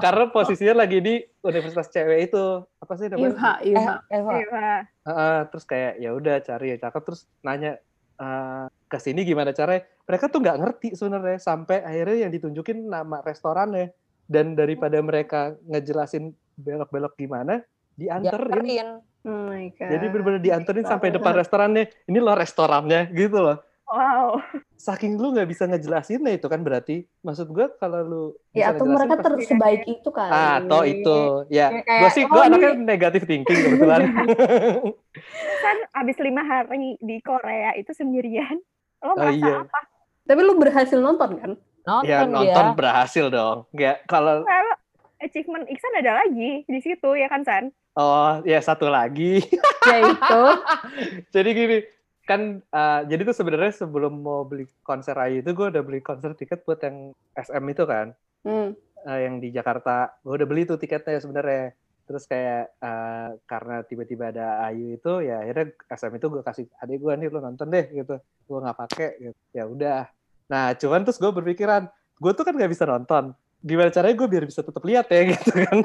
Karena 0.05 0.25
posisinya 0.29 0.83
lagi 0.83 0.99
di 0.99 1.15
universitas 1.47 1.89
cewek 1.95 2.19
itu 2.31 2.43
apa 2.67 2.93
sih 2.99 3.07
namanya? 3.07 3.33
Iha, 3.33 3.53
eh, 3.63 3.71
Iha. 3.71 3.95
Eva, 4.11 4.31
Iya. 4.35 4.71
Heeh, 5.07 5.39
terus 5.55 5.65
kayak 5.65 5.93
ya 6.03 6.11
udah 6.13 6.37
cari 6.43 6.67
yang 6.75 6.81
cakep 6.83 7.03
terus 7.07 7.23
nanya 7.47 7.79
eh, 8.19 8.67
ke 8.87 8.99
sini 8.99 9.23
gimana 9.23 9.55
caranya 9.55 9.87
mereka 10.07 10.31
tuh 10.31 10.41
nggak 10.43 10.59
ngerti 10.63 10.89
sebenarnya 10.95 11.39
sampai 11.43 11.83
akhirnya 11.83 12.27
yang 12.27 12.33
ditunjukin 12.33 12.87
nama 12.87 13.19
restorannya 13.23 13.91
dan 14.27 14.55
daripada 14.55 14.99
mereka 15.03 15.55
ngejelasin 15.67 16.35
belok-belok 16.59 17.15
gimana 17.19 17.63
dianterin 17.99 18.63
dianterin. 18.63 18.89
Oh 19.27 19.51
my 19.51 19.75
god. 19.75 19.91
jadi 19.91 20.07
benar-benar 20.07 20.43
dianterin 20.43 20.87
sampai 20.87 21.09
depan 21.11 21.35
restorannya 21.35 21.91
ini 22.07 22.19
loh 22.23 22.39
restorannya 22.39 23.11
gitu 23.11 23.43
loh 23.43 23.59
Wow. 23.87 24.43
saking 24.77 25.15
lu 25.15 25.31
nggak 25.31 25.47
bisa 25.47 25.65
ngejelasinnya 25.65 26.35
itu 26.35 26.47
kan 26.47 26.59
berarti 26.59 27.07
maksud 27.21 27.47
gua 27.49 27.71
kalau 27.73 28.01
lu 28.03 28.25
Ya 28.51 28.71
atau 28.71 28.83
mereka 28.85 29.15
pasti- 29.15 29.25
ter 29.25 29.33
sebaik 29.49 29.83
itu 29.85 30.09
kali. 30.09 30.27
ah 30.29 30.59
atau 30.59 30.83
itu 30.83 31.19
ya 31.49 31.71
Ya, 31.71 31.81
kayak, 31.81 32.01
gue 32.01 32.11
sih 32.13 32.25
gue 32.25 32.35
oh, 32.35 32.45
anaknya 32.45 32.71
ini- 32.73 32.83
negatif 32.85 33.23
thinking 33.25 33.47
kebetulan 33.57 34.01
Kan 35.63 35.77
abis 35.97 36.19
lima 36.19 36.43
hari 36.43 36.99
di 36.99 37.17
Korea 37.21 37.73
itu 37.75 37.91
sendirian. 37.91 38.59
Lo 38.99 39.07
Oh, 39.07 39.15
merasa 39.15 39.39
iya. 39.39 39.55
apa? 39.61 39.81
Tapi 40.25 40.41
lu 40.41 40.55
berhasil 40.57 40.99
nonton 40.99 41.31
kan? 41.37 41.51
Nonton 41.85 42.05
ya 42.05 42.19
dia. 42.19 42.29
nonton 42.29 42.67
berhasil 42.75 43.25
dong 43.29 43.71
ya 43.73 44.03
kalau 44.05 44.43
Well, 44.43 44.71
achievement 45.19 45.65
Iksan 45.65 45.95
ada 45.97 46.21
lagi 46.21 46.65
di 46.65 46.81
situ 46.81 47.09
ya 47.13 47.27
kan 47.27 47.41
San? 47.41 47.71
oh 47.95 48.43
ya 48.43 48.59
satu 48.59 48.87
lagi 48.89 49.41
Ya 49.83 49.97
itu. 50.03 50.43
jadi 51.35 51.49
gini 51.49 51.79
kan 52.27 52.59
uh, 52.75 53.01
jadi 53.07 53.23
tuh 53.23 53.37
sebenarnya 53.39 53.87
sebelum 53.87 54.19
mau 54.19 54.43
beli 54.43 54.67
konser 54.83 55.15
Ayu 55.15 55.47
itu 55.47 55.55
gue 55.55 55.67
udah 55.71 55.83
beli 55.87 56.03
konser 56.03 56.35
tiket 56.35 56.67
buat 56.67 56.83
yang 56.83 57.15
SM 57.39 57.65
itu 57.71 57.85
kan. 57.87 58.11
Hmm. 58.43 58.75
uh, 59.07 59.19
yang 59.23 59.39
di 59.39 59.55
Jakarta. 59.55 60.19
Gue 60.27 60.35
udah 60.43 60.49
beli 60.51 60.67
tuh 60.67 60.75
tiketnya 60.75 61.23
sebenarnya. 61.23 61.71
Terus 62.07 62.27
kayak 62.27 62.75
uh, 62.83 63.39
karena 63.47 63.87
tiba-tiba 63.87 64.35
ada 64.35 64.67
Ayu 64.67 64.99
itu 64.99 65.23
ya 65.23 65.47
akhirnya 65.47 65.71
SM 65.87 66.13
itu 66.19 66.27
gue 66.27 66.43
kasih 66.43 66.67
adik 66.83 66.99
gue 66.99 67.13
nih 67.15 67.29
lo 67.31 67.39
nonton 67.39 67.71
deh 67.71 67.87
gitu. 67.95 68.19
Gue 68.19 68.59
nggak 68.59 68.77
pakai 68.77 69.11
gitu. 69.23 69.39
ya 69.55 69.65
udah. 69.71 70.03
Nah 70.51 70.75
cuman 70.75 71.07
terus 71.07 71.23
gue 71.23 71.31
berpikiran 71.31 71.87
gue 72.19 72.33
tuh 72.35 72.43
kan 72.43 72.55
nggak 72.59 72.71
bisa 72.75 72.91
nonton. 72.91 73.39
Gimana 73.63 73.95
caranya 73.95 74.19
gue 74.19 74.29
biar 74.29 74.45
bisa 74.51 74.67
tetap 74.67 74.83
lihat 74.83 75.07
ya 75.15 75.23
gitu 75.31 75.51
kan. 75.63 75.79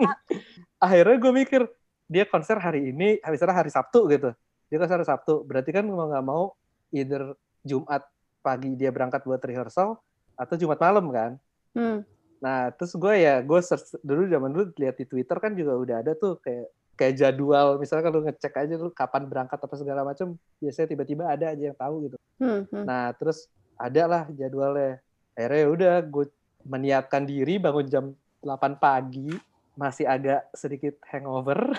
Akhirnya 0.84 1.16
gue 1.16 1.32
mikir 1.32 1.62
dia 2.04 2.28
konser 2.28 2.60
hari 2.60 2.92
ini 2.92 3.16
misalnya 3.24 3.64
hari 3.64 3.72
Sabtu 3.72 4.04
gitu 4.12 4.36
dia 4.74 4.82
konser 4.82 4.98
hari 4.98 5.06
Sabtu. 5.06 5.46
Berarti 5.46 5.70
kan 5.70 5.86
mau 5.86 6.10
nggak 6.10 6.26
mau 6.26 6.50
either 6.90 7.38
Jumat 7.62 8.02
pagi 8.42 8.74
dia 8.74 8.90
berangkat 8.90 9.22
buat 9.22 9.38
rehearsal 9.38 10.02
atau 10.34 10.54
Jumat 10.58 10.82
malam 10.82 11.06
kan? 11.14 11.32
Hmm. 11.74 12.02
nah 12.38 12.68
terus 12.70 12.92
gue 12.92 13.14
ya 13.24 13.40
gue 13.40 13.56
search 13.64 13.98
dulu 14.04 14.28
zaman 14.28 14.52
dulu 14.52 14.64
lihat 14.76 15.00
di 15.00 15.08
Twitter 15.08 15.32
kan 15.40 15.56
juga 15.56 15.74
udah 15.80 15.96
ada 16.04 16.12
tuh 16.18 16.42
kayak 16.42 16.66
kayak 16.98 17.14
jadwal. 17.14 17.78
Misalnya 17.78 18.04
kalau 18.10 18.20
ngecek 18.26 18.54
aja 18.58 18.74
lu 18.74 18.90
kapan 18.90 19.30
berangkat 19.30 19.62
apa 19.62 19.74
segala 19.78 20.02
macam 20.02 20.34
biasanya 20.58 20.90
tiba-tiba 20.90 21.30
ada 21.30 21.54
aja 21.54 21.62
yang 21.70 21.78
tahu 21.78 22.10
gitu. 22.10 22.16
Hmm, 22.42 22.66
hmm. 22.66 22.82
nah 22.82 23.14
terus 23.14 23.46
ada 23.78 24.02
lah 24.10 24.22
jadwalnya. 24.34 24.98
Akhirnya 25.38 25.60
ya 25.62 25.68
udah 25.70 25.94
gue 26.02 26.26
meniatkan 26.66 27.22
diri 27.22 27.62
bangun 27.62 27.86
jam 27.86 28.04
8 28.42 28.82
pagi 28.82 29.30
masih 29.78 30.06
agak 30.10 30.50
sedikit 30.54 30.98
hangover. 31.10 31.74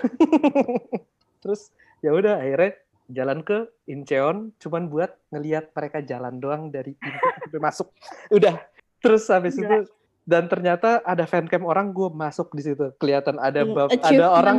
Terus 1.41 1.71
ya 2.03 2.11
udah 2.11 2.43
akhirnya 2.43 2.71
jalan 3.05 3.41
ke 3.41 3.69
Incheon 3.85 4.49
cuman 4.57 4.89
buat 4.89 5.13
ngelihat 5.29 5.69
mereka 5.71 6.01
jalan 6.01 6.37
doang 6.37 6.69
dari 6.69 6.93
pintu 6.93 7.17
sampai 7.41 7.61
masuk. 7.61 7.87
Udah 8.29 8.57
terus 8.97 9.29
habis 9.29 9.53
Gila. 9.53 9.65
itu 9.65 9.77
dan 10.25 10.49
ternyata 10.49 11.05
ada 11.05 11.29
fancam 11.29 11.61
orang 11.63 11.93
gue 11.93 12.09
masuk 12.09 12.49
di 12.51 12.65
situ. 12.65 12.89
Kelihatan 12.97 13.37
ada 13.37 13.61
Hmm, 13.61 13.77
bab- 13.77 13.93
ada 13.93 14.25
orang 14.27 14.57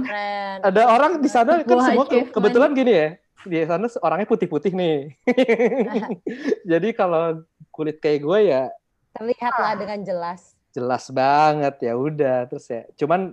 ada 0.62 0.82
orang 0.86 1.12
di 1.18 1.26
sana 1.26 1.66
kan 1.66 1.74
Wah, 1.74 1.84
semua 1.84 2.04
ke- 2.06 2.30
kebetulan 2.30 2.70
gini 2.72 2.92
ya 2.94 3.08
di 3.42 3.62
sana 3.62 3.86
orangnya 4.00 4.26
putih-putih 4.26 4.74
nih. 4.74 5.14
Jadi 6.70 6.88
kalau 6.92 7.42
kulit 7.70 7.98
kayak 7.98 8.20
gue 8.22 8.38
ya 8.46 8.62
Terlihat 9.12 9.52
lah 9.56 9.74
dengan 9.74 10.00
jelas. 10.04 10.52
jelas 10.70 11.08
banget 11.08 11.80
ya 11.80 11.96
udah 11.96 12.44
terus 12.46 12.68
ya. 12.68 12.84
Cuman 12.94 13.32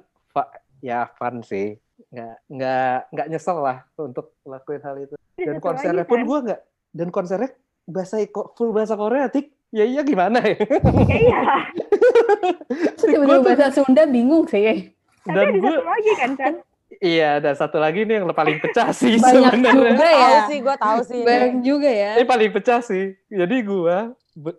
ya 0.79 1.05
fun 1.15 1.43
sih 1.43 1.75
nggak 2.13 2.35
nggak 2.47 2.97
nggak 3.09 3.27
nyesel 3.27 3.57
lah 3.57 3.77
untuk 3.95 4.37
lakuin 4.43 4.79
hal 4.79 4.95
itu 4.99 5.15
dan 5.35 5.55
Satu 5.55 5.63
konsernya 5.63 5.97
lagi 5.99 6.07
pun 6.07 6.19
kan, 6.19 6.25
gue 6.25 6.39
nggak 6.43 6.61
dan 6.93 7.07
konsernya 7.09 7.49
bahasa 7.83 8.15
kok 8.23 8.47
full 8.53 8.69
bahasa 8.69 8.93
Korea 8.93 9.25
tik 9.27 9.49
ya 9.69 9.83
iya 9.83 10.01
gimana 10.01 10.39
ya 10.39 10.55
Iya, 11.03 11.41
Tiba-tiba 12.95 13.25
Gua 13.25 13.35
tuh- 13.35 13.45
bahasa 13.49 13.67
Sunda 13.71 14.03
bingung 14.05 14.45
sih. 14.45 14.93
dan 15.25 15.47
gue 15.51 15.71
satu 15.71 15.87
lagi 15.87 16.11
kan, 16.13 16.31
Chan? 16.35 16.53
iya 16.99 17.31
dan 17.37 17.55
satu 17.55 17.77
lagi 17.77 18.03
nih 18.03 18.19
yang 18.19 18.27
paling 18.29 18.59
pecah 18.59 18.91
sih 18.91 19.15
Banyak 19.15 19.55
sebenarnya 19.55 19.71
juga 19.73 20.05
ya. 20.05 20.19
Tahu 20.19 20.37
sih, 20.45 20.57
gue 20.59 20.75
tahu 20.77 20.99
sih. 21.01 21.21
Banyak 21.23 21.53
juga 21.61 21.89
ya. 21.89 22.11
ini 22.15 22.25
paling 22.25 22.51
pecah 22.51 22.79
sih 22.79 23.05
jadi 23.25 23.55
gue 23.57 23.97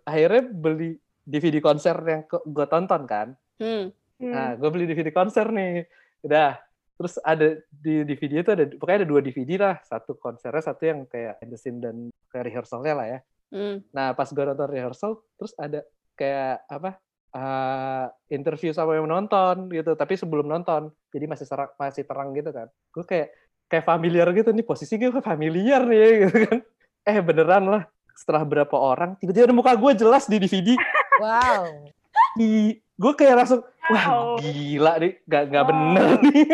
akhirnya 0.03 0.43
beli 0.45 0.91
DVD 1.23 1.57
konser 1.59 1.97
yang 2.03 2.23
gue 2.27 2.67
tonton 2.67 3.03
kan 3.05 3.29
Hmm. 3.55 3.95
Nah, 4.17 4.51
Hmm. 4.51 4.57
gue 4.57 4.69
beli 4.69 4.85
DVD 4.85 5.11
konser 5.11 5.47
nih. 5.49 5.87
Udah. 6.21 6.59
Terus 6.95 7.15
ada 7.27 7.59
di 7.71 8.07
DVD 8.07 8.47
itu 8.47 8.51
ada 8.55 8.65
pokoknya 8.71 8.99
ada 9.03 9.09
dua 9.09 9.21
DVD 9.21 9.51
lah. 9.59 9.77
Satu 9.83 10.15
konsernya, 10.15 10.63
satu 10.63 10.83
yang 10.87 11.07
kayak 11.11 11.43
the 11.43 11.59
scene 11.59 11.83
dan 11.83 12.11
kayak 12.31 12.51
rehearsalnya 12.51 12.95
lah 12.95 13.07
ya. 13.07 13.19
Hmm. 13.55 13.77
Nah, 13.95 14.15
pas 14.15 14.27
gue 14.27 14.45
nonton 14.45 14.69
rehearsal, 14.71 15.23
terus 15.39 15.55
ada 15.59 15.83
kayak 16.19 16.67
apa? 16.71 16.99
eh, 17.35 18.07
interview 18.31 18.71
sama 18.71 18.97
yang 18.97 19.11
menonton 19.11 19.69
gitu. 19.75 19.99
Tapi 19.99 20.15
sebelum 20.15 20.47
nonton, 20.47 20.95
jadi 21.11 21.27
masih 21.27 21.47
serang, 21.47 21.71
masih 21.77 22.07
terang 22.07 22.31
gitu 22.33 22.51
kan. 22.55 22.71
Gue 22.95 23.05
kayak 23.05 23.29
kayak 23.67 23.85
familiar 23.85 24.29
gitu 24.31 24.55
nih 24.55 24.63
posisi 24.63 24.95
gue 25.01 25.11
kayak 25.11 25.27
familiar 25.27 25.83
nih 25.83 26.11
gitu 26.27 26.37
kan. 26.47 26.59
Eh 27.05 27.19
beneran 27.21 27.65
lah. 27.67 27.83
Setelah 28.15 28.47
berapa 28.47 28.77
orang, 28.79 29.19
tiba-tiba 29.19 29.51
ada 29.51 29.57
muka 29.57 29.75
gue 29.75 29.93
jelas 29.99 30.31
di 30.31 30.39
DVD. 30.39 30.79
Wow. 31.19 31.91
Di, 32.39 32.79
gue 32.79 33.13
kayak 33.19 33.35
langsung. 33.43 33.67
Wah 33.87 34.05
gila 34.39 34.93
nih 34.97 35.13
gak, 35.25 35.43
gak 35.47 35.63
Wow. 35.63 35.71
bener 35.71 36.07
nih 36.23 36.45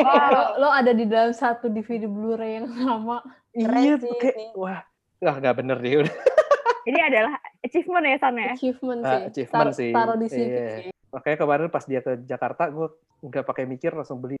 Lo, 0.00 0.44
lo 0.58 0.68
ada 0.70 0.90
di 0.90 1.04
dalam 1.04 1.32
satu 1.32 1.66
DVD 1.66 2.04
Blu-ray 2.04 2.56
yang 2.56 2.68
sama. 2.70 3.20
Iya 3.50 3.96
sih 3.96 4.06
tuh 4.06 4.16
kayak 4.18 4.34
ini. 4.34 4.46
wah 4.54 4.80
wah 5.18 5.36
gak 5.36 5.56
bener 5.56 5.78
nih 5.78 5.94
udah 6.00 6.14
Ini 6.88 7.00
adalah 7.02 7.36
achievement 7.60 8.00
ya, 8.02 8.16
San 8.16 8.32
ya? 8.34 8.48
Achievement 8.50 9.00
Ah, 9.02 9.10
sih. 9.10 9.20
achievement 9.26 9.60
Tar- 9.66 9.76
sih. 9.76 9.92
Taruh 9.92 10.16
di 10.16 10.26
CV 10.26 10.40
Iya. 10.48 10.68
sih. 10.78 10.88
makanya 11.08 11.36
kemarin 11.38 11.66
pas 11.68 11.84
dia 11.84 12.00
ke 12.00 12.12
Jakarta 12.22 12.68
gue 12.68 12.88
nggak 13.22 13.40
pakai 13.42 13.64
mikir 13.64 13.92
langsung 13.92 14.18
beli 14.18 14.36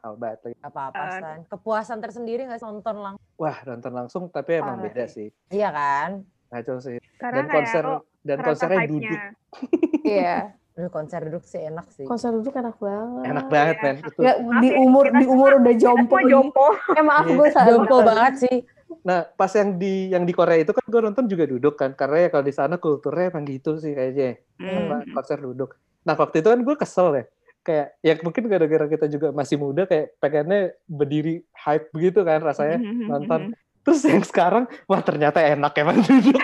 Albat 0.00 0.40
apa-apa, 0.60 0.98
Ah. 0.98 1.10
San. 1.14 1.38
Kepuasan 1.46 1.98
tersendiri 1.98 2.42
gak 2.42 2.56
sih 2.56 2.66
nonton 2.66 2.96
lang? 2.98 3.14
wah 3.34 3.56
nonton 3.62 3.92
langsung 3.94 4.22
tapi 4.26 4.56
emang 4.56 4.76
Parah 4.76 4.84
beda 4.86 5.04
sih 5.06 5.28
Iya 5.48 5.68
kan? 5.70 6.10
ngaco 6.48 6.72
sih 6.78 6.96
Karena 7.16 7.36
dan 7.38 7.46
konser 7.48 7.84
lo 7.84 7.98
dan 8.18 8.36
ngerasa 8.36 8.48
konsernya 8.50 8.78
hype-nya. 8.78 8.90
duduk 8.90 9.20
Iya. 10.02 10.36
Aduh, 10.36 10.48
konser 10.88 11.20
duduk 11.26 11.44
sih 11.44 11.60
enak 11.60 11.86
sih. 11.90 12.06
Konser 12.06 12.32
duduk 12.32 12.54
enak 12.54 12.78
banget. 12.78 13.22
enak 13.26 13.46
banget 13.46 13.76
iya. 13.76 13.84
men 13.84 13.96
itu 14.00 14.18
Ya, 14.18 14.32
di 14.56 14.68
ya, 14.68 14.74
umur 14.78 15.04
di 15.10 15.24
umur 15.26 15.50
udah 15.58 15.74
jompo. 15.74 16.16
Jompo. 16.22 16.66
Eh 16.90 17.02
maaf 17.02 17.26
Iya. 17.26 17.34
gue 17.34 17.48
salah. 17.50 17.68
Jompo 17.68 17.96
banget 18.00 18.34
sih. 18.40 18.58
nah 19.00 19.22
pas 19.24 19.48
yang 19.50 19.76
di 19.76 20.10
yang 20.10 20.24
di 20.24 20.34
Korea 20.34 20.58
itu 20.58 20.74
kan 20.74 20.82
gue 20.82 21.00
nonton 21.00 21.24
juga 21.24 21.46
duduk 21.46 21.74
kan 21.74 21.94
karena 21.94 22.26
ya 22.26 22.28
kalau 22.28 22.42
di 22.42 22.50
sana 22.50 22.74
kulturnya 22.74 23.30
emang 23.30 23.44
gitu 23.44 23.76
sih 23.76 23.92
kayaknya 23.92 24.42
Hmm. 24.56 24.76
apa, 24.88 24.96
konser 25.14 25.38
duduk. 25.38 25.74
Nah 26.02 26.14
waktu 26.14 26.40
itu 26.40 26.48
kan 26.48 26.60
gue 26.60 26.74
kesel 26.74 27.08
ya, 27.14 27.24
kayak 27.60 27.86
ya 28.00 28.12
mungkin 28.20 28.44
gara-gara 28.46 28.86
kita 28.86 29.06
juga 29.06 29.30
masih 29.30 29.56
muda 29.56 29.84
kayak 29.84 30.16
pengennya 30.16 30.60
berdiri 30.84 31.44
hype 31.54 31.86
begitu 31.90 32.20
kan 32.22 32.40
rasanya 32.40 32.76
Hmm, 32.76 33.06
nonton. 33.06 33.40
Terus 33.80 34.00
yang 34.04 34.20
sekarang 34.22 34.64
wah 34.84 35.00
ternyata 35.00 35.38
enak 35.40 35.72
emang 35.76 36.02
duduk. 36.02 36.42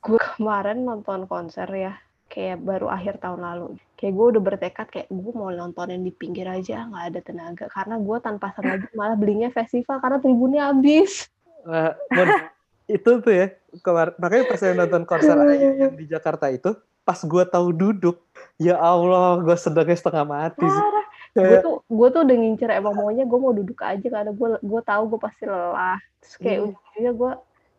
Gue 0.00 0.20
kemarin 0.36 0.78
nonton 0.80 1.24
konser 1.24 1.68
ya. 1.70 1.92
Kayak 2.30 2.62
baru 2.62 2.86
akhir 2.86 3.18
tahun 3.18 3.42
lalu. 3.42 3.68
Kayak 3.98 4.12
gue 4.14 4.26
udah 4.32 4.42
bertekad 4.42 4.86
kayak 4.88 5.08
gue 5.10 5.32
mau 5.34 5.50
nontonin 5.50 6.06
di 6.06 6.14
pinggir 6.14 6.46
aja 6.46 6.86
nggak 6.86 7.04
ada 7.10 7.20
tenaga. 7.20 7.64
Karena 7.66 7.98
gue 7.98 8.16
tanpa 8.22 8.54
sengaja 8.54 8.86
malah 8.98 9.18
belinya 9.18 9.50
festival 9.50 9.98
karena 9.98 10.22
tribunnya 10.22 10.62
habis. 10.70 11.26
Mon, 11.66 12.28
itu 12.88 13.10
tuh 13.20 13.32
ya 13.34 13.46
kemarin 13.84 14.14
makanya 14.16 14.44
pas 14.48 14.58
saya 14.58 14.72
nonton 14.74 15.02
konser 15.04 15.36
Ayu 15.36 15.76
yang 15.76 15.94
di 15.94 16.06
Jakarta 16.08 16.48
itu 16.48 16.72
pas 17.04 17.18
gue 17.20 17.44
tahu 17.46 17.68
duduk 17.74 18.16
ya 18.56 18.78
Allah 18.78 19.42
gue 19.44 19.56
sedangnya 19.58 19.98
setengah 19.98 20.24
mati 20.24 20.64
sih. 20.64 20.84
Gue 21.36 21.58
tuh 21.62 21.76
gue 21.86 22.08
tuh 22.10 22.20
udah 22.26 22.36
ngincer 22.38 22.70
emang 22.74 22.94
maunya 22.96 23.22
gue 23.26 23.38
mau 23.38 23.54
duduk 23.54 23.78
aja 23.82 24.02
karena 24.02 24.32
gue 24.32 24.48
gue 24.58 24.80
tahu 24.86 25.02
gue 25.14 25.20
pasti 25.20 25.44
lelah. 25.46 25.98
Terus 26.22 26.34
kayak 26.38 26.58
Hmm. 26.58 26.70
ujungnya 26.70 27.12
gue 27.14 27.30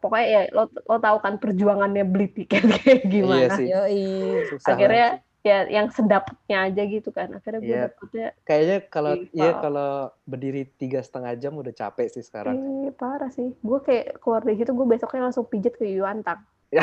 pokoknya 0.02 0.28
ya 0.28 0.42
lo 0.52 0.64
lo 0.68 0.98
tahu 0.98 1.18
kan 1.22 1.38
perjuangannya 1.38 2.04
beli 2.04 2.28
tiket 2.28 2.66
kayak 2.76 3.06
gimana. 3.06 3.38
Iya 3.38 3.48
sih. 3.56 3.68
Yoi. 3.70 4.06
susah 4.50 4.74
Akhirnya 4.74 5.08
sih. 5.16 5.30
ya 5.42 5.58
yang 5.70 5.88
sedapatnya 5.90 6.58
aja 6.66 6.82
gitu 6.84 7.10
kan. 7.10 7.30
Akhirnya 7.32 7.60
gue 7.60 7.70
Iya. 7.70 7.82
dapetnya 7.88 8.28
kayaknya 8.44 8.78
kalau 8.88 9.12
iya 9.32 9.52
kalau 9.56 9.92
berdiri 10.24 10.66
tiga 10.76 11.00
setengah 11.00 11.34
jam 11.36 11.54
udah 11.54 11.72
capek 11.72 12.08
sih 12.10 12.22
sekarang. 12.22 12.58
eh, 12.58 12.92
parah 12.92 13.30
sih. 13.30 13.54
Gue 13.58 13.80
kayak 13.80 14.18
keluar 14.18 14.42
dari 14.42 14.58
situ 14.58 14.70
gue 14.70 14.88
besoknya 14.88 15.22
langsung 15.24 15.46
pijet 15.46 15.74
ke 15.74 15.86
Yuantang. 15.88 16.42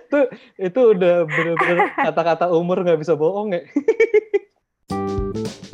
itu 0.00 0.18
itu 0.56 0.80
udah 0.80 1.14
bener-bener 1.24 1.78
kata-kata 1.94 2.48
umur 2.48 2.80
nggak 2.80 2.96
bisa 2.98 3.12
bohong 3.14 3.52
ya. 3.52 3.62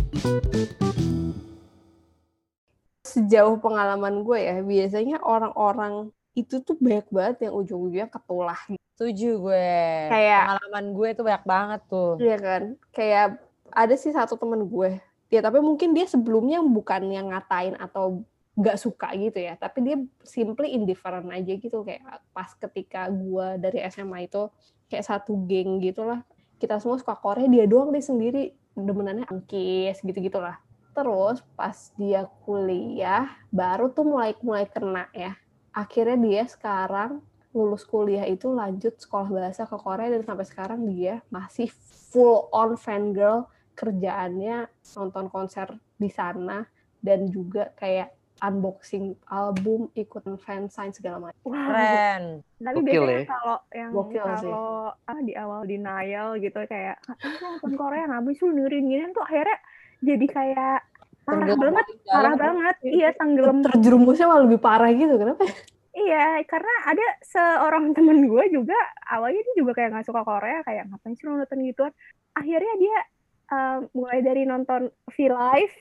Sejauh 3.08 3.56
pengalaman 3.56 4.20
gue 4.20 4.38
ya, 4.38 4.56
biasanya 4.60 5.16
orang-orang 5.24 6.12
itu 6.36 6.60
tuh 6.60 6.76
banyak 6.76 7.08
banget 7.08 7.36
yang 7.48 7.54
ujung-ujungnya 7.56 8.06
ketulah 8.06 8.60
Setuju 8.98 9.30
gue. 9.38 9.70
Kayak- 10.10 10.58
Pengalaman 10.58 10.86
gue 10.90 11.08
tuh 11.14 11.24
banyak 11.24 11.44
banget 11.46 11.80
tuh. 11.86 12.12
Iya 12.18 12.36
kan? 12.36 12.62
Kayak 12.90 13.26
ada 13.70 13.94
sih 13.94 14.10
satu 14.10 14.34
temen 14.34 14.66
gue. 14.66 14.98
Ya 15.30 15.38
tapi 15.38 15.62
mungkin 15.62 15.94
dia 15.94 16.02
sebelumnya 16.10 16.58
bukan 16.60 17.06
yang 17.06 17.30
ngatain 17.30 17.78
atau 17.78 18.26
nggak 18.58 18.74
suka 18.74 19.14
gitu 19.14 19.38
ya. 19.38 19.54
Tapi 19.54 19.78
dia 19.86 19.96
simply 20.26 20.74
indifferent 20.74 21.30
aja 21.30 21.52
gitu. 21.54 21.86
Kayak 21.86 22.26
pas 22.34 22.50
ketika 22.58 23.06
gue 23.06 23.46
dari 23.62 23.86
SMA 23.86 24.26
itu 24.26 24.50
kayak 24.90 25.06
satu 25.06 25.46
geng 25.46 25.78
gitu 25.78 26.02
lah. 26.02 26.26
Kita 26.58 26.82
semua 26.82 26.98
suka 26.98 27.14
Korea, 27.14 27.46
dia 27.46 27.70
doang 27.70 27.94
deh 27.94 28.02
sendiri 28.02 28.50
demenannya 28.74 29.30
angkis 29.30 30.02
gitu-gitu 30.02 30.42
lah. 30.42 30.58
Terus 30.98 31.38
pas 31.54 31.78
dia 31.94 32.26
kuliah, 32.42 33.30
baru 33.54 33.86
tuh 33.94 34.02
mulai 34.02 34.34
mulai 34.42 34.66
kena 34.66 35.06
ya. 35.14 35.38
Akhirnya 35.70 36.18
dia 36.18 36.42
sekarang 36.50 37.22
lulus 37.54 37.86
kuliah 37.86 38.26
itu 38.26 38.50
lanjut 38.50 38.98
sekolah 38.98 39.30
bahasa 39.30 39.62
ke 39.62 39.78
Korea 39.78 40.10
dan 40.10 40.26
sampai 40.26 40.46
sekarang 40.50 40.90
dia 40.90 41.22
masih 41.30 41.70
full 42.10 42.50
on 42.50 42.74
fangirl 42.74 43.46
kerjaannya 43.78 44.66
nonton 44.98 45.30
konser 45.30 45.70
di 45.94 46.10
sana 46.10 46.66
dan 46.98 47.30
juga 47.30 47.70
kayak 47.78 48.18
unboxing 48.42 49.14
album, 49.30 49.90
ikut 49.94 50.22
fansign 50.42 50.90
segala 50.94 51.30
macam. 51.30 51.42
Keren. 51.42 52.42
tapi 52.58 52.82
Gokil 52.82 52.90
biasanya 52.90 53.22
ya. 53.22 53.26
kalau 53.30 53.56
yang 53.70 53.90
Gokil 53.94 54.24
kalau 54.26 54.70
ah, 54.94 55.20
di 55.22 55.32
awal 55.38 55.62
denial 55.62 56.28
gitu 56.42 56.58
kayak 56.66 56.98
"Ah, 57.06 57.14
lu 57.22 57.38
nonton 57.38 57.72
Korea 57.78 58.06
sih 58.34 58.42
lu 58.42 58.50
dengerin 58.50 58.84
gini 58.90 59.04
tuh 59.14 59.22
akhirnya 59.22 59.58
jadi 59.98 60.26
kayak 60.26 60.76
parah 61.28 61.44
Tenggelam 61.44 61.60
banget, 61.60 61.86
parah 62.08 62.34
banget. 62.38 62.76
Iya, 62.86 63.08
tenggelam. 63.12 63.56
Terjerumusnya 63.60 64.26
malah 64.30 64.42
lebih 64.48 64.60
parah 64.60 64.88
gitu. 64.92 65.14
Kenapa? 65.20 65.44
Iya, 65.92 66.40
karena 66.48 66.74
ada 66.88 67.06
seorang 67.20 67.84
temen 67.96 68.24
gue 68.24 68.44
juga 68.48 68.78
awalnya 69.10 69.42
dia 69.44 69.54
juga 69.58 69.72
kayak 69.76 69.90
nggak 69.92 70.06
suka 70.08 70.22
Korea, 70.24 70.64
kayak 70.64 70.88
ngapain 70.88 71.14
sih 71.18 71.24
nonton 71.26 71.60
gituan. 71.66 71.92
Akhirnya 72.32 72.74
dia 72.78 72.98
um, 73.50 73.78
mulai 73.92 74.22
dari 74.22 74.46
nonton 74.46 74.92
V-Live 75.10 75.74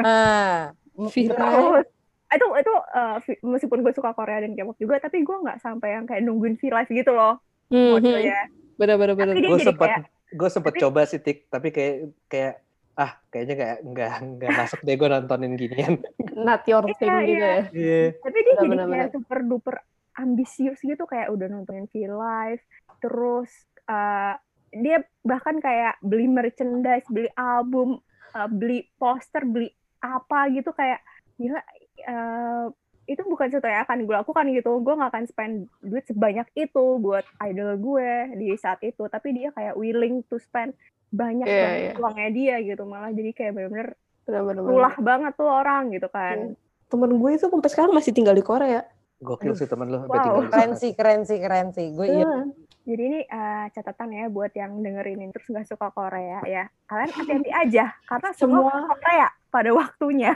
Nah, 0.00 0.72
Terus 1.12 1.86
itu 2.32 2.46
itu 2.48 2.74
uh, 2.96 3.20
meskipun 3.44 3.84
gue 3.84 3.92
suka 3.92 4.16
Korea 4.16 4.40
dan 4.40 4.56
K-pop 4.56 4.80
juga, 4.80 4.96
tapi 5.04 5.20
gue 5.20 5.36
nggak 5.36 5.60
sampai 5.60 6.00
yang 6.00 6.08
kayak 6.08 6.24
nungguin 6.24 6.56
V 6.56 6.72
Live 6.72 6.88
gitu 6.88 7.12
loh 7.12 7.36
modelnya. 7.68 8.48
Bener-bener. 8.80 9.36
Tapi 9.36 9.40
dia 9.40 9.50
gue 9.52 9.60
kayak 9.68 10.08
gue 10.32 10.48
sempat 10.48 10.72
tapi- 10.72 10.80
coba 10.80 11.00
sih 11.04 11.20
tik 11.20 11.44
tapi 11.52 11.68
kayak 11.68 12.08
kayak 12.28 12.54
ah 12.94 13.16
kayaknya 13.28 13.54
kayak 13.56 13.78
nggak 13.82 14.12
nggak 14.36 14.50
masuk 14.52 14.80
deh 14.82 14.94
gue 14.94 15.08
nontonin 15.08 15.54
ginian. 15.56 15.94
Not 16.46 16.62
your 16.66 16.84
Iya, 16.84 16.96
thing 16.96 17.14
gitu 17.24 17.32
iya. 17.40 17.48
ya. 17.48 17.62
Iya. 17.72 18.02
Tapi 18.20 18.38
dia 18.38 18.52
jadi 18.54 18.68
Benar-benar. 18.68 18.92
kayak 18.92 19.10
super 19.12 19.38
duper 19.42 19.76
ambisius 20.12 20.78
gitu 20.78 21.04
kayak 21.04 21.28
udah 21.28 21.46
nontonin 21.48 21.88
V 21.88 22.04
Live, 22.04 22.62
terus 22.98 23.48
eh, 23.82 24.34
dia 24.72 24.96
bahkan 25.22 25.56
kayak 25.56 25.96
beli 26.00 26.28
merchandise, 26.28 27.08
beli 27.08 27.32
album, 27.32 27.96
eh, 28.30 28.48
beli 28.48 28.84
poster, 28.94 29.44
beli 29.44 29.72
apa 29.98 30.50
gitu 30.50 30.72
kayak 30.72 31.00
gila 31.36 31.60
eh, 31.98 32.66
itu 33.02 33.18
bukan 33.24 33.50
sesuatu 33.50 33.66
yang 33.66 33.82
akan 33.82 34.04
gue 34.04 34.14
lakukan 34.14 34.46
gitu. 34.52 34.78
Gue 34.78 34.94
gak 34.94 35.10
akan 35.10 35.24
spend 35.26 35.54
duit 35.80 36.04
sebanyak 36.04 36.46
itu 36.54 36.84
buat 36.98 37.24
idol 37.42 37.74
gue 37.74 38.10
di 38.36 38.52
saat 38.54 38.78
itu. 38.80 39.08
Tapi 39.08 39.32
dia 39.32 39.48
kayak 39.50 39.74
willing 39.74 40.22
to 40.28 40.36
spend 40.38 40.76
banyak 41.12 41.44
Iya, 41.44 41.60
banget 41.60 41.78
iya. 41.78 41.92
uangnya 41.94 42.30
dia 42.30 42.56
gitu. 42.64 42.82
Malah 42.82 43.12
jadi 43.12 43.30
kayak 43.30 43.52
bener-bener 43.52 43.88
Benar-benar. 44.22 44.62
tulah 44.64 44.94
banget 44.96 45.32
tuh 45.34 45.46
orang 45.46 45.82
gitu 45.90 46.08
kan. 46.08 46.56
Temen 46.86 47.10
gue 47.14 47.30
itu 47.30 47.46
sampai 47.46 47.68
sekarang 47.68 47.92
masih 47.92 48.10
tinggal 48.10 48.32
di 48.32 48.42
Korea. 48.42 48.82
Gokil 49.18 49.54
sih 49.54 49.64
temen 49.64 49.86
lu. 49.86 50.02
Wow. 50.02 50.48
Keren 50.48 50.74
sih, 50.74 50.92
keren 50.92 51.22
sih, 51.22 51.38
keren 51.38 51.70
sih. 51.70 51.92
Gue 51.92 52.10
iya. 52.10 52.24
Iya. 52.24 52.40
Jadi 52.82 53.02
ini 53.04 53.20
eh, 53.22 53.64
catatan 53.70 54.10
ya 54.10 54.26
buat 54.26 54.50
yang 54.52 54.74
dengerin 54.76 55.20
ini 55.20 55.30
terus 55.30 55.46
nggak 55.46 55.68
suka 55.68 55.88
Korea 55.88 56.42
ya. 56.42 56.66
Kalian 56.84 57.10
hati-hati 57.12 57.50
aja 57.52 57.94
karena 58.02 58.28
semua 58.32 58.58
Semua- 58.66 58.90
Korea 58.90 59.28
pada 59.48 59.70
waktunya. 59.70 60.32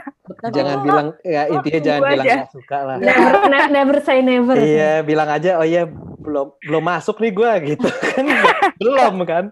Jangan 0.47 0.77
lo- 0.77 0.85
bilang 0.85 1.07
ya 1.21 1.41
intinya 1.45 1.81
jangan 1.81 2.01
bilang 2.05 2.23
aja. 2.23 2.35
nggak 2.37 2.53
suka 2.53 2.77
lah. 2.79 2.95
Never, 2.97 3.33
ne- 3.45 3.71
never 3.73 3.97
say 3.99 4.19
never. 4.21 4.55
Iya, 4.55 5.03
bilang 5.03 5.27
aja 5.27 5.51
oh 5.57 5.65
iya 5.65 5.83
belum 6.27 6.47
belum 6.59 6.83
masuk 6.83 7.15
nih 7.17 7.31
gua 7.31 7.51
gitu 7.57 7.87
kan. 8.11 8.25
belum 8.75 9.15
kan? 9.23 9.45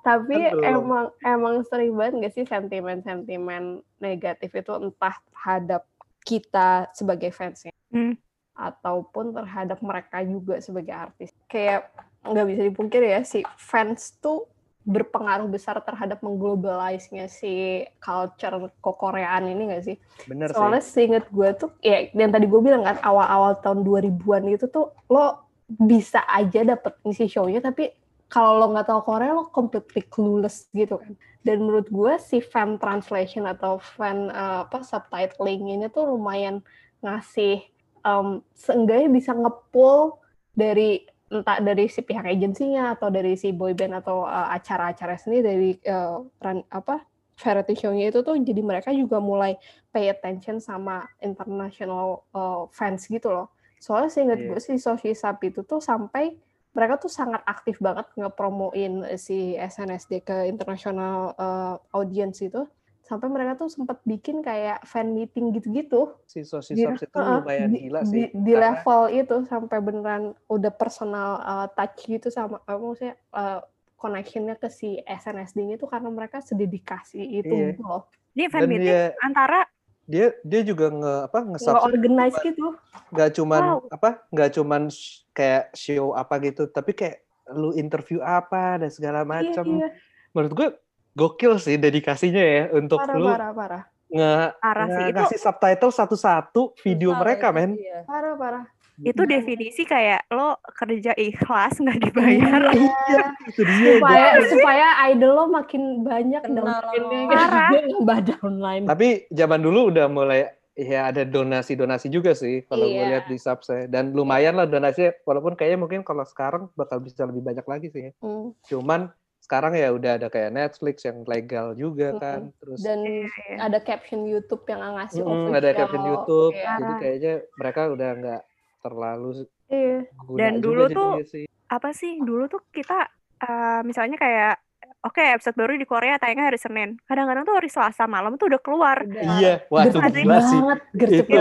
Tapi 0.00 0.36
Kan 0.38 0.54
belum. 0.54 0.64
emang 0.64 1.06
emang 1.20 1.54
sering 1.66 1.92
banget 1.92 2.14
gak 2.22 2.34
sih 2.34 2.46
sentimen-sentimen 2.46 3.62
negatif 3.98 4.54
itu 4.54 4.72
entah 4.72 5.18
terhadap 5.28 5.82
kita 6.22 6.88
sebagai 6.94 7.28
fansnya 7.28 7.74
Hmm. 7.90 8.14
ataupun 8.54 9.30
terhadap 9.30 9.78
mereka 9.78 10.22
juga 10.22 10.58
sebagai 10.58 10.90
artis. 10.90 11.30
Kayak 11.46 11.90
nggak 12.22 12.46
bisa 12.48 12.62
dipungkiri 12.64 13.06
ya 13.10 13.20
si 13.22 13.42
fans 13.54 14.16
tuh 14.18 14.48
berpengaruh 14.82 15.48
besar 15.48 15.80
terhadap 15.80 16.20
mengglobalize-nya 16.20 17.24
si 17.26 17.84
culture 17.98 18.68
kokoreaan 18.80 19.48
ini 19.48 19.72
gak 19.72 19.84
sih? 19.84 19.96
Bener 20.26 20.52
sih. 20.52 20.56
Soalnya 20.56 20.82
seinget 20.82 21.24
gue 21.30 21.48
tuh, 21.54 21.72
ya 21.80 22.04
yang 22.12 22.28
tadi 22.28 22.44
gue 22.44 22.60
bilang 22.60 22.84
kan, 22.84 23.00
awal-awal 23.00 23.56
tahun 23.58 23.80
2000-an 23.80 24.44
itu 24.50 24.68
tuh, 24.68 24.92
lo 25.08 25.43
bisa 25.68 26.20
aja 26.28 26.60
dapet 26.64 26.92
ngisi 27.04 27.26
show-nya, 27.28 27.60
tapi 27.64 27.92
kalau 28.28 28.58
lo 28.58 28.66
nggak 28.74 28.88
tahu 28.88 29.00
Korea, 29.06 29.36
lo 29.36 29.48
completely 29.52 30.02
clueless 30.04 30.66
gitu 30.74 30.98
kan. 30.98 31.14
Dan 31.44 31.64
menurut 31.64 31.88
gue, 31.92 32.14
si 32.18 32.40
fan 32.40 32.80
translation 32.80 33.44
atau 33.44 33.78
fan 33.78 34.32
eh, 34.32 34.60
apa 34.64 34.80
subtitling 34.82 35.76
ini 35.76 35.86
tuh 35.92 36.08
lumayan 36.08 36.64
ngasih, 37.04 37.60
um, 38.02 38.40
seenggaknya 38.56 39.08
bisa 39.12 39.32
ngepull 39.36 40.18
dari 40.56 41.04
entah 41.28 41.58
dari 41.60 41.88
si 41.90 42.00
pihak 42.04 42.24
agensinya 42.28 42.94
atau 42.94 43.08
dari 43.10 43.34
si 43.36 43.52
boyband 43.52 44.00
atau 44.00 44.24
eh, 44.24 44.48
acara-acara 44.56 45.14
sendiri 45.20 45.42
dari 45.44 45.70
eh, 45.84 46.16
ran- 46.40 46.68
apa 46.72 47.04
variety 47.34 47.74
show-nya 47.74 48.14
itu 48.14 48.22
tuh 48.22 48.38
jadi 48.38 48.62
mereka 48.62 48.90
juga 48.94 49.18
mulai 49.18 49.58
pay 49.90 50.06
attention 50.06 50.62
sama 50.62 51.02
international 51.18 52.22
uh, 52.30 52.70
fans 52.70 53.10
gitu 53.10 53.26
loh. 53.30 53.50
Soalnya 53.84 54.08
seingat 54.08 54.38
Iya. 54.38 54.48
gue 54.48 54.60
si 54.62 54.80
Soshi 54.80 55.12
Sap 55.12 55.44
itu 55.44 55.60
tuh 55.60 55.76
sampai 55.78 56.32
mereka 56.72 56.96
tuh 56.96 57.12
sangat 57.12 57.44
aktif 57.44 57.76
banget 57.78 58.08
ngepromoin 58.16 59.04
si 59.14 59.52
SNSD 59.54 60.24
ke 60.24 60.48
international 60.48 61.36
uh, 61.36 61.76
audience 61.92 62.40
itu. 62.40 62.64
Sampai 63.04 63.28
mereka 63.28 63.52
tuh 63.54 63.68
sempat 63.68 64.00
bikin 64.02 64.40
kayak 64.40 64.80
fan 64.82 65.12
meeting 65.12 65.52
gitu-gitu. 65.52 66.16
Si 66.24 66.40
Sosi 66.42 66.72
Di- 66.72 66.88
itu 66.88 67.04
uh-uh, 67.12 67.44
lumayan 67.44 67.68
di, 67.68 67.78
gila 67.84 68.00
di- 68.00 68.08
sih. 68.08 68.24
Di, 68.32 68.52
Karena- 68.56 68.80
level 68.80 69.00
itu 69.12 69.36
sampai 69.44 69.78
beneran 69.78 70.22
udah 70.48 70.72
personal 70.72 71.30
uh, 71.38 71.66
touch 71.68 72.08
gitu 72.08 72.32
sama 72.32 72.58
apa 72.58 72.80
maksudnya 72.80 73.14
uh, 73.30 73.60
connectionnya 73.94 74.56
ke 74.56 74.68
si 74.68 74.96
SNSD-nya 74.98 75.76
itu 75.76 75.84
karena 75.84 76.08
mereka 76.08 76.40
sededikasi 76.40 77.20
itu 77.20 77.52
Iya. 77.52 77.66
gitu 77.70 77.84
loh. 77.84 78.08
Ini 78.32 78.48
fan 78.48 78.60
Dan 78.64 78.70
meeting 78.72 78.88
dia 78.88 79.12
antara 79.20 79.68
dia 80.04 80.26
dia 80.40 80.60
juga 80.60 80.86
nge 80.88 81.14
apa 81.24 81.38
nge 81.42 81.58
Nge-organize 81.60 82.36
gitu. 82.44 82.66
nggak 83.08 83.30
cuman 83.32 83.62
Wow. 83.64 83.78
apa 83.90 84.10
nggak 84.28 84.50
cuman 84.52 84.82
sh- 84.86 85.24
kayak 85.30 85.72
show 85.72 86.12
apa 86.12 86.34
gitu 86.40 86.66
tapi 86.66 86.92
kayak 86.92 87.24
lu 87.50 87.72
interview 87.72 88.20
apa 88.20 88.78
dan 88.78 88.88
segala 88.88 89.20
macam 89.22 89.64
Iya, 89.64 89.80
iya. 89.80 89.88
menurut 90.30 90.52
gue 90.52 90.68
gokil 91.14 91.56
sih 91.56 91.76
dedikasinya 91.76 92.40
ya 92.40 92.64
untuk 92.72 92.98
Parah, 92.98 93.14
lu 93.14 93.26
parah, 93.26 93.50
parah. 93.52 93.82
nge, 94.06 94.32
Parah 94.54 94.86
sih. 94.86 94.92
nge- 94.94 95.06
Itu- 95.06 95.16
ngasih 95.18 95.40
subtitle 95.40 95.92
satu-satu 95.92 96.62
video 96.78 97.10
Susah 97.10 97.20
mereka 97.20 97.46
itu, 97.46 97.54
men 97.54 97.70
iya. 97.74 97.98
Parah, 98.04 98.34
parah. 98.34 98.64
Itu 98.96 99.22
definisi 99.24 99.82
kayak 99.82 100.28
lo 100.28 100.54
kerja 100.70 101.10
ikhlas 101.12 101.76
nggak 101.76 101.98
dibayar. 102.00 102.62
iya 102.70 103.24
itu 103.44 103.60
dia 103.60 103.98
Supaya, 103.98 104.26
supaya 104.46 104.86
idol 105.08 105.32
lo 105.32 105.44
makin 105.48 105.82
banyak 106.00 106.42
gitu. 106.44 106.62
Parah. 106.62 107.68
Dia 107.70 107.80
nambah 107.84 108.18
downline. 108.24 108.84
tapi 108.84 109.08
zaman 109.28 109.60
dulu 109.60 109.90
udah 109.90 110.06
mulai 110.06 110.46
ya 110.72 111.08
ada 111.08 111.22
donasi-donasi 111.22 112.06
juga 112.08 112.32
sih 112.32 112.62
kalau 112.64 112.84
gue 112.84 112.94
Iya. 112.96 113.06
lihat 113.08 113.24
di 113.26 113.36
subsnya 113.36 113.86
dan 113.86 114.10
lumayan 114.10 114.54
lah 114.54 114.64
donasinya 114.64 115.14
walaupun 115.22 115.54
kayaknya 115.54 115.78
mungkin 115.80 116.02
kalau 116.02 116.22
sekarang 116.24 116.66
bakal 116.72 116.98
bisa 116.98 117.22
lebih 117.24 117.42
banyak 117.42 117.62
lagi 117.62 117.88
sih 117.88 118.02
ya. 118.04 118.12
Hmm. 118.18 118.54
cuman 118.64 119.06
sekarang 119.38 119.70
ya 119.72 119.92
udah 119.92 120.16
ada 120.16 120.26
kayak 120.26 120.50
Netflix 120.50 121.04
yang 121.04 121.22
legal 121.24 121.74
juga 121.74 122.10
Mm-mm. 122.10 122.18
kan 122.18 122.40
terus 122.56 122.80
Dan 122.80 123.02
Iya, 123.02 123.28
iya. 123.44 123.56
ada 123.60 123.78
caption 123.78 124.24
YouTube 124.24 124.64
yang 124.64 124.80
ngasih 124.94 125.20
Mm, 125.20 125.52
ada 125.52 125.70
caption 125.70 126.02
YouTube 126.02 126.54
Iya. 126.54 126.72
jadi 126.74 126.92
kayaknya 126.96 127.32
mereka 127.54 127.80
udah 127.86 128.10
nggak 128.16 128.42
terlalu 128.84 129.48
Iya. 129.64 130.04
Dan 130.36 130.60
juga 130.60 130.62
dulu 130.62 130.82
tuh 130.86 131.10
jadinya 131.16 131.24
sih. 131.26 131.44
Apa 131.66 131.88
sih 131.90 132.20
dulu 132.20 132.44
tuh 132.46 132.60
kita 132.68 133.08
eh, 133.40 133.80
misalnya 133.82 134.14
kayak 134.14 134.54
oke 135.00 135.20
episode 135.20 135.56
baru 135.56 135.72
di 135.74 135.84
Korea 135.84 136.20
tayangnya 136.20 136.52
hari 136.52 136.60
Senin. 136.60 137.00
Kadang-kadang 137.02 137.44
tuh 137.44 137.56
hari 137.56 137.68
Selasa 137.68 138.04
malam 138.04 138.36
tuh 138.36 138.52
udah 138.52 138.60
keluar. 138.60 139.00
Udah. 139.00 139.24
iya 139.40 139.64
wah 139.68 139.84
itu 139.84 139.96
Gercep 139.96 140.20
gila 140.20 140.38
sih 140.38 140.60
banget, 140.60 140.80
gercep 140.94 141.26
itu 141.26 141.36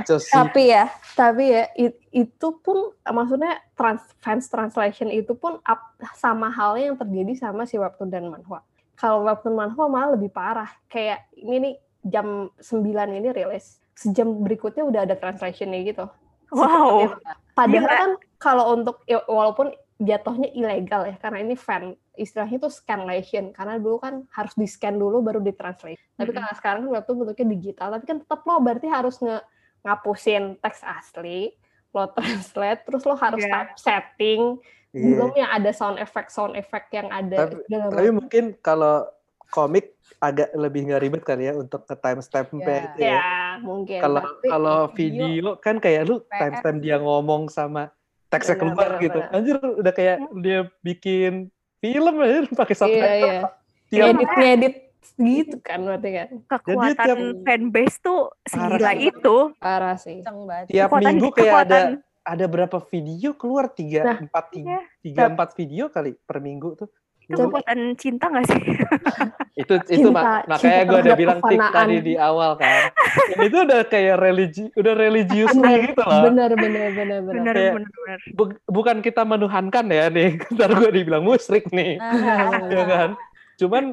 tuh 0.00 0.18
sih 0.18 0.32
Tapi 0.32 0.62
ya, 0.66 0.84
tapi 1.14 1.44
ya 1.46 1.64
it- 1.76 2.00
itu 2.10 2.48
pun 2.58 2.78
maksudnya 3.04 3.52
trans, 3.72 4.02
fans 4.18 4.48
translation 4.48 5.08
itu 5.08 5.32
pun 5.32 5.60
up- 5.62 5.92
sama 6.16 6.48
halnya 6.48 6.90
yang 6.90 6.98
terjadi 6.98 7.32
sama 7.38 7.64
si 7.64 7.76
webtoon 7.76 8.08
dan 8.08 8.26
manhwa. 8.26 8.64
Kalau 8.96 9.24
webtoon 9.24 9.54
manhwa 9.54 9.84
malah 9.86 10.10
lebih 10.12 10.28
parah. 10.28 10.68
Kayak 10.86 11.28
ini 11.32 11.56
nih 11.60 11.74
jam 12.02 12.26
9 12.56 12.84
ini 13.10 13.28
rilis. 13.30 13.80
Sejam 13.92 14.40
berikutnya 14.40 14.80
udah 14.82 15.04
ada 15.04 15.14
translationnya 15.14 15.80
gitu. 15.82 16.08
Wow. 16.50 17.14
Padahal 17.54 17.86
Gila. 17.86 17.94
kan 17.94 18.10
kalau 18.38 18.64
untuk 18.74 19.02
walaupun 19.26 19.70
jatuhnya 20.00 20.48
ilegal 20.50 21.04
ya 21.04 21.16
karena 21.20 21.44
ini 21.44 21.54
fan 21.54 21.92
istilahnya 22.16 22.56
itu 22.56 22.70
scanlation 22.72 23.52
karena 23.52 23.76
dulu 23.76 24.00
kan 24.00 24.24
harus 24.32 24.56
di 24.56 24.64
scan 24.64 24.96
dulu 24.96 25.20
baru 25.20 25.40
ditranslate. 25.40 26.00
Tapi 26.16 26.24
Mm-mm. 26.24 26.36
karena 26.36 26.52
sekarang 26.56 26.80
kan 26.84 26.90
webtoon 26.96 27.16
bentuknya 27.20 27.46
digital, 27.52 27.88
tapi 27.92 28.04
kan 28.04 28.18
tetap 28.20 28.40
lo 28.44 28.60
berarti 28.60 28.88
harus 28.88 29.20
nge 29.20 29.38
ngapusin 29.80 30.56
teks 30.60 30.80
asli, 30.82 31.52
lo 31.92 32.08
translate, 32.12 32.80
terus 32.84 33.02
lo 33.04 33.14
harus 33.14 33.40
Iya. 33.40 33.52
typesetting, 33.72 34.56
Iya. 34.92 35.04
belum 35.16 35.30
yang 35.36 35.50
ada 35.52 35.70
sound 35.70 35.96
effect 35.96 36.28
sound 36.28 36.56
effect 36.56 36.88
yang 36.90 37.08
ada 37.08 37.48
Tapi- 37.48 37.64
tapi 37.68 38.08
mungkin 38.10 38.44
kalau 38.60 39.04
komik 39.50 39.92
agak 40.18 40.52
lebih 40.52 40.86
nggak 40.86 41.00
ribet 41.00 41.22
kali 41.22 41.44
ya 41.44 41.54
untuk 41.54 41.82
ke 41.82 41.94
timestamp 41.94 42.48
Iya. 42.50 42.60
itu 42.86 42.98
ya 42.98 43.08
ya 43.10 43.20
mungkin. 43.58 44.00
kalau 44.00 44.22
kalau 44.40 44.78
video 44.90 45.56
kan 45.56 45.76
kayak 45.76 46.02
lu 46.04 46.20
timestamp 46.28 46.78
dia 46.78 46.96
ngomong 46.96 47.48
sama 47.48 47.88
teksnya 48.28 48.54
keluar 48.54 48.76
benar, 48.94 49.02
gitu 49.02 49.18
benar. 49.18 49.34
anjir 49.34 49.56
udah 49.58 49.92
kayak 49.92 50.16
dia 50.38 50.60
bikin 50.80 51.32
film 51.78 52.14
aja 52.16 52.46
pakai 52.48 52.70
iya 52.70 52.80
subtitle 52.80 53.16
iya. 53.16 53.40
tiap 53.88 54.06
Ngedit 54.06 54.30
ngedit 54.30 54.74
gitu 55.16 55.56
kan 55.58 55.80
berarti 55.80 56.08
kan. 56.12 56.28
Kekuatan 56.46 56.92
tiap- 57.00 57.40
fanbase 57.42 57.96
tuh 57.98 58.20
segila 58.44 58.92
sih. 58.92 59.08
itu. 59.08 59.36
Parah 59.56 59.96
sih. 59.96 60.20
Tiap 60.20 60.86
Kekuatan- 60.86 61.04
minggu 61.10 61.28
kayak 61.32 61.54
ada 61.58 61.78
kekuatan- 61.80 61.98
ada 62.22 62.44
berapa 62.46 62.78
video 62.84 63.30
keluar 63.32 63.64
tiga 63.66 64.00
Nah, 64.04 64.18
empat 64.20 64.44
tiga, 64.52 64.68
Iya. 64.70 64.80
tiga 65.00 65.22
empat 65.26 65.50
video 65.56 65.84
kali 65.88 66.12
per 66.20 66.38
minggu 66.38 66.76
tuh 66.76 66.88
Itu 67.30 67.38
Tapi- 67.38 67.46
kekuatan 67.46 67.78
cinta 67.94 68.26
gak 68.26 68.44
sih? 68.44 68.58
itu 69.60 69.74
itu 69.86 70.08
Cinta- 70.08 70.42
mak- 70.42 70.46
makanya 70.48 70.82
gue 70.82 70.98
udah 71.00 71.14
bilang 71.14 71.38
tik 71.42 71.60
tadi 71.60 71.96
di 72.00 72.14
awal 72.16 72.56
kan 72.56 72.90
itu 73.38 73.56
udah 73.60 73.80
kayak 73.84 74.16
religi 74.16 74.64
udah 74.72 74.94
religius 74.94 75.52
gitu 75.52 76.00
loh 76.00 76.22
bener 76.24 76.50
bener 76.52 76.88
bener 76.90 77.18
bener. 77.20 77.34
Bener, 77.36 77.54
Kayak- 77.54 77.74
bener, 77.76 77.90
bener. 77.94 78.18
Bu- 78.32 78.60
bukan 78.66 78.96
kita 78.98 79.22
menuhankan 79.22 79.84
ya 79.86 80.08
nih 80.08 80.40
ntar 80.54 80.70
gue 80.72 80.90
dibilang 80.90 81.22
musyrik 81.22 81.68
nih 81.68 82.00
Nah, 82.00 82.66
ya 82.72 82.82
kan 82.84 83.10
cuman 83.56 83.84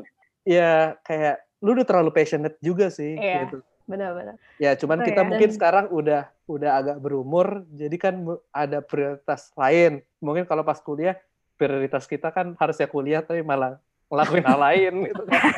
ya 0.41 0.71
kayak 1.01 1.35
lu 1.59 1.75
udah 1.75 1.85
terlalu 1.85 2.09
passionate 2.11 2.57
juga 2.57 2.87
sih 2.87 3.13
Iya. 3.13 3.45
gitu 3.45 3.59
bener 3.83 4.11
bener. 4.13 4.35
ya 4.57 4.71
cuman 4.73 4.97
Betul 4.97 5.07
kita 5.09 5.21
ya. 5.21 5.27
mungkin 5.27 5.49
Dan- 5.49 5.55
sekarang 5.55 5.85
udah 5.89 6.21
udah 6.45 6.71
agak 6.75 6.97
berumur 6.97 7.47
jadi 7.67 7.97
kan 7.97 8.15
ada 8.49 8.79
prioritas 8.79 9.51
lain 9.53 9.99
mungkin 10.17 10.43
kalau 10.43 10.63
pas 10.63 10.75
kuliah 10.77 11.19
prioritas 11.57 12.05
kita 12.05 12.29
kan 12.29 12.53
harusnya 12.55 12.87
kuliah 12.87 13.25
tapi 13.25 13.41
malah 13.41 13.81
ngelakuin 14.07 14.45
hal 14.45 14.59
lain 14.61 14.93
gitu 15.09 15.23
kan. 15.25 15.41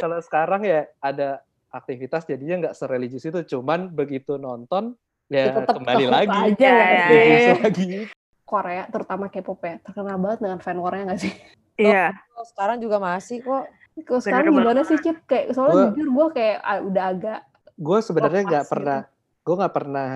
Kalau 0.00 0.18
sekarang 0.24 0.64
ya 0.64 0.88
ada 1.02 1.44
aktivitas 1.68 2.24
jadinya 2.24 2.66
nggak 2.66 2.76
sereligius 2.78 3.28
itu, 3.28 3.40
cuman 3.56 3.92
begitu 3.92 4.40
nonton 4.40 4.96
ya 5.28 5.52
tetap 5.52 5.76
kembali 5.76 6.06
lagi. 6.08 6.38
aja 6.56 6.64
Ya, 6.64 7.20
ya, 7.52 7.54
lagi. 7.60 8.08
Korea 8.48 8.88
terutama 8.88 9.28
K-pop 9.28 9.60
ya 9.60 9.76
terkenal 9.84 10.16
banget 10.16 10.40
dengan 10.40 10.58
fan 10.64 10.80
war-nya 10.80 11.12
nggak 11.12 11.20
sih? 11.20 11.34
Iya. 11.78 12.10
Oh, 12.34 12.42
sekarang 12.42 12.82
juga 12.82 12.98
masih 12.98 13.38
kok. 13.38 13.70
Kalau 14.02 14.18
sekarang 14.18 14.50
gimana 14.50 14.82
sih 14.82 14.98
Cip? 14.98 15.22
Kayak 15.30 15.54
soalnya 15.54 15.78
Gua- 15.78 15.86
jujur 15.94 16.08
gue 16.10 16.26
kayak 16.34 16.56
ah, 16.58 16.78
udah 16.82 17.04
agak 17.06 17.40
Gue 17.78 17.98
sebenarnya 18.02 18.42
nggak 18.42 18.64
Lepas 18.66 18.72
pernah, 18.74 19.00
gue 19.48 19.56
nggak 19.56 19.72
pernah 19.72 20.08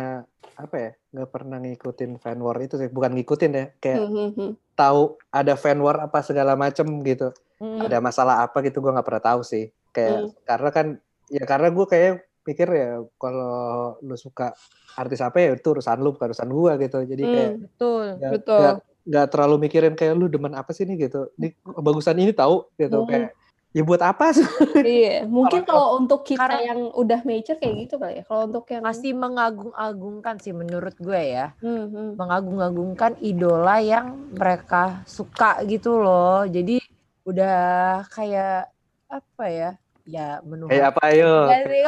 apa 0.53 0.77
ya, 0.77 0.91
nggak 1.11 1.31
pernah 1.33 1.57
ngikutin 1.57 2.21
fan 2.21 2.37
war 2.39 2.61
itu 2.61 2.77
sih, 2.77 2.93
bukan 2.93 3.17
ngikutin 3.17 3.51
ya, 3.51 3.65
kayak 3.81 3.99
hmm, 3.99 4.13
hmm, 4.13 4.31
hmm. 4.37 4.51
tahu 4.77 5.03
ada 5.33 5.57
fan 5.57 5.81
war 5.81 5.97
apa 5.99 6.21
segala 6.21 6.53
macem 6.55 6.85
gitu. 7.03 7.33
Hmm. 7.57 7.79
ada 7.79 8.03
masalah 8.03 8.43
apa 8.43 8.59
gitu 8.61 8.83
gue 8.83 8.91
nggak 8.91 9.07
pernah 9.07 9.23
tahu 9.23 9.47
sih 9.47 9.71
kayak 9.89 10.19
Hmm. 10.19 10.29
karena 10.43 10.69
kan 10.69 10.87
ya 11.31 11.45
karena 11.47 11.71
gue 11.71 11.87
kayak 11.87 12.13
pikir 12.43 12.67
ya 12.67 12.91
kalau 13.15 13.55
lu 14.03 14.19
suka 14.19 14.51
artis 14.93 15.23
apa 15.23 15.39
ya 15.39 15.55
itu 15.55 15.71
urusan 15.71 16.03
lu 16.03 16.11
bukan 16.11 16.35
urusan 16.35 16.51
gue 16.51 16.73
gitu 16.83 16.99
jadi 17.07 17.23
kayak 17.23 17.51
Hmm, 17.55 17.63
Betul. 17.63 18.05
nggak- 18.19 18.33
betul. 18.35 18.59
nggak 18.59 18.75
nggak 19.03 19.27
terlalu 19.31 19.57
mikirin 19.63 19.95
kayak 19.95 20.15
lu 20.15 20.27
demen 20.27 20.51
apa 20.53 20.75
sih 20.75 20.83
nih 20.83 21.07
gitu 21.07 21.31
ini 21.39 21.55
bagusan 21.63 22.19
ini 22.19 22.35
tahu 22.35 22.67
gitu 22.75 22.99
Hmm. 22.99 23.07
kayak 23.07 23.31
ya 23.73 23.83
buat 23.83 24.05
apa 24.05 24.37
sih 24.37 24.45
iya, 24.85 25.25
mungkin 25.25 25.65
Kalau- 25.65 25.97
untuk 25.97 26.23
kita 26.23 26.45
karena- 26.45 26.61
yang 26.63 26.81
udah 26.93 27.21
mature 27.25 27.57
kayak 27.57 27.89
gitu 27.89 27.97
kali 27.97 28.21
ya. 28.21 28.25
Kalau 28.29 28.43
untuk 28.45 28.65
yang 28.69 28.85
Masih 28.85 29.13
mengagung-agungkan 29.17 30.37
sih 30.39 30.53
menurut 30.53 30.93
gue 30.97 31.17
ya. 31.19 31.57
Hmm, 31.59 31.89
hmm. 31.89 32.11
Mengagung-agungkan 32.21 33.17
idola 33.19 33.81
yang 33.81 34.33
mereka 34.37 35.01
suka 35.09 35.65
gitu 35.65 35.97
loh. 35.97 36.45
Jadi 36.45 36.85
udah 37.25 37.61
kayak 38.09 38.69
apa 39.09 39.45
ya? 39.49 39.71
Ya 40.03 40.43
menuhan. 40.43 40.69
kayak 40.69 40.87
apa 40.93 41.03
ayo? 41.09 41.33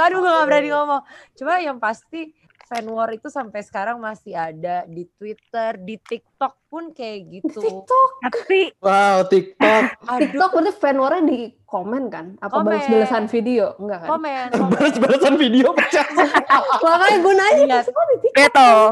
Aduh 0.01 0.19
gue 0.23 0.31
gak 0.31 0.47
berani 0.49 0.69
ngomong. 0.71 1.03
Cuma 1.35 1.59
yang 1.61 1.77
pasti 1.77 2.33
fan 2.65 2.89
war 2.89 3.13
itu 3.13 3.29
sampai 3.29 3.61
sekarang 3.61 4.01
masih 4.01 4.33
ada 4.33 4.89
di 4.89 5.05
Twitter, 5.21 5.77
di 5.77 6.01
TikTok 6.01 6.64
pun 6.75 6.91
kayak 6.91 7.31
gitu. 7.31 7.55
TikTok, 7.57 8.11
Tapi 8.21 8.75
wow 8.81 9.23
TikTok 9.23 9.83
Aduh, 10.03 10.19
TikTok 10.21 10.51
berarti 10.51 10.73
fan 10.75 10.99
war-nya 10.99 11.23
di 11.23 11.39
komen 11.63 12.11
kan? 12.11 12.35
Apa 12.39 12.51
Komen. 12.59 12.75
balas-balasan 12.75 13.31
video? 13.31 13.79
Enggak 13.79 13.99
kan? 14.03 14.09
komen, 14.11 14.47
komen. 14.59 14.71
balas-balasan 14.75 15.35
video 15.37 15.71
Makanya 16.83 17.17
gue 17.17 17.35
nanya 17.37 17.63
Iya. 17.65 17.79
semua 17.81 18.05
di 18.05 18.17
TikTok. 18.19 18.35
battle. 18.35 18.83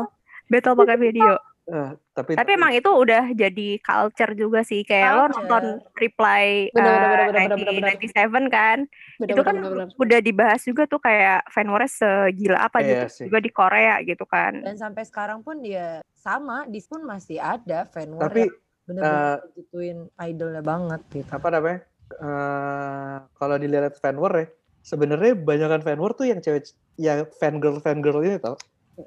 Battle 0.47 0.74
pakai 0.78 0.97
video. 0.97 1.30
Eh, 1.62 1.90
tapi 2.10 2.34
Tapi 2.34 2.50
emang 2.58 2.74
itu 2.74 2.90
udah 2.90 3.30
jadi 3.32 3.78
culture 3.78 4.34
juga 4.34 4.66
sih. 4.66 4.82
Kayak 4.82 5.10
lo 5.14 5.22
Culture. 5.22 5.34
nonton 5.38 5.64
reply 5.94 6.66
eh, 6.66 6.74
bener, 6.74 6.90
bener, 6.90 7.26
bener, 7.30 7.72
bener. 7.78 7.94
1997 8.02 8.50
kan. 8.50 8.78
Bener, 9.16 9.30
itu 9.30 9.40
kan 9.40 9.54
bener, 9.54 9.70
bener, 9.70 9.86
bener. 9.86 10.02
udah 10.02 10.18
dibahas 10.18 10.60
juga 10.66 10.82
tuh 10.90 10.98
kayak 10.98 11.46
fan 11.48 11.70
war 11.70 11.86
segila 11.86 12.66
apa 12.66 12.82
Iya 12.82 13.06
gitu. 13.06 13.06
sih. 13.14 13.26
Juga 13.30 13.38
di 13.38 13.50
Korea 13.50 13.94
gitu 14.02 14.24
kan. 14.26 14.58
Dan 14.58 14.74
sampai 14.74 15.06
sekarang 15.06 15.40
pun 15.40 15.62
dia 15.62 16.02
sama, 16.12 16.66
di 16.66 16.82
pun 16.82 17.02
masih 17.02 17.38
ada 17.38 17.86
fan 17.86 18.10
war 18.10 18.26
tapi 18.26 18.50
bener-bener 18.82 19.38
gituin 19.54 19.98
idolnya 20.18 20.58
banget 20.58 21.00
gitu. 21.14 21.30
apa 21.30 21.48
namanya 21.48 21.86
eh 22.12 23.16
kalau 23.32 23.54
dilihat 23.54 23.94
fan 23.96 24.18
war 24.18 24.34
ya 24.34 24.50
sebenarnya 24.82 25.38
banyakan 25.38 25.80
fan 25.80 26.02
war 26.02 26.10
tuh 26.12 26.26
yang 26.26 26.42
cewek 26.42 26.66
yang 26.98 27.22
fan 27.38 27.62
girl 27.62 27.78
fan 27.78 28.02
girl 28.02 28.18
ini 28.18 28.36
tau 28.36 28.58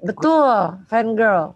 Betul, 0.02 0.80
fan 0.88 1.14
girl. 1.14 1.54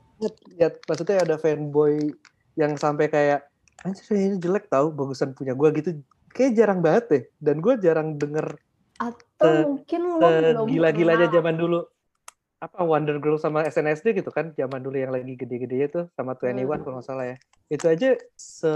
Lihat 0.57 0.85
maksudnya 0.85 1.25
ada 1.25 1.37
fanboy 1.41 2.12
yang 2.59 2.77
sampai 2.77 3.09
kayak 3.09 3.49
anjir 3.81 4.05
ini 4.12 4.37
jelek 4.37 4.68
tau 4.68 4.93
bagusan 4.93 5.33
punya 5.33 5.57
gua 5.57 5.73
gitu. 5.73 5.97
Kayak 6.31 6.53
jarang 6.61 6.81
banget 6.85 7.05
deh. 7.11 7.23
Dan 7.41 7.59
gue 7.59 7.75
jarang 7.81 8.14
denger 8.21 8.55
Atau 9.01 9.49
Se- 9.49 9.64
mungkin 9.64 10.01
lo 10.21 10.29
belum 10.29 10.66
gila-gilanya 10.68 11.27
zaman 11.33 11.57
dulu. 11.57 11.81
Apa 12.61 12.85
Wonder 12.85 13.16
Girl 13.16 13.41
sama 13.41 13.64
SNSD 13.64 14.12
gitu 14.21 14.29
kan? 14.29 14.53
Zaman 14.53 14.85
dulu 14.85 15.01
yang 15.01 15.09
lagi 15.16 15.33
gede-gedenya 15.33 15.89
tuh 15.89 16.05
sama 16.12 16.37
Twenty 16.37 16.68
One 16.68 16.85
Hmm. 16.85 16.85
kalau 16.85 16.97
nggak 17.01 17.09
salah 17.09 17.27
ya 17.33 17.37
itu 17.71 17.87
aja 17.87 18.18
se 18.35 18.73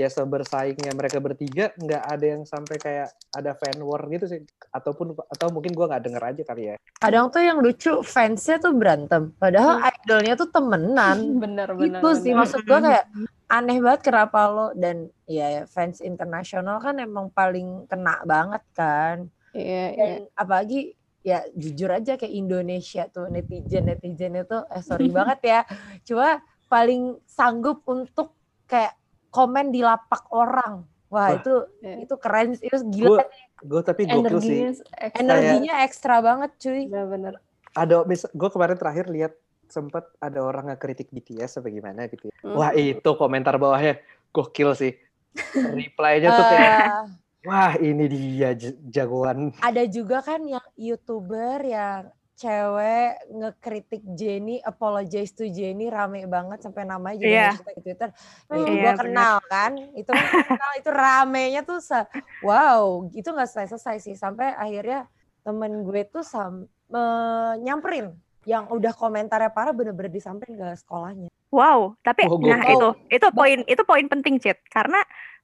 ya 0.00 0.08
sebersaingnya 0.08 0.96
mereka 0.96 1.20
bertiga 1.20 1.76
nggak 1.76 2.02
ada 2.08 2.24
yang 2.24 2.42
sampai 2.48 2.80
kayak 2.80 3.12
ada 3.36 3.52
fan 3.52 3.76
war 3.84 4.00
gitu 4.08 4.24
sih 4.24 4.40
ataupun 4.72 5.12
atau 5.28 5.52
mungkin 5.52 5.76
gua 5.76 5.92
nggak 5.92 6.04
denger 6.08 6.22
aja 6.32 6.42
kali 6.48 6.62
ya 6.72 6.76
Kadang 6.96 7.28
tuh 7.28 7.44
yang 7.44 7.60
lucu 7.60 8.00
fansnya 8.00 8.56
tuh 8.56 8.72
berantem, 8.72 9.28
padahal 9.36 9.76
idolnya 9.92 10.40
tuh 10.40 10.48
temenan. 10.48 11.20
Bener, 11.44 11.68
bener, 11.76 12.00
Gitu 12.00 12.08
sih 12.16 12.32
bener. 12.32 12.40
maksud 12.40 12.60
gue 12.64 12.78
kayak 12.80 13.04
aneh 13.52 13.76
banget 13.84 14.00
kenapa 14.08 14.48
lo 14.48 14.66
dan 14.72 15.12
ya 15.28 15.68
fans 15.68 16.00
internasional 16.00 16.80
kan 16.80 16.96
emang 16.96 17.28
paling 17.28 17.84
kena 17.92 18.24
banget 18.24 18.64
kan. 18.72 19.28
Iya, 19.52 19.84
iya. 19.92 20.00
Dan 20.00 20.32
apalagi 20.32 20.96
ya 21.20 21.44
jujur 21.52 21.92
aja 21.92 22.16
kayak 22.16 22.32
Indonesia 22.32 23.04
tuh 23.12 23.28
netizen 23.28 23.84
netizen 23.84 24.40
itu 24.40 24.58
eh 24.64 24.80
sorry 24.80 25.12
banget 25.16 25.40
ya 25.44 25.60
cuma 26.04 26.40
paling 26.74 27.02
sanggup 27.24 27.86
untuk 27.86 28.34
kayak 28.66 28.98
komen 29.30 29.70
di 29.70 29.78
lapak 29.80 30.26
orang 30.28 30.82
wah, 31.06 31.30
Wah. 31.30 31.38
itu 31.38 31.54
Iya. 31.78 31.96
itu 32.02 32.14
keren 32.16 32.48
itu 32.56 32.76
gila 32.90 33.22
gue 33.62 33.80
tapi 33.80 34.02
gokil 34.04 34.38
sih 34.40 34.58
Energinya 34.58 34.74
ekstra. 34.98 35.20
energinya 35.20 35.74
ekstra 35.80 36.14
banget 36.18 36.50
cuy 36.58 36.82
Bener-bener. 36.84 37.34
ada 37.72 37.94
gue 38.08 38.50
kemarin 38.50 38.74
terakhir 38.74 39.06
lihat 39.08 39.32
sempet 39.66 40.02
ada 40.18 40.40
orang 40.40 40.68
ngekritik 40.68 41.08
BTS 41.08 41.58
apa 41.58 41.68
gimana 41.68 42.06
gitu 42.06 42.26
ya. 42.26 42.34
Hmm. 42.40 42.54
wah 42.54 42.70
itu 42.72 43.10
komentar 43.14 43.54
bawahnya 43.56 44.02
gokil 44.30 44.74
sih 44.74 44.92
reply-nya 45.78 46.28
tuh 46.30 46.46
kayak 46.46 46.78
wah 47.44 47.72
ini 47.76 48.04
dia 48.06 48.50
jagoan 48.84 49.54
ada 49.60 49.82
juga 49.86 50.18
kan 50.20 50.42
yang 50.42 50.66
youtuber 50.74 51.58
yang 51.60 52.10
cewek 52.34 53.30
ngekritik 53.30 54.02
Jenny, 54.12 54.58
apologize 54.60 55.30
to 55.32 55.46
Jenny 55.46 55.86
rame 55.86 56.26
banget 56.26 56.60
sampai 56.60 56.82
namanya 56.82 57.16
jadi 57.22 57.30
Iya. 57.30 57.46
hashtag 57.54 57.74
di 57.78 57.82
Twitter. 57.82 58.08
Hmm, 58.50 58.58
itu 58.58 58.70
iya, 58.70 58.82
gua 58.82 58.92
bener. 58.92 58.98
kenal 59.06 59.34
kan, 59.46 59.72
itu 59.94 60.10
gua 60.10 60.30
kenal 60.42 60.70
itu 60.74 60.90
ramenya 60.90 61.60
tuh 61.62 61.78
se- 61.78 62.10
wow, 62.42 63.06
itu 63.10 63.24
nggak 63.24 63.48
selesai-selesai 63.48 63.96
sih 64.02 64.14
sampai 64.18 64.50
akhirnya 64.52 65.06
temen 65.40 65.84
gue 65.84 66.02
tuh 66.08 66.24
sam 66.24 66.64
me- 66.88 67.56
nyamperin 67.60 68.16
yang 68.44 68.68
udah 68.68 68.92
komentarnya 68.92 69.52
parah 69.52 69.72
bener-bener 69.72 70.12
disamperin 70.12 70.58
ke 70.58 70.68
sekolahnya. 70.76 71.28
Wow, 71.48 71.94
tapi 72.02 72.26
Oh, 72.26 72.36
nah 72.42 72.60
itu 72.66 72.88
itu 73.14 73.28
poin 73.30 73.62
itu 73.64 73.82
poin 73.86 74.04
penting 74.10 74.42
Cit 74.42 74.58
karena 74.68 74.98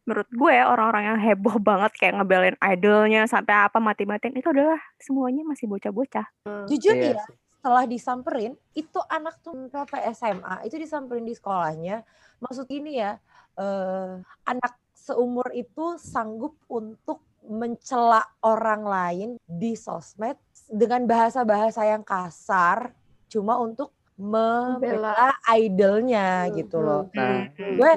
menurut 0.09 0.29
gue 0.33 0.55
orang-orang 0.65 1.05
yang 1.15 1.19
heboh 1.21 1.57
banget 1.69 1.93
kayak 1.97 2.21
ngebelain 2.21 2.57
idolnya 2.61 3.29
sampai 3.29 3.69
apa 3.69 3.79
mati-matiin 3.79 4.37
itu 4.37 4.49
adalah 4.51 4.81
semuanya 5.01 5.45
masih 5.45 5.69
bocah-bocah. 5.69 6.27
Jujur 6.67 6.95
Iya 6.97 7.21
ya, 7.21 7.25
setelah 7.61 7.85
disamperin, 7.85 8.57
itu 8.73 9.01
anak 9.13 9.37
tuh 9.45 9.69
apa 9.77 10.01
SMA, 10.17 10.65
itu 10.65 10.81
disamperin 10.81 11.29
di 11.29 11.37
sekolahnya. 11.37 12.01
Maksud 12.41 12.65
ini 12.73 12.97
ya, 12.97 13.21
eh, 13.61 14.17
anak 14.49 14.81
seumur 14.97 15.45
itu 15.53 16.01
sanggup 16.01 16.57
untuk 16.73 17.21
mencela 17.45 18.25
orang 18.41 18.83
lain 18.85 19.29
di 19.45 19.77
sosmed 19.77 20.41
dengan 20.73 21.05
bahasa-bahasa 21.05 21.85
yang 21.85 22.01
kasar, 22.01 22.97
cuma 23.29 23.61
untuk 23.61 23.93
membela 24.21 25.17
idolnya 25.51 26.29
gitu 26.51 26.77
loh. 26.79 27.09
Nah, 27.11 27.49
Gue 27.57 27.91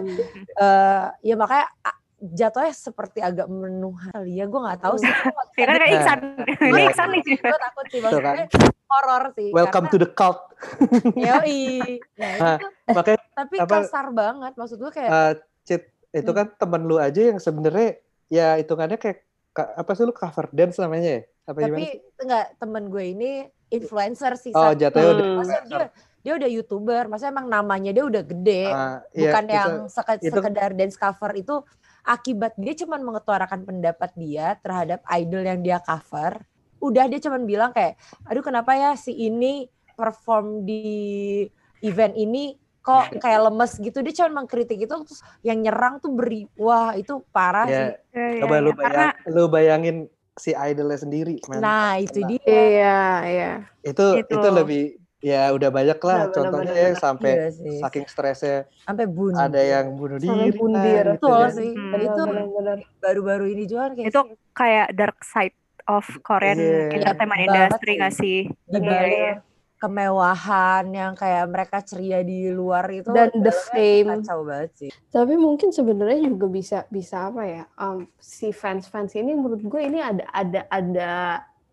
eh, 0.56 1.04
ya 1.22 1.36
makanya 1.36 1.68
jatuhnya 2.18 2.72
seperti 2.72 3.20
agak 3.20 3.46
menuhan 3.46 4.08
kali 4.10 4.40
ya, 4.40 4.46
gue 4.46 4.56
nggak 4.58 4.80
tahu 4.80 4.96
sih. 4.96 5.12
Ya 5.54 5.66
kan 5.66 5.76
kayak 5.76 5.92
Iksan, 5.94 6.20
iya. 6.40 6.68
ini 6.72 6.82
Iksan 6.88 7.08
nih. 7.12 7.22
gue 7.36 7.60
takut 7.60 7.86
sih 7.86 8.00
Tuh 8.00 8.10
kan. 8.16 8.34
maksudnya 8.40 8.72
horor 8.88 9.24
sih. 9.34 9.50
welcome 9.52 9.86
to 9.88 9.98
the 9.98 10.08
cult 10.08 10.40
Yoi. 11.20 12.00
Nah, 12.16 12.34
Nah, 12.40 12.58
makanya 12.90 13.20
tapi 13.34 13.56
apa- 13.60 13.76
kasar 13.82 14.08
banget. 14.10 14.54
Maksud 14.56 14.78
gue 14.80 14.92
kayak 14.92 15.12
eh, 15.12 15.34
Cit 15.64 15.84
itu 16.12 16.26
Hmm. 16.26 16.38
kan 16.40 16.48
temen 16.56 16.82
lu 16.84 16.96
aja 16.96 17.22
yang 17.26 17.38
sebenarnya 17.38 18.00
ya 18.28 18.56
hitungannya 18.56 18.96
kayak 18.96 19.18
ka- 19.18 19.33
apa 19.54 19.92
sih 19.94 20.04
lu 20.04 20.12
cover 20.12 20.50
dance 20.50 20.78
namanya 20.78 21.10
ya 21.10 21.22
apa 21.44 21.58
gimana 21.60 21.78
tapi 21.78 21.88
enggak 22.20 22.46
temen 22.58 22.84
gue 22.88 23.04
ini 23.06 23.32
influencer 23.70 24.34
sih. 24.36 24.52
oh 24.52 24.72
jatuhnya 24.72 25.10
udah 25.12 25.26
Hmm. 25.26 25.36
Maksudnya 25.36 25.64
dia, 25.68 25.86
dia 26.22 26.34
udah 26.36 26.50
youtuber, 26.52 27.04
maksudnya 27.06 27.32
emang 27.32 27.48
namanya 27.48 27.90
dia 27.90 28.04
udah 28.04 28.24
gede, 28.24 28.64
Ah, 28.66 29.02
iya, 29.12 29.30
bukan 29.30 29.44
itu- 29.44 29.54
yang 29.54 29.72
seke- 29.88 30.20
itu- 30.20 30.30
sekedar 30.32 30.70
dance 30.72 30.96
cover 30.96 31.32
itu 31.34 31.56
akibat 32.04 32.54
dia 32.56 32.74
cuman 32.76 33.02
mengutarakan 33.02 33.62
pendapat 33.62 34.14
dia 34.14 34.56
terhadap 34.58 35.02
idol 35.12 35.42
yang 35.42 35.60
dia 35.60 35.78
cover. 35.80 36.38
Udah 36.80 37.08
dia 37.08 37.20
cuman 37.20 37.44
bilang 37.44 37.72
kayak, 37.72 37.98
aduh 38.24 38.42
kenapa 38.42 38.74
ya 38.74 38.94
si 38.94 39.12
ini 39.12 39.66
perform 39.94 40.64
di 40.64 41.44
event 41.80 42.14
ini 42.14 42.56
kok 42.84 43.04
kayak 43.24 43.40
lemes 43.42 43.72
gitu. 43.80 43.98
Dia 44.00 44.14
cuman 44.14 44.44
mengkritik 44.44 44.78
itu 44.78 44.92
terus 44.94 45.24
yang 45.42 45.58
nyerang 45.58 45.98
tuh 45.98 46.12
beri, 46.12 46.46
wah 46.54 46.94
itu 46.94 47.24
parah 47.32 47.66
ya, 47.66 47.74
sih. 47.74 47.88
Ya, 48.12 48.28
ya, 48.30 48.42
coba 48.44 48.56
ya. 48.56 48.62
lu 48.62 48.72
Karena 48.74 49.06
bayang, 49.10 49.14
lu 49.32 49.44
bayangin 49.48 49.98
si 50.34 50.52
idolnya 50.52 50.98
sendiri 50.98 51.38
man. 51.46 51.62
Nah 51.62 51.96
itu 51.96 52.20
Nah. 52.20 52.28
dia. 52.28 52.42
Iya, 52.44 53.02
iya. 53.24 53.52
itu 53.82 54.06
Itu. 54.20 54.34
itu 54.34 54.48
lebih 54.50 54.84
ya 55.20 55.48
udah 55.50 55.70
banyak 55.70 55.96
lah 55.98 56.20
benar, 56.22 56.36
contohnya 56.36 56.74
benar, 56.76 56.84
ya 56.84 57.00
sampai 57.00 57.32
Iya 57.32 57.48
sih. 57.50 57.78
saking 57.80 58.06
stresnya 58.06 58.58
Sampai 58.84 59.08
bunuh. 59.08 59.40
ada 59.40 59.56
yang 59.58 59.96
bunuh 59.96 60.20
Sampai 60.20 60.52
diri 60.52 60.58
bunuh 60.58 60.76
lah, 60.76 60.84
diri. 60.84 61.00
gitu 61.00 61.12
Betul 61.16 61.40
kan. 61.40 61.52
sih. 61.54 61.72
Hmm. 61.72 61.88
Dan 61.88 62.00
itu 62.04 62.22
baru-baru 63.00 63.46
ini 63.48 63.64
juga 63.64 63.82
kan 63.82 63.92
kayak 63.96 64.10
Itu 64.10 64.20
kayak 64.52 64.88
dark 64.92 65.18
side 65.24 65.56
of 65.86 66.04
Korean 66.22 66.58
Iya. 66.58 66.92
entertainment 66.92 67.42
industry 67.42 67.92
nggak 67.96 68.14
sih? 68.14 68.40
Iya, 68.68 69.00
iya. 69.06 69.32
Kemewahan 69.84 70.88
yang 70.90 71.12
kayak 71.14 71.44
mereka 71.52 71.84
ceria 71.84 72.24
di 72.24 72.48
luar 72.48 72.88
itu 72.88 73.12
Dan 73.12 73.36
the 73.36 73.52
fame. 73.52 74.24
kacau 74.24 74.48
banget 74.48 74.72
sih. 74.80 74.92
Tapi 75.12 75.36
mungkin 75.36 75.76
sebenarnya 75.76 76.24
juga 76.24 76.48
bisa 76.48 76.80
bisa 76.88 77.28
apa 77.28 77.44
ya? 77.44 77.64
um, 77.76 78.08
si 78.16 78.56
fans-fans 78.56 79.12
ini 79.14 79.36
menurut 79.36 79.60
gue 79.60 79.82
ini 79.84 80.00
ada 80.00 80.24
ada 80.32 80.62
ada 80.72 81.12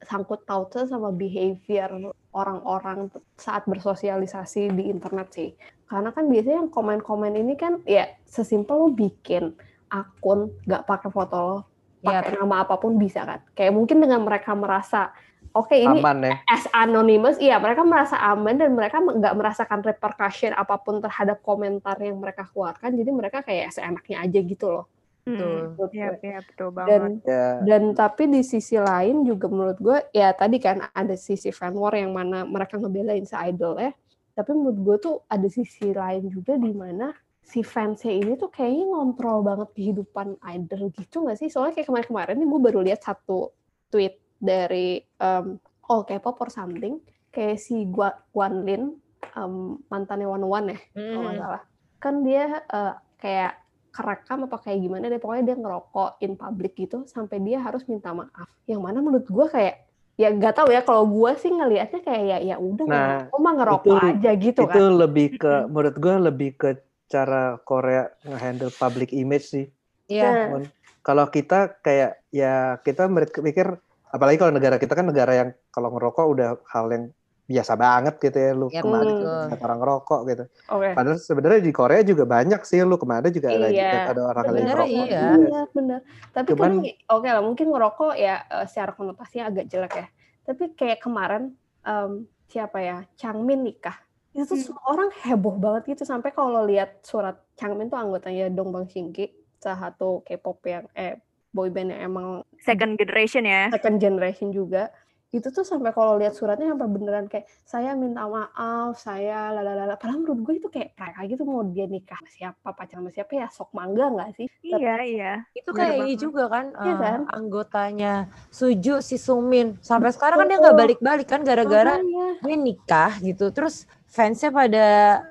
sangkut 0.02 0.42
pautnya 0.42 0.90
sama 0.90 1.14
behavior 1.14 2.10
orang-orang 2.32 3.10
saat 3.38 3.62
bersosialisasi 3.64 4.74
di 4.74 4.90
internet 4.90 5.28
sih. 5.30 5.50
Karena 5.86 6.10
kan 6.10 6.26
biasanya 6.26 6.66
yang 6.66 6.70
komen-komen 6.70 7.34
ini 7.34 7.54
kan 7.54 7.78
ya 7.86 8.10
sesimpel 8.26 8.74
lo 8.74 8.88
bikin 8.90 9.54
akun 9.88 10.50
nggak 10.66 10.86
pakai 10.86 11.10
foto 11.10 11.36
lo, 11.38 11.58
Iya. 12.00 12.24
pakai 12.24 12.32
nama 12.40 12.64
apa 12.64 12.80
pun 12.80 12.96
bisa 12.96 13.22
kan. 13.22 13.44
Kayak 13.52 13.76
mungkin 13.76 14.00
dengan 14.00 14.24
mereka 14.24 14.56
merasa 14.56 15.12
oke 15.52 15.74
ini 15.74 15.98
aman 16.00 16.18
ya 16.24 16.34
as 16.46 16.64
anonymous, 16.70 17.36
iya 17.42 17.58
mereka 17.58 17.82
merasa 17.82 18.16
aman 18.18 18.54
dan 18.54 18.70
mereka 18.74 19.02
nggak 19.02 19.34
merasakan 19.34 19.80
repercussion 19.82 20.54
apa 20.54 20.78
pun 20.78 21.02
terhadap 21.02 21.42
komentar 21.42 21.98
yang 21.98 22.18
mereka 22.18 22.46
keluarkan, 22.50 22.94
jadi 22.94 23.10
mereka 23.10 23.42
kayak 23.42 23.74
seenaknya 23.74 24.22
aja 24.22 24.40
gitu 24.40 24.66
loh. 24.70 24.86
Hmm. 25.28 25.76
Betul. 25.76 25.92
Iya, 25.92 26.08
iya 26.24 26.38
betul 26.40 26.68
banget. 26.72 26.88
Dan 26.88 27.02
ya 27.28 27.44
dan 27.60 27.82
tapi 27.92 28.22
di 28.32 28.40
sisi 28.40 28.80
lain 28.80 29.28
juga 29.28 29.52
menurut 29.52 29.78
gue 29.78 29.98
ya 30.16 30.32
tadi 30.32 30.56
kan 30.56 30.80
ada 30.96 31.12
sisi 31.12 31.52
fan 31.52 31.76
war 31.76 31.92
yang 31.92 32.16
mana 32.16 32.48
mereka 32.48 32.80
ngebelain 32.80 33.28
si 33.28 33.36
idol 33.36 33.76
ya, 33.76 33.92
tapi 34.32 34.50
menurut 34.56 34.78
gue 34.80 34.96
tuh 34.96 35.14
ada 35.28 35.44
sisi 35.52 35.92
lain 35.92 36.24
juga 36.32 36.56
di 36.56 36.72
mana 36.72 37.12
si 37.44 37.60
fansnya 37.60 38.14
ini 38.14 38.38
tuh 38.38 38.48
kayaknya 38.48 38.96
ngontrol 38.96 39.42
banget 39.44 39.68
kehidupan 39.76 40.40
idol 40.56 40.88
gitu 40.94 41.26
nggak 41.26 41.36
sih? 41.36 41.52
Soalnya 41.52 41.76
kayak 41.76 41.88
kemarin-kemarin 41.92 42.34
nih 42.40 42.48
gue 42.48 42.60
baru 42.62 42.80
lihat 42.80 43.00
satu 43.04 43.52
tweet 43.92 44.16
dari 44.40 44.98
um, 45.18 45.60
All 45.86 46.02
K-pop 46.02 46.36
or 46.38 46.48
something 46.48 46.98
kayak 47.28 47.56
si 47.56 47.84
Gua- 47.84 48.18
Guanlin 48.30 48.96
um, 49.34 49.78
mantannya 49.86 50.26
One 50.26 50.42
One 50.42 50.66
ya 50.72 50.78
kalau 50.96 51.22
nggak 51.22 51.38
salah. 51.38 51.62
Kan 52.00 52.14
dia 52.24 52.44
eh, 52.64 52.94
kayak 53.16 53.52
kerekam 53.90 54.46
apa 54.46 54.56
kayak 54.58 54.80
gimana 54.80 55.06
deh 55.06 55.18
pokoknya 55.18 55.44
dia 55.44 55.56
ngerokok 55.58 56.10
in 56.20 56.34
public 56.34 56.72
gitu 56.74 57.04
sampai 57.04 57.38
dia 57.38 57.60
harus 57.60 57.84
minta 57.84 58.10
maaf. 58.10 58.48
Yang 58.64 58.80
mana 58.80 58.98
menurut 58.98 59.26
gue 59.26 59.46
kayak 59.46 59.76
ya 60.14 60.28
nggak 60.30 60.54
tahu 60.54 60.68
ya 60.70 60.80
kalau 60.80 61.04
gue 61.04 61.32
sih 61.36 61.48
ngelihatnya 61.48 62.00
kayak 62.00 62.24
ya 62.24 62.38
ya 62.44 62.56
udah 62.56 62.84
Nah, 62.84 62.96
ngerokok 62.96 63.38
mah 63.40 63.52
ngerokok 63.56 63.84
itu- 63.84 64.10
aja 64.14 64.30
gitu 64.36 64.60
itu 64.62 64.68
kan. 64.70 64.92
lebih 64.96 65.26
ke 65.36 65.52
menurut 65.66 65.96
gue 65.96 66.14
lebih 66.22 66.50
ke 66.54 66.70
cara 67.06 67.42
Korea 67.60 68.06
ngehandle 68.22 68.70
public 68.72 69.10
image 69.10 69.46
sih. 69.48 69.66
Iya. 70.06 70.24
Nah, 70.24 70.46
Mon. 70.50 70.64
kalau 71.02 71.26
kita 71.26 71.82
kayak 71.82 72.22
ya 72.30 72.78
kita 72.80 73.10
mikir 73.10 73.76
apalagi 74.10 74.36
kalau 74.36 74.52
negara 74.52 74.76
kita 74.76 74.92
kan 74.92 75.06
negara 75.06 75.32
yang 75.32 75.48
kalau 75.70 75.88
ngerokok 75.90 76.24
udah 76.26 76.48
hal 76.68 76.86
yang 76.90 77.04
biasa 77.46 77.74
banget 77.74 78.14
gitu 78.22 78.38
ya 78.38 78.50
lu 78.54 78.70
Iya, 78.70 78.78
ke 78.78 78.86
mana 78.86 79.10
lihat 79.50 79.58
orang 79.58 79.78
ngerokok 79.82 80.20
gitu 80.30 80.44
oke 80.70 80.88
padahal 80.94 81.18
sebenarnya 81.18 81.60
di 81.60 81.72
Korea 81.74 82.02
juga 82.06 82.22
banyak 82.22 82.60
sih 82.62 82.78
lu 82.82 82.94
ke 82.94 83.06
mana 83.06 83.26
juga 83.26 83.48
ada 83.50 83.66
Iya. 83.66 83.90
ada 84.06 84.20
orang 84.22 84.44
yang 84.46 84.54
Sebenarnya 84.54 84.70
ngerokok 84.70 84.94
iya. 84.94 85.18
juga. 85.18 85.34
Iya, 85.50 85.62
benar. 85.74 86.00
Tapi 86.30 86.48
Cuman- 86.54 86.62
kan 86.62 86.74
oke 87.10 87.26
lah, 87.26 87.42
mungkin 87.42 87.66
ngerokok 87.74 88.12
ya 88.14 88.34
eh, 88.46 88.66
secara 88.70 88.90
konotasinya 88.94 89.44
agak 89.50 89.66
jelek 89.66 89.94
ya. 89.98 90.06
Tapi 90.46 90.62
kayak 90.78 90.98
kemarin 91.02 91.42
em, 91.82 92.12
siapa 92.46 92.78
ya, 92.78 93.02
Changmin 93.14 93.66
nikah. 93.66 93.98
Itu 94.30 94.46
tuh 94.46 94.58
semua 94.62 94.86
orang 94.86 95.10
heboh 95.26 95.58
banget 95.58 95.90
gitu 95.90 96.06
sampai 96.06 96.30
kalau 96.30 96.62
lihat 96.62 97.02
surat 97.02 97.34
Changmin 97.58 97.90
tuh 97.90 97.98
anggotanya 97.98 98.46
Dongbang 98.46 98.86
Shinki, 98.86 99.26
salah 99.58 99.90
satu 99.90 100.22
K-pop 100.22 100.62
yang 100.66 100.86
eh 100.94 101.18
boyband 101.50 101.90
yang 101.90 102.10
emang 102.10 102.26
Second 102.60 102.94
generation 102.94 103.42
ya. 103.42 103.70
second 103.70 103.96
generation 103.96 104.48
juga. 104.50 104.92
Itu 105.30 105.54
tuh 105.54 105.62
sampai 105.62 105.94
kalau 105.94 106.18
lihat 106.18 106.34
suratnya 106.34 106.74
sampai 106.74 106.90
beneran 106.90 107.30
kayak 107.30 107.46
saya 107.62 107.94
minta 107.94 108.26
maaf, 108.26 108.98
saya 108.98 109.54
lalala. 109.54 109.94
Padahal 109.94 110.26
menurut 110.26 110.42
gue 110.42 110.54
itu 110.58 110.66
kayak 110.66 110.98
mereka 110.98 111.20
gitu 111.24 111.42
mau 111.46 111.62
dia 111.62 111.86
nikah 111.86 112.18
sama 112.18 112.30
siapa, 112.34 112.68
pacaran 112.74 113.06
sama 113.06 113.10
siapa 113.14 113.32
ya 113.38 113.46
sok 113.46 113.70
mangga 113.70 114.10
nggak 114.10 114.30
sih? 114.34 114.46
Iya, 114.60 114.94
iya. 115.06 115.32
Itu 115.54 115.70
kayak 115.70 116.02
ini 116.02 116.18
juga 116.18 116.50
kan, 116.50 116.74
Iya 116.74 116.94
eh, 116.94 116.98
kan? 116.98 117.20
anggotanya 117.30 118.14
Suju 118.50 118.98
si 118.98 119.22
Sumin. 119.22 119.78
Sampai 119.78 120.10
sekarang 120.10 120.42
kan 120.42 120.50
dia 120.50 120.58
nggak 120.58 120.78
balik-balik 120.82 121.28
kan 121.30 121.46
gara-gara 121.46 122.02
Makanya. 122.02 122.26
dia 122.42 122.56
nikah 122.58 123.12
gitu. 123.22 123.54
Terus 123.54 123.86
fansnya 124.10 124.50
pada 124.50 124.86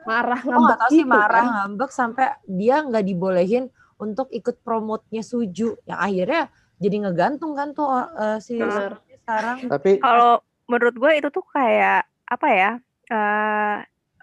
marah 0.07 0.39
oh, 0.39 0.63
ngambek 0.63 0.77
tahu 0.79 0.91
sih 0.95 1.03
gitu 1.03 1.11
marah 1.11 1.43
kan. 1.43 1.51
ngambek 1.59 1.91
sampai 1.91 2.25
dia 2.47 2.75
nggak 2.79 3.03
dibolehin 3.03 3.67
untuk 3.99 4.31
ikut 4.31 4.63
promotnya 4.63 5.21
Suju. 5.21 5.77
Yang 5.85 5.99
akhirnya 5.99 6.43
jadi 6.79 6.95
ngegantung 7.05 7.53
kan 7.53 7.75
tuh 7.75 7.87
eh, 7.93 8.39
si 8.39 8.57
Bener. 8.57 8.97
Sekarang. 9.19 9.57
tapi 9.69 10.01
Kalau 10.01 10.41
menurut 10.65 10.95
gue 10.97 11.11
itu 11.21 11.29
tuh 11.29 11.45
kayak 11.53 12.07
apa 12.25 12.47
ya? 12.49 12.71
eh 13.09 13.77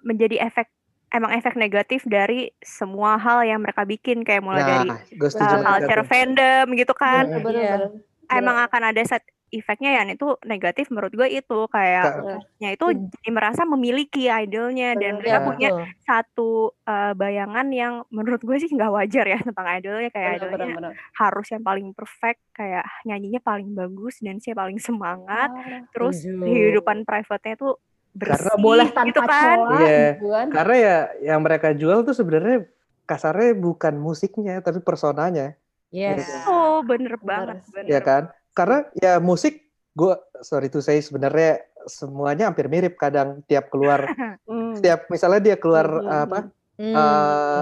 menjadi 0.07 0.47
efek 0.47 0.71
emang 1.11 1.35
efek 1.35 1.59
negatif 1.59 2.07
dari 2.07 2.55
semua 2.63 3.19
hal 3.19 3.43
yang 3.43 3.59
mereka 3.59 3.83
bikin 3.83 4.23
kayak 4.23 4.43
mulai 4.47 4.63
dari 4.63 4.89
nah 4.91 5.03
gue 5.03 5.31
uh, 5.31 5.63
culture 5.63 6.05
fandom 6.07 6.67
gitu 6.79 6.95
kan. 6.95 7.27
Iya. 7.27 7.43
Bener-bener. 7.43 7.81
Emang 8.27 8.57
akan 8.63 8.83
ada 8.91 9.03
set 9.03 9.23
efeknya 9.49 9.95
yang 9.95 10.09
itu 10.09 10.27
negatif 10.43 10.89
menurut 10.89 11.11
gue 11.11 11.29
itu 11.31 11.59
kayak 11.67 12.03
Ka- 12.03 12.17
Bener. 12.19 12.41
nya 12.57 12.69
itu 12.71 12.87
jadi 12.91 13.31
merasa 13.31 13.63
memiliki 13.63 14.27
idolnya 14.27 14.93
dan 14.93 15.15
Bener. 15.15 15.21
mereka 15.21 15.37
Iya, 15.37 15.47
punya 15.47 15.69
betul. 15.71 15.87
satu 16.01 16.51
uh, 16.83 17.13
bayangan 17.13 17.67
yang 17.69 17.93
menurut 18.09 18.39
gue 18.39 18.57
sih 18.57 18.69
nggak 18.69 18.91
wajar 18.91 19.25
ya 19.25 19.39
tentang 19.41 19.67
idolnya 19.73 20.11
kayak 20.11 20.31
Bener, 20.33 20.41
idolnya 20.43 20.67
bener, 20.67 20.77
bener. 20.91 20.93
harus 21.15 21.47
yang 21.49 21.63
paling 21.63 21.89
perfect 21.91 22.41
kayak 22.53 22.85
nyanyinya 23.03 23.41
paling 23.41 23.71
bagus 23.71 24.19
dan 24.19 24.37
sih 24.37 24.51
paling 24.51 24.77
semangat 24.77 25.49
Parah. 25.49 25.83
terus 25.91 26.17
kehidupan 26.23 27.03
private-nya 27.03 27.55
tuh 27.57 27.79
bersih 28.13 28.49
Karena 28.49 28.55
boleh 28.59 28.87
gitu 28.89 28.97
tanpa 28.97 29.25
kan 29.27 29.59
Iya. 29.77 30.01
gitu 30.13 30.27
kan. 30.29 30.47
karena 30.51 30.75
ya 30.77 30.97
yang 31.25 31.41
mereka 31.41 31.69
jual 31.71 32.01
tuh 32.01 32.13
sebenarnya 32.13 32.65
kasarnya 33.05 33.55
bukan 33.55 33.95
musiknya 33.97 34.59
tapi 34.59 34.81
personanya 34.81 35.55
Yes. 35.89 36.27
oh 36.45 36.83
bener 36.83 37.15
Bener 37.15 37.23
banget 37.23 37.57
sih. 37.63 37.73
bener 37.73 37.89
ya 37.89 38.01
kan 38.01 38.23
karena 38.57 38.79
ya 38.95 39.19
musik 39.19 39.61
gue 39.93 40.13
sorry 40.41 40.67
to 40.67 40.81
say 40.81 40.97
sebenarnya 40.99 41.61
semuanya 41.85 42.49
hampir 42.49 42.67
mirip 42.67 42.97
kadang 42.97 43.45
tiap 43.45 43.69
keluar 43.69 44.09
Hmm. 44.43 44.79
tiap 44.79 45.07
misalnya 45.07 45.41
dia 45.43 45.57
keluar 45.57 45.85
Hmm, 45.87 46.03
hmm, 46.03 46.23
apa 46.23 46.39
Hmm, 46.77 46.93
eh, 46.93 46.97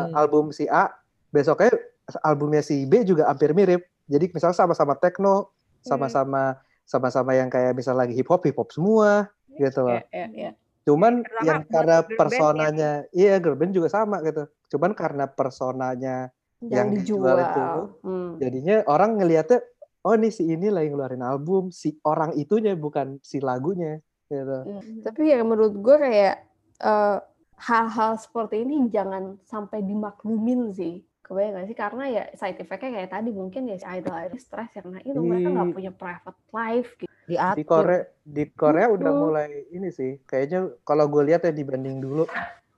hmm. 0.00 0.10
album 0.12 0.44
si 0.50 0.64
A 0.64 0.90
besoknya 1.28 1.74
albumnya 2.20 2.60
si 2.60 2.82
B 2.82 3.02
juga 3.02 3.26
hampir 3.26 3.50
mirip 3.50 3.82
jadi 4.04 4.28
misalnya 4.28 4.54
sama-sama 4.54 4.94
techno 4.94 5.48
sama-sama 5.80 6.56
sama-sama 6.82 7.32
yang 7.32 7.48
kayak 7.48 7.72
misal 7.72 7.94
lagi 7.94 8.12
hip 8.12 8.26
hop 8.26 8.42
hip 8.42 8.54
hop 8.54 8.68
semua 8.68 9.26
gitu 9.52 9.80
loh 9.82 9.96
Iya, 9.96 10.04
iya, 10.10 10.26
iya. 10.30 10.50
cuman 10.82 11.20
Terutama 11.20 11.44
yang 11.44 11.60
karena 11.64 11.96
band 11.96 12.04
ya. 12.04 12.16
personanya 12.16 12.90
iya 13.10 13.34
girl 13.38 13.54
band 13.54 13.72
juga 13.72 13.88
sama 13.88 14.20
gitu 14.20 14.44
cuman 14.68 14.92
karena 14.92 15.24
personanya 15.26 16.16
Yang 16.60 16.70
Yang 16.70 16.88
dijual 16.94 17.36
dijual. 17.36 17.44
itu. 17.44 17.64
Hmm. 18.02 18.30
jadinya 18.36 18.76
orang 18.86 19.10
ngelihatnya 19.14 19.58
oh 20.04 20.14
nih 20.14 20.32
si 20.32 20.44
ini 20.44 20.68
lagi 20.68 20.92
ngeluarin 20.92 21.24
album 21.24 21.72
si 21.72 21.96
orang 22.04 22.36
itunya 22.36 22.76
bukan 22.76 23.18
si 23.24 23.40
lagunya 23.40 23.98
gitu 24.28 24.64
Hmm. 24.64 25.04
Tapi 25.04 25.30
ya 25.30 25.44
menurut 25.44 25.76
gue 25.76 25.96
kayak 26.00 26.36
eh, 26.80 27.18
hal-hal 27.60 28.12
seperti 28.16 28.64
ini 28.64 28.88
jangan 28.88 29.36
sampai 29.44 29.84
dimaklumin 29.84 30.72
sih. 30.72 31.04
Kebayang 31.24 31.56
gak 31.56 31.66
sih? 31.68 31.76
Karena 31.76 32.04
ya 32.08 32.22
side 32.36 32.60
effect-nya 32.60 33.00
kayak 33.00 33.12
tadi 33.12 33.30
mungkin 33.32 33.68
ya 33.68 33.76
si 33.80 33.86
idol-idol 33.88 34.40
stres 34.40 34.68
karena 34.76 35.00
itu 35.04 35.16
mereka 35.20 35.48
nggak 35.52 35.72
punya 35.72 35.92
private 35.92 36.40
life 36.52 36.90
gitu. 37.00 37.12
Diatur. 37.24 37.56
di 37.56 37.64
Korea 37.64 38.02
di 38.20 38.44
Korea 38.52 38.86
udah 38.92 39.08
Betul. 39.08 39.22
mulai 39.24 39.48
ini 39.72 39.88
sih 39.88 40.20
kayaknya 40.28 40.68
kalau 40.84 41.08
gue 41.08 41.24
lihat 41.24 41.48
ya 41.48 41.56
dibanding 41.56 42.04
dulu 42.04 42.28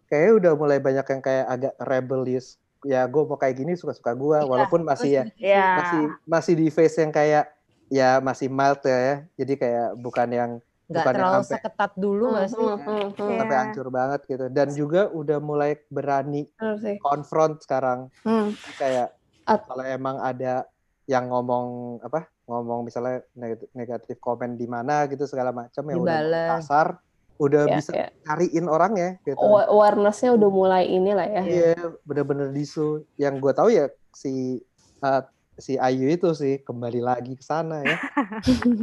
kayaknya 0.06 0.32
udah 0.38 0.52
mulai 0.54 0.78
banyak 0.78 1.02
yang 1.02 1.22
kayak 1.22 1.46
agak 1.50 1.74
rebellious 1.82 2.54
ya 2.86 3.04
gue 3.04 3.22
mau 3.22 3.34
kayak 3.34 3.56
gini 3.56 3.72
suka-suka 3.74 4.12
gue 4.12 4.38
Iya, 4.38 4.46
walaupun 4.46 4.80
masih 4.82 5.10
ya 5.12 5.24
Ya. 5.36 5.66
masih 5.76 6.00
masih 6.24 6.54
di 6.54 6.66
face 6.68 6.96
yang 6.96 7.10
kayak 7.10 7.50
ya 7.86 8.18
masih 8.18 8.46
mild 8.48 8.80
ya 8.80 9.26
jadi 9.34 9.52
kayak 9.54 9.86
bukan 9.96 10.28
yang 10.30 10.50
nggak 10.86 11.02
bukan 11.02 11.12
yang 11.12 11.18
terlalu 11.18 11.34
sampai- 11.36 11.54
seketat 11.58 11.92
dulu 11.96 12.24
nggak 12.30 12.46
sih? 12.46 12.56
Hmm, 12.56 12.78
hmm, 12.78 12.86
hmm. 12.86 13.26
Iya. 13.26 13.36
sampai 13.36 13.56
hancur 13.58 13.86
banget 13.90 14.20
gitu 14.24 14.44
dan 14.48 14.68
juga 14.70 15.00
udah 15.10 15.38
mulai 15.40 15.70
berani 15.88 16.46
confront 16.96 17.58
sekarang 17.60 18.06
Hmm. 18.22 18.54
kayak 18.76 19.10
At- 19.44 19.62
kalau 19.64 19.82
emang 19.82 20.18
ada 20.18 20.66
yang 21.04 21.26
ngomong 21.26 21.66
apa 22.00 22.26
ngomong 22.44 22.82
misalnya 22.82 23.22
negatif, 23.32 23.68
negatif 23.72 24.16
komen 24.16 24.54
di 24.54 24.66
mana 24.66 25.06
gitu 25.06 25.22
segala 25.24 25.50
macam 25.50 25.82
yang 25.84 25.98
udah 26.00 26.18
kasar 26.56 26.98
udah 27.36 27.62
Ya, 27.64 27.76
bisa 27.76 27.90
ya. 27.92 28.08
cariin 28.22 28.66
orangnya 28.66 29.20
gitu 29.22 29.36
Awa- 29.36 29.68
Awareness-nya 29.68 30.32
udah 30.32 30.48
mulai 30.48 30.84
inilah 30.86 31.26
ya. 31.26 31.42
iya 31.42 31.72
bener-bener 32.02 32.48
disu 32.48 32.86
yang 33.14 33.36
gue 33.36 33.52
tahu 33.52 33.68
ya 33.68 33.86
si 34.10 34.60
uh, 35.00 35.20
si 35.54 35.76
Ayu 35.76 36.08
itu 36.10 36.32
sih 36.32 36.58
kembali 36.58 37.00
lagi 37.00 37.32
ke 37.32 37.40
sana 37.40 37.80
ya 37.80 37.96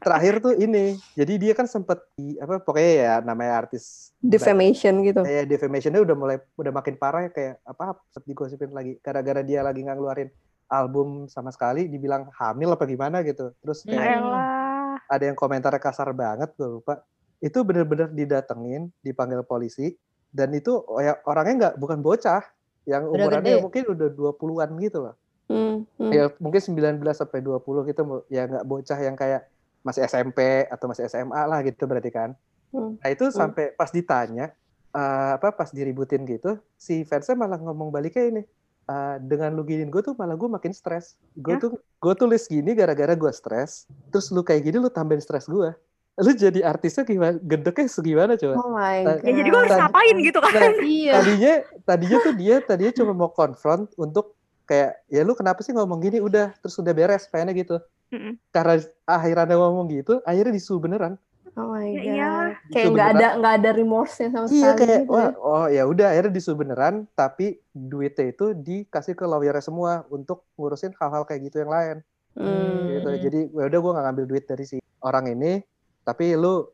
terakhir 0.00 0.40
tuh 0.40 0.54
ini. 0.54 0.96
Jadi 1.12 1.32
dia 1.38 1.52
kan 1.52 1.64
sempet 1.64 1.98
di 2.14 2.36
apa 2.36 2.56
pokoknya 2.58 2.92
ya 2.94 3.14
namanya 3.20 3.58
artis 3.58 4.12
Defamation 4.16 5.00
gitu. 5.02 5.20
kayak 5.20 5.44
defamationnya 5.46 5.98
udah 5.98 6.14
mulai 6.14 6.36
udah 6.54 6.70
makin 6.70 6.94
parah 6.94 7.24
ya 7.24 7.30
kayak 7.30 7.54
apa 7.62 7.96
sempet 8.06 8.26
digosipin 8.26 8.70
lagi 8.70 8.96
gara-gara 8.98 9.40
dia 9.40 9.60
lagi 9.60 9.80
nggak 9.80 9.96
ngeluarin 9.96 10.30
album 10.68 11.26
sama 11.26 11.50
sekali 11.50 11.84
dibilang 11.86 12.28
hamil 12.32 12.70
apa 12.70 12.84
gimana 12.84 13.20
gitu. 13.20 13.50
Terus 13.58 13.82
kayak 13.82 14.20
Elah. 14.20 15.00
ada 15.02 15.24
yang 15.24 15.34
komentarnya 15.34 15.76
kasar 15.78 16.12
banget 16.12 16.52
gue 16.54 16.68
lupa. 16.70 17.02
Itu 17.40 17.64
bener-bener 17.64 18.12
didatengin, 18.12 18.92
dipanggil 19.00 19.40
polisi 19.42 19.96
dan 20.30 20.54
itu 20.54 20.86
ya, 21.02 21.18
orangnya 21.26 21.54
nggak 21.56 21.74
bukan 21.82 21.98
bocah 22.00 22.42
yang 22.86 23.10
umurannya 23.10 23.58
gede. 23.58 23.64
mungkin 23.64 23.84
udah 23.92 24.08
20-an 24.14 24.70
gitu 24.78 24.98
loh. 25.10 25.14
Hmm, 25.50 25.82
hmm. 25.98 26.10
Ya 26.14 26.24
mungkin 26.38 26.62
19 26.62 27.02
sampai 27.10 27.42
20 27.42 27.90
gitu 27.90 28.02
ya 28.30 28.46
nggak 28.46 28.66
bocah 28.66 28.98
yang 29.02 29.18
kayak 29.18 29.50
masih 29.82 30.06
SMP 30.06 30.68
atau 30.70 30.86
masih 30.86 31.10
SMA 31.10 31.42
lah 31.50 31.58
gitu 31.66 31.90
berarti 31.90 32.10
kan. 32.14 32.30
Hmm. 32.70 32.94
Nah 33.02 33.08
itu 33.10 33.34
sampai 33.34 33.74
pas 33.74 33.90
ditanya 33.90 34.54
eh, 34.94 35.30
apa 35.34 35.50
pas 35.50 35.74
diributin 35.74 36.22
gitu 36.22 36.62
si 36.78 37.02
fansnya 37.02 37.34
malah 37.34 37.58
ngomong 37.58 37.90
baliknya 37.90 38.30
ini 38.30 38.42
eh, 38.86 39.16
dengan 39.18 39.58
lu 39.58 39.66
giniin 39.66 39.90
gue 39.90 40.02
tuh 40.06 40.14
malah 40.14 40.38
gue 40.38 40.46
makin 40.46 40.70
stres. 40.70 41.18
Gue 41.34 41.58
tuh 41.58 41.74
gue 41.74 42.14
tulis 42.14 42.46
gini 42.46 42.70
gara-gara 42.78 43.18
gue 43.18 43.32
stres. 43.34 43.90
Terus 44.14 44.30
lu 44.30 44.46
kayak 44.46 44.70
gini 44.70 44.78
lu 44.78 44.86
tambahin 44.86 45.18
stres 45.18 45.50
gue. 45.50 45.74
Lu 46.20 46.30
jadi 46.30 46.60
artisnya 46.62 47.02
gimana? 47.02 47.36
Gendeknya 47.38 47.86
segimana 47.86 48.32
coba? 48.34 48.54
Oh 48.56 48.70
my 48.70 48.96
god. 49.02 49.18
Ya 49.20 49.32
jadi 49.34 49.48
gue 49.48 49.60
harus 49.60 49.74
ngapain 49.74 50.16
gitu 50.18 50.38
kan? 50.38 50.52
Nah, 50.52 50.72
Iya. 50.78 51.12
tadinya 51.16 51.52
tadinya 51.82 52.18
tuh 52.20 52.34
dia 52.34 52.54
tadinya 52.60 52.92
cuma 52.94 53.12
mau 53.14 53.30
confront 53.30 53.88
untuk 53.96 54.36
kayak 54.64 55.02
ya 55.06 55.20
lu 55.20 55.32
kenapa 55.32 55.60
sih 55.60 55.72
ngomong 55.72 55.98
gini 55.98 56.18
udah 56.18 56.54
terus 56.56 56.76
udah 56.76 56.92
beres 56.92 57.26
pengennya 57.26 57.58
gitu 57.58 57.76
Mm-mm. 58.08 58.38
karena 58.48 58.78
akhirannya 59.02 59.56
ngomong 59.56 59.90
gitu 59.90 60.22
akhirnya 60.22 60.52
disu 60.52 60.78
beneran 60.78 61.18
Oh 61.50 61.74
my 61.74 61.82
Ya 61.82 61.98
god. 61.98 62.06
iyalah. 62.06 62.52
Kayak 62.70 62.86
nggak 62.88 63.08
ada 63.10 63.26
nggak 63.34 63.54
ada 63.58 63.70
remorse-nya 63.72 64.28
sama 64.30 64.46
iya 64.46 64.70
sekali 64.70 64.78
kayak 64.80 65.00
gitu. 65.00 65.10
wah 65.10 65.18
ya. 65.18 65.30
oh 65.36 65.66
ya 65.68 65.82
udah 65.84 66.06
akhirnya 66.08 66.32
disu 66.32 66.52
beneran 66.54 66.94
tapi 67.12 67.46
duitnya 67.68 68.30
itu 68.30 68.46
dikasih 68.52 69.14
ke 69.14 69.24
lawyernya 69.24 69.58
semua 69.60 70.06
untuk 70.06 70.46
ngurusin 70.54 70.94
hal-hal 70.94 71.24
kayak 71.24 71.50
gitu 71.50 71.58
yang 71.58 71.72
lain 71.72 71.96
Hmm. 72.30 72.86
gitu 72.88 73.10
jadi 73.20 73.40
ya 73.50 73.64
udah 73.66 73.78
gue 73.80 73.90
nggak 73.90 74.06
ngambil 74.06 74.24
duit 74.28 74.44
dari 74.46 74.62
si 74.64 74.76
orang 75.02 75.26
ini 75.28 75.58
tapi 76.06 76.24
lu 76.34 76.66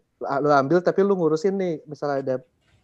lu 0.44 0.50
ambil 0.60 0.78
tapi 0.80 1.00
lu 1.04 1.12
ngurusin 1.18 1.54
nih 1.60 1.74
misalnya 1.90 2.18
ada 2.24 2.34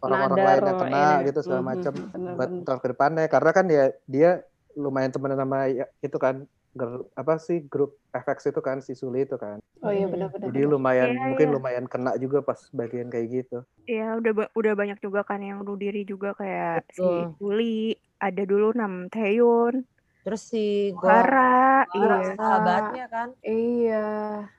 orang-orang 0.03 0.37
Nadar, 0.37 0.47
lain 0.47 0.63
yang 0.69 0.79
kena 0.83 1.03
ini. 1.17 1.25
gitu 1.31 1.39
segala 1.45 1.63
macam 1.71 1.93
buat 2.37 2.49
tahun 2.67 2.79
ke 2.83 2.87
depannya 2.93 3.25
karena 3.31 3.51
kan 3.57 3.65
ya 3.71 3.83
dia 4.05 4.29
lumayan 4.75 5.11
temenan 5.13 5.39
sama 5.39 5.57
ya, 5.69 5.85
itu 6.01 6.17
kan 6.17 6.35
ger- 6.73 7.07
apa 7.13 7.33
sih 7.37 7.57
grup 7.71 7.91
FX 8.11 8.39
itu 8.51 8.61
kan 8.61 8.77
si 8.81 8.93
Suli 8.97 9.23
itu 9.25 9.37
kan 9.37 9.57
Oh 9.83 9.91
iya 9.91 10.07
benar-benar. 10.07 10.47
jadi 10.49 10.61
lumayan 10.67 11.09
Iya, 11.13 11.21
mungkin 11.31 11.47
iya. 11.49 11.55
lumayan 11.55 11.85
kena 11.91 12.11
juga 12.19 12.39
pas 12.43 12.59
bagian 12.73 13.07
kayak 13.13 13.27
gitu 13.31 13.57
Ya 13.83 14.15
udah 14.15 14.31
ba- 14.31 14.51
udah 14.55 14.73
banyak 14.79 14.99
juga 15.03 15.27
kan 15.27 15.43
yang 15.43 15.59
bunuh 15.59 15.75
diri 15.75 16.07
juga 16.07 16.31
kayak 16.39 16.87
si 16.95 17.03
Betul. 17.03 17.35
Uli, 17.43 17.91
ada 18.23 18.41
dulu 18.47 18.71
Nam 18.79 19.11
Taeyun, 19.11 19.83
Terus 20.23 20.41
si 20.47 20.87
Hara, 21.03 21.83
iya. 21.91 22.31
sahabatnya 22.39 23.05
kan. 23.11 23.27
Iya. 23.43 24.07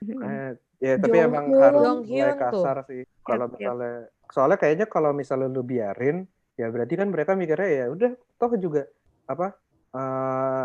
Eh, 0.05 0.49
ya 0.77 0.93
tapi 0.95 1.15
Jonghyun. 1.15 1.27
emang 1.27 1.45
harus 1.53 1.75
mulai 1.75 1.87
Jonghyun 1.87 2.29
tuh. 2.29 2.39
kasar 2.41 2.77
sih 2.85 3.01
kalau 3.21 3.45
Yap, 3.45 3.51
yap. 3.51 3.57
misalnya 3.57 3.93
soalnya 4.27 4.57
kayaknya 4.57 4.85
kalau 4.85 5.11
misalnya 5.11 5.47
lu 5.47 5.61
biarin 5.61 6.17
ya 6.53 6.67
berarti 6.67 6.93
kan 6.93 7.07
mereka 7.07 7.31
mikirnya 7.33 7.69
ya 7.69 7.85
udah 7.89 8.11
toh 8.35 8.51
juga 8.55 8.87
apa 9.25 9.53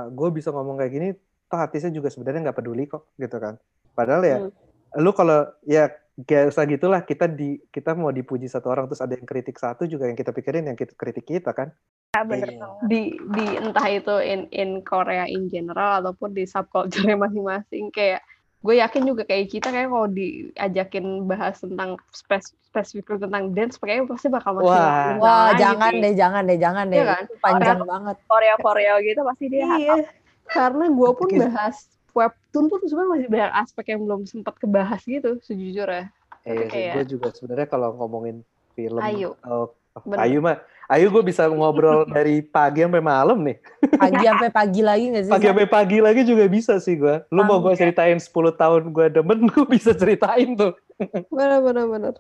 gue 0.09 0.29
bisa 0.31 0.51
ngomong 0.51 0.77
kayak 0.77 0.93
gini 0.93 1.09
toh 1.47 1.59
artisnya 1.59 1.91
juga 1.91 2.09
sebenarnya 2.09 2.41
nggak 2.45 2.59
peduli 2.59 2.85
kok 2.85 3.11
gitu 3.17 3.37
kan 3.37 3.55
padahal 3.93 4.23
ya 4.23 4.39
Hmm. 4.41 4.51
lu 4.99 5.11
kalau 5.13 5.47
ya 5.65 5.87
kayak 6.21 6.51
usah 6.51 6.67
gitulah 6.67 7.01
kita 7.01 7.25
di 7.25 7.63
kita 7.69 7.95
mau 7.95 8.11
dipuji 8.11 8.45
satu 8.45 8.67
orang 8.69 8.85
terus 8.85 8.99
ada 8.99 9.15
yang 9.15 9.23
kritik 9.23 9.55
satu 9.55 9.87
juga 9.87 10.05
yang 10.05 10.15
kita 10.15 10.31
pikirin 10.31 10.67
yang 10.67 10.75
kita 10.75 10.95
kritik 10.95 11.23
kita 11.25 11.53
kan 11.53 11.71
Ya, 12.11 12.27
bener 12.27 12.51
Iya. 12.51 12.59
banget. 12.59 12.79
Di 12.85 13.01
di 13.31 13.45
entah 13.57 13.87
itu 13.89 14.15
in 14.19 14.41
in 14.51 14.71
Korea 14.83 15.25
in 15.25 15.47
general 15.47 16.03
ataupun 16.03 16.35
di 16.35 16.43
subculture 16.43 17.07
masing-masing 17.15 17.87
kayak 17.89 18.19
gue 18.61 18.75
yakin 18.77 19.03
juga 19.03 19.23
kayak 19.25 19.47
kita 19.49 19.69
kayak 19.69 19.89
kalau 19.89 20.09
diajakin 20.09 21.05
bahas 21.25 21.57
tentang 21.57 21.97
spes 22.13 22.53
spesifik 22.63 23.17
tentang 23.19 23.51
dance 23.51 23.81
kayaknya 23.81 24.05
pasti 24.07 24.29
bakal 24.29 24.53
masih 24.55 24.69
Wah. 24.69 25.17
Wah, 25.17 25.49
jangan 25.57 25.91
sih. 25.91 26.01
deh, 26.01 26.13
jangan 26.15 26.43
deh, 26.45 26.59
jangan 26.59 26.85
deh. 26.87 26.97
Iya 26.97 27.05
kan? 27.09 27.23
Itu 27.25 27.35
panjang 27.41 27.81
banget. 27.83 28.17
Korea 28.29 28.55
Korea 28.61 28.93
gitu 29.01 29.21
pasti 29.25 29.45
dia 29.49 29.65
Iya, 29.67 29.97
karena 30.47 30.85
gue 30.87 31.11
pun 31.11 31.29
bahas 31.33 31.77
webtoon 32.11 32.67
pun 32.69 32.81
sebenarnya 32.85 33.11
masih 33.11 33.29
banyak 33.29 33.53
aspek 33.57 33.85
yang 33.89 34.01
belum 34.05 34.23
sempat 34.25 34.55
kebahas 34.57 35.03
gitu 35.03 35.41
sejujurnya. 35.41 36.13
eh 36.43 36.69
kayak- 36.69 36.95
gue 36.97 37.05
juga 37.11 37.29
sebenarnya 37.31 37.67
kalau 37.67 37.97
ngomongin 37.97 38.41
film 38.73 38.97
Ayu. 38.99 39.37
Bener. 40.07 40.19
Ayu 40.23 40.39
mah 40.39 40.57
Ayu 40.91 41.07
gue 41.07 41.23
bisa 41.23 41.47
ngobrol 41.47 42.03
dari 42.19 42.43
pagi 42.43 42.83
sampai 42.83 42.99
malam 42.99 43.39
nih 43.47 43.63
Pagi 43.95 44.27
sampai 44.27 44.51
pagi 44.51 44.81
lagi 44.83 45.05
nggak 45.15 45.23
sih? 45.23 45.33
pagi 45.33 45.47
sampai 45.47 45.69
pagi 45.71 45.99
lagi 46.03 46.21
juga 46.27 46.51
bisa 46.51 46.83
sih 46.83 46.99
gue 46.99 47.23
lu 47.31 47.47
mau 47.47 47.63
gue 47.63 47.79
ceritain 47.79 48.19
10 48.19 48.27
tahun 48.59 48.83
gue 48.91 49.07
demen 49.15 49.47
gue 49.55 49.65
bisa 49.71 49.95
ceritain 49.95 50.59
tuh 50.59 50.75
Benar 51.31 51.63
benar 51.63 51.87
benar. 51.89 52.15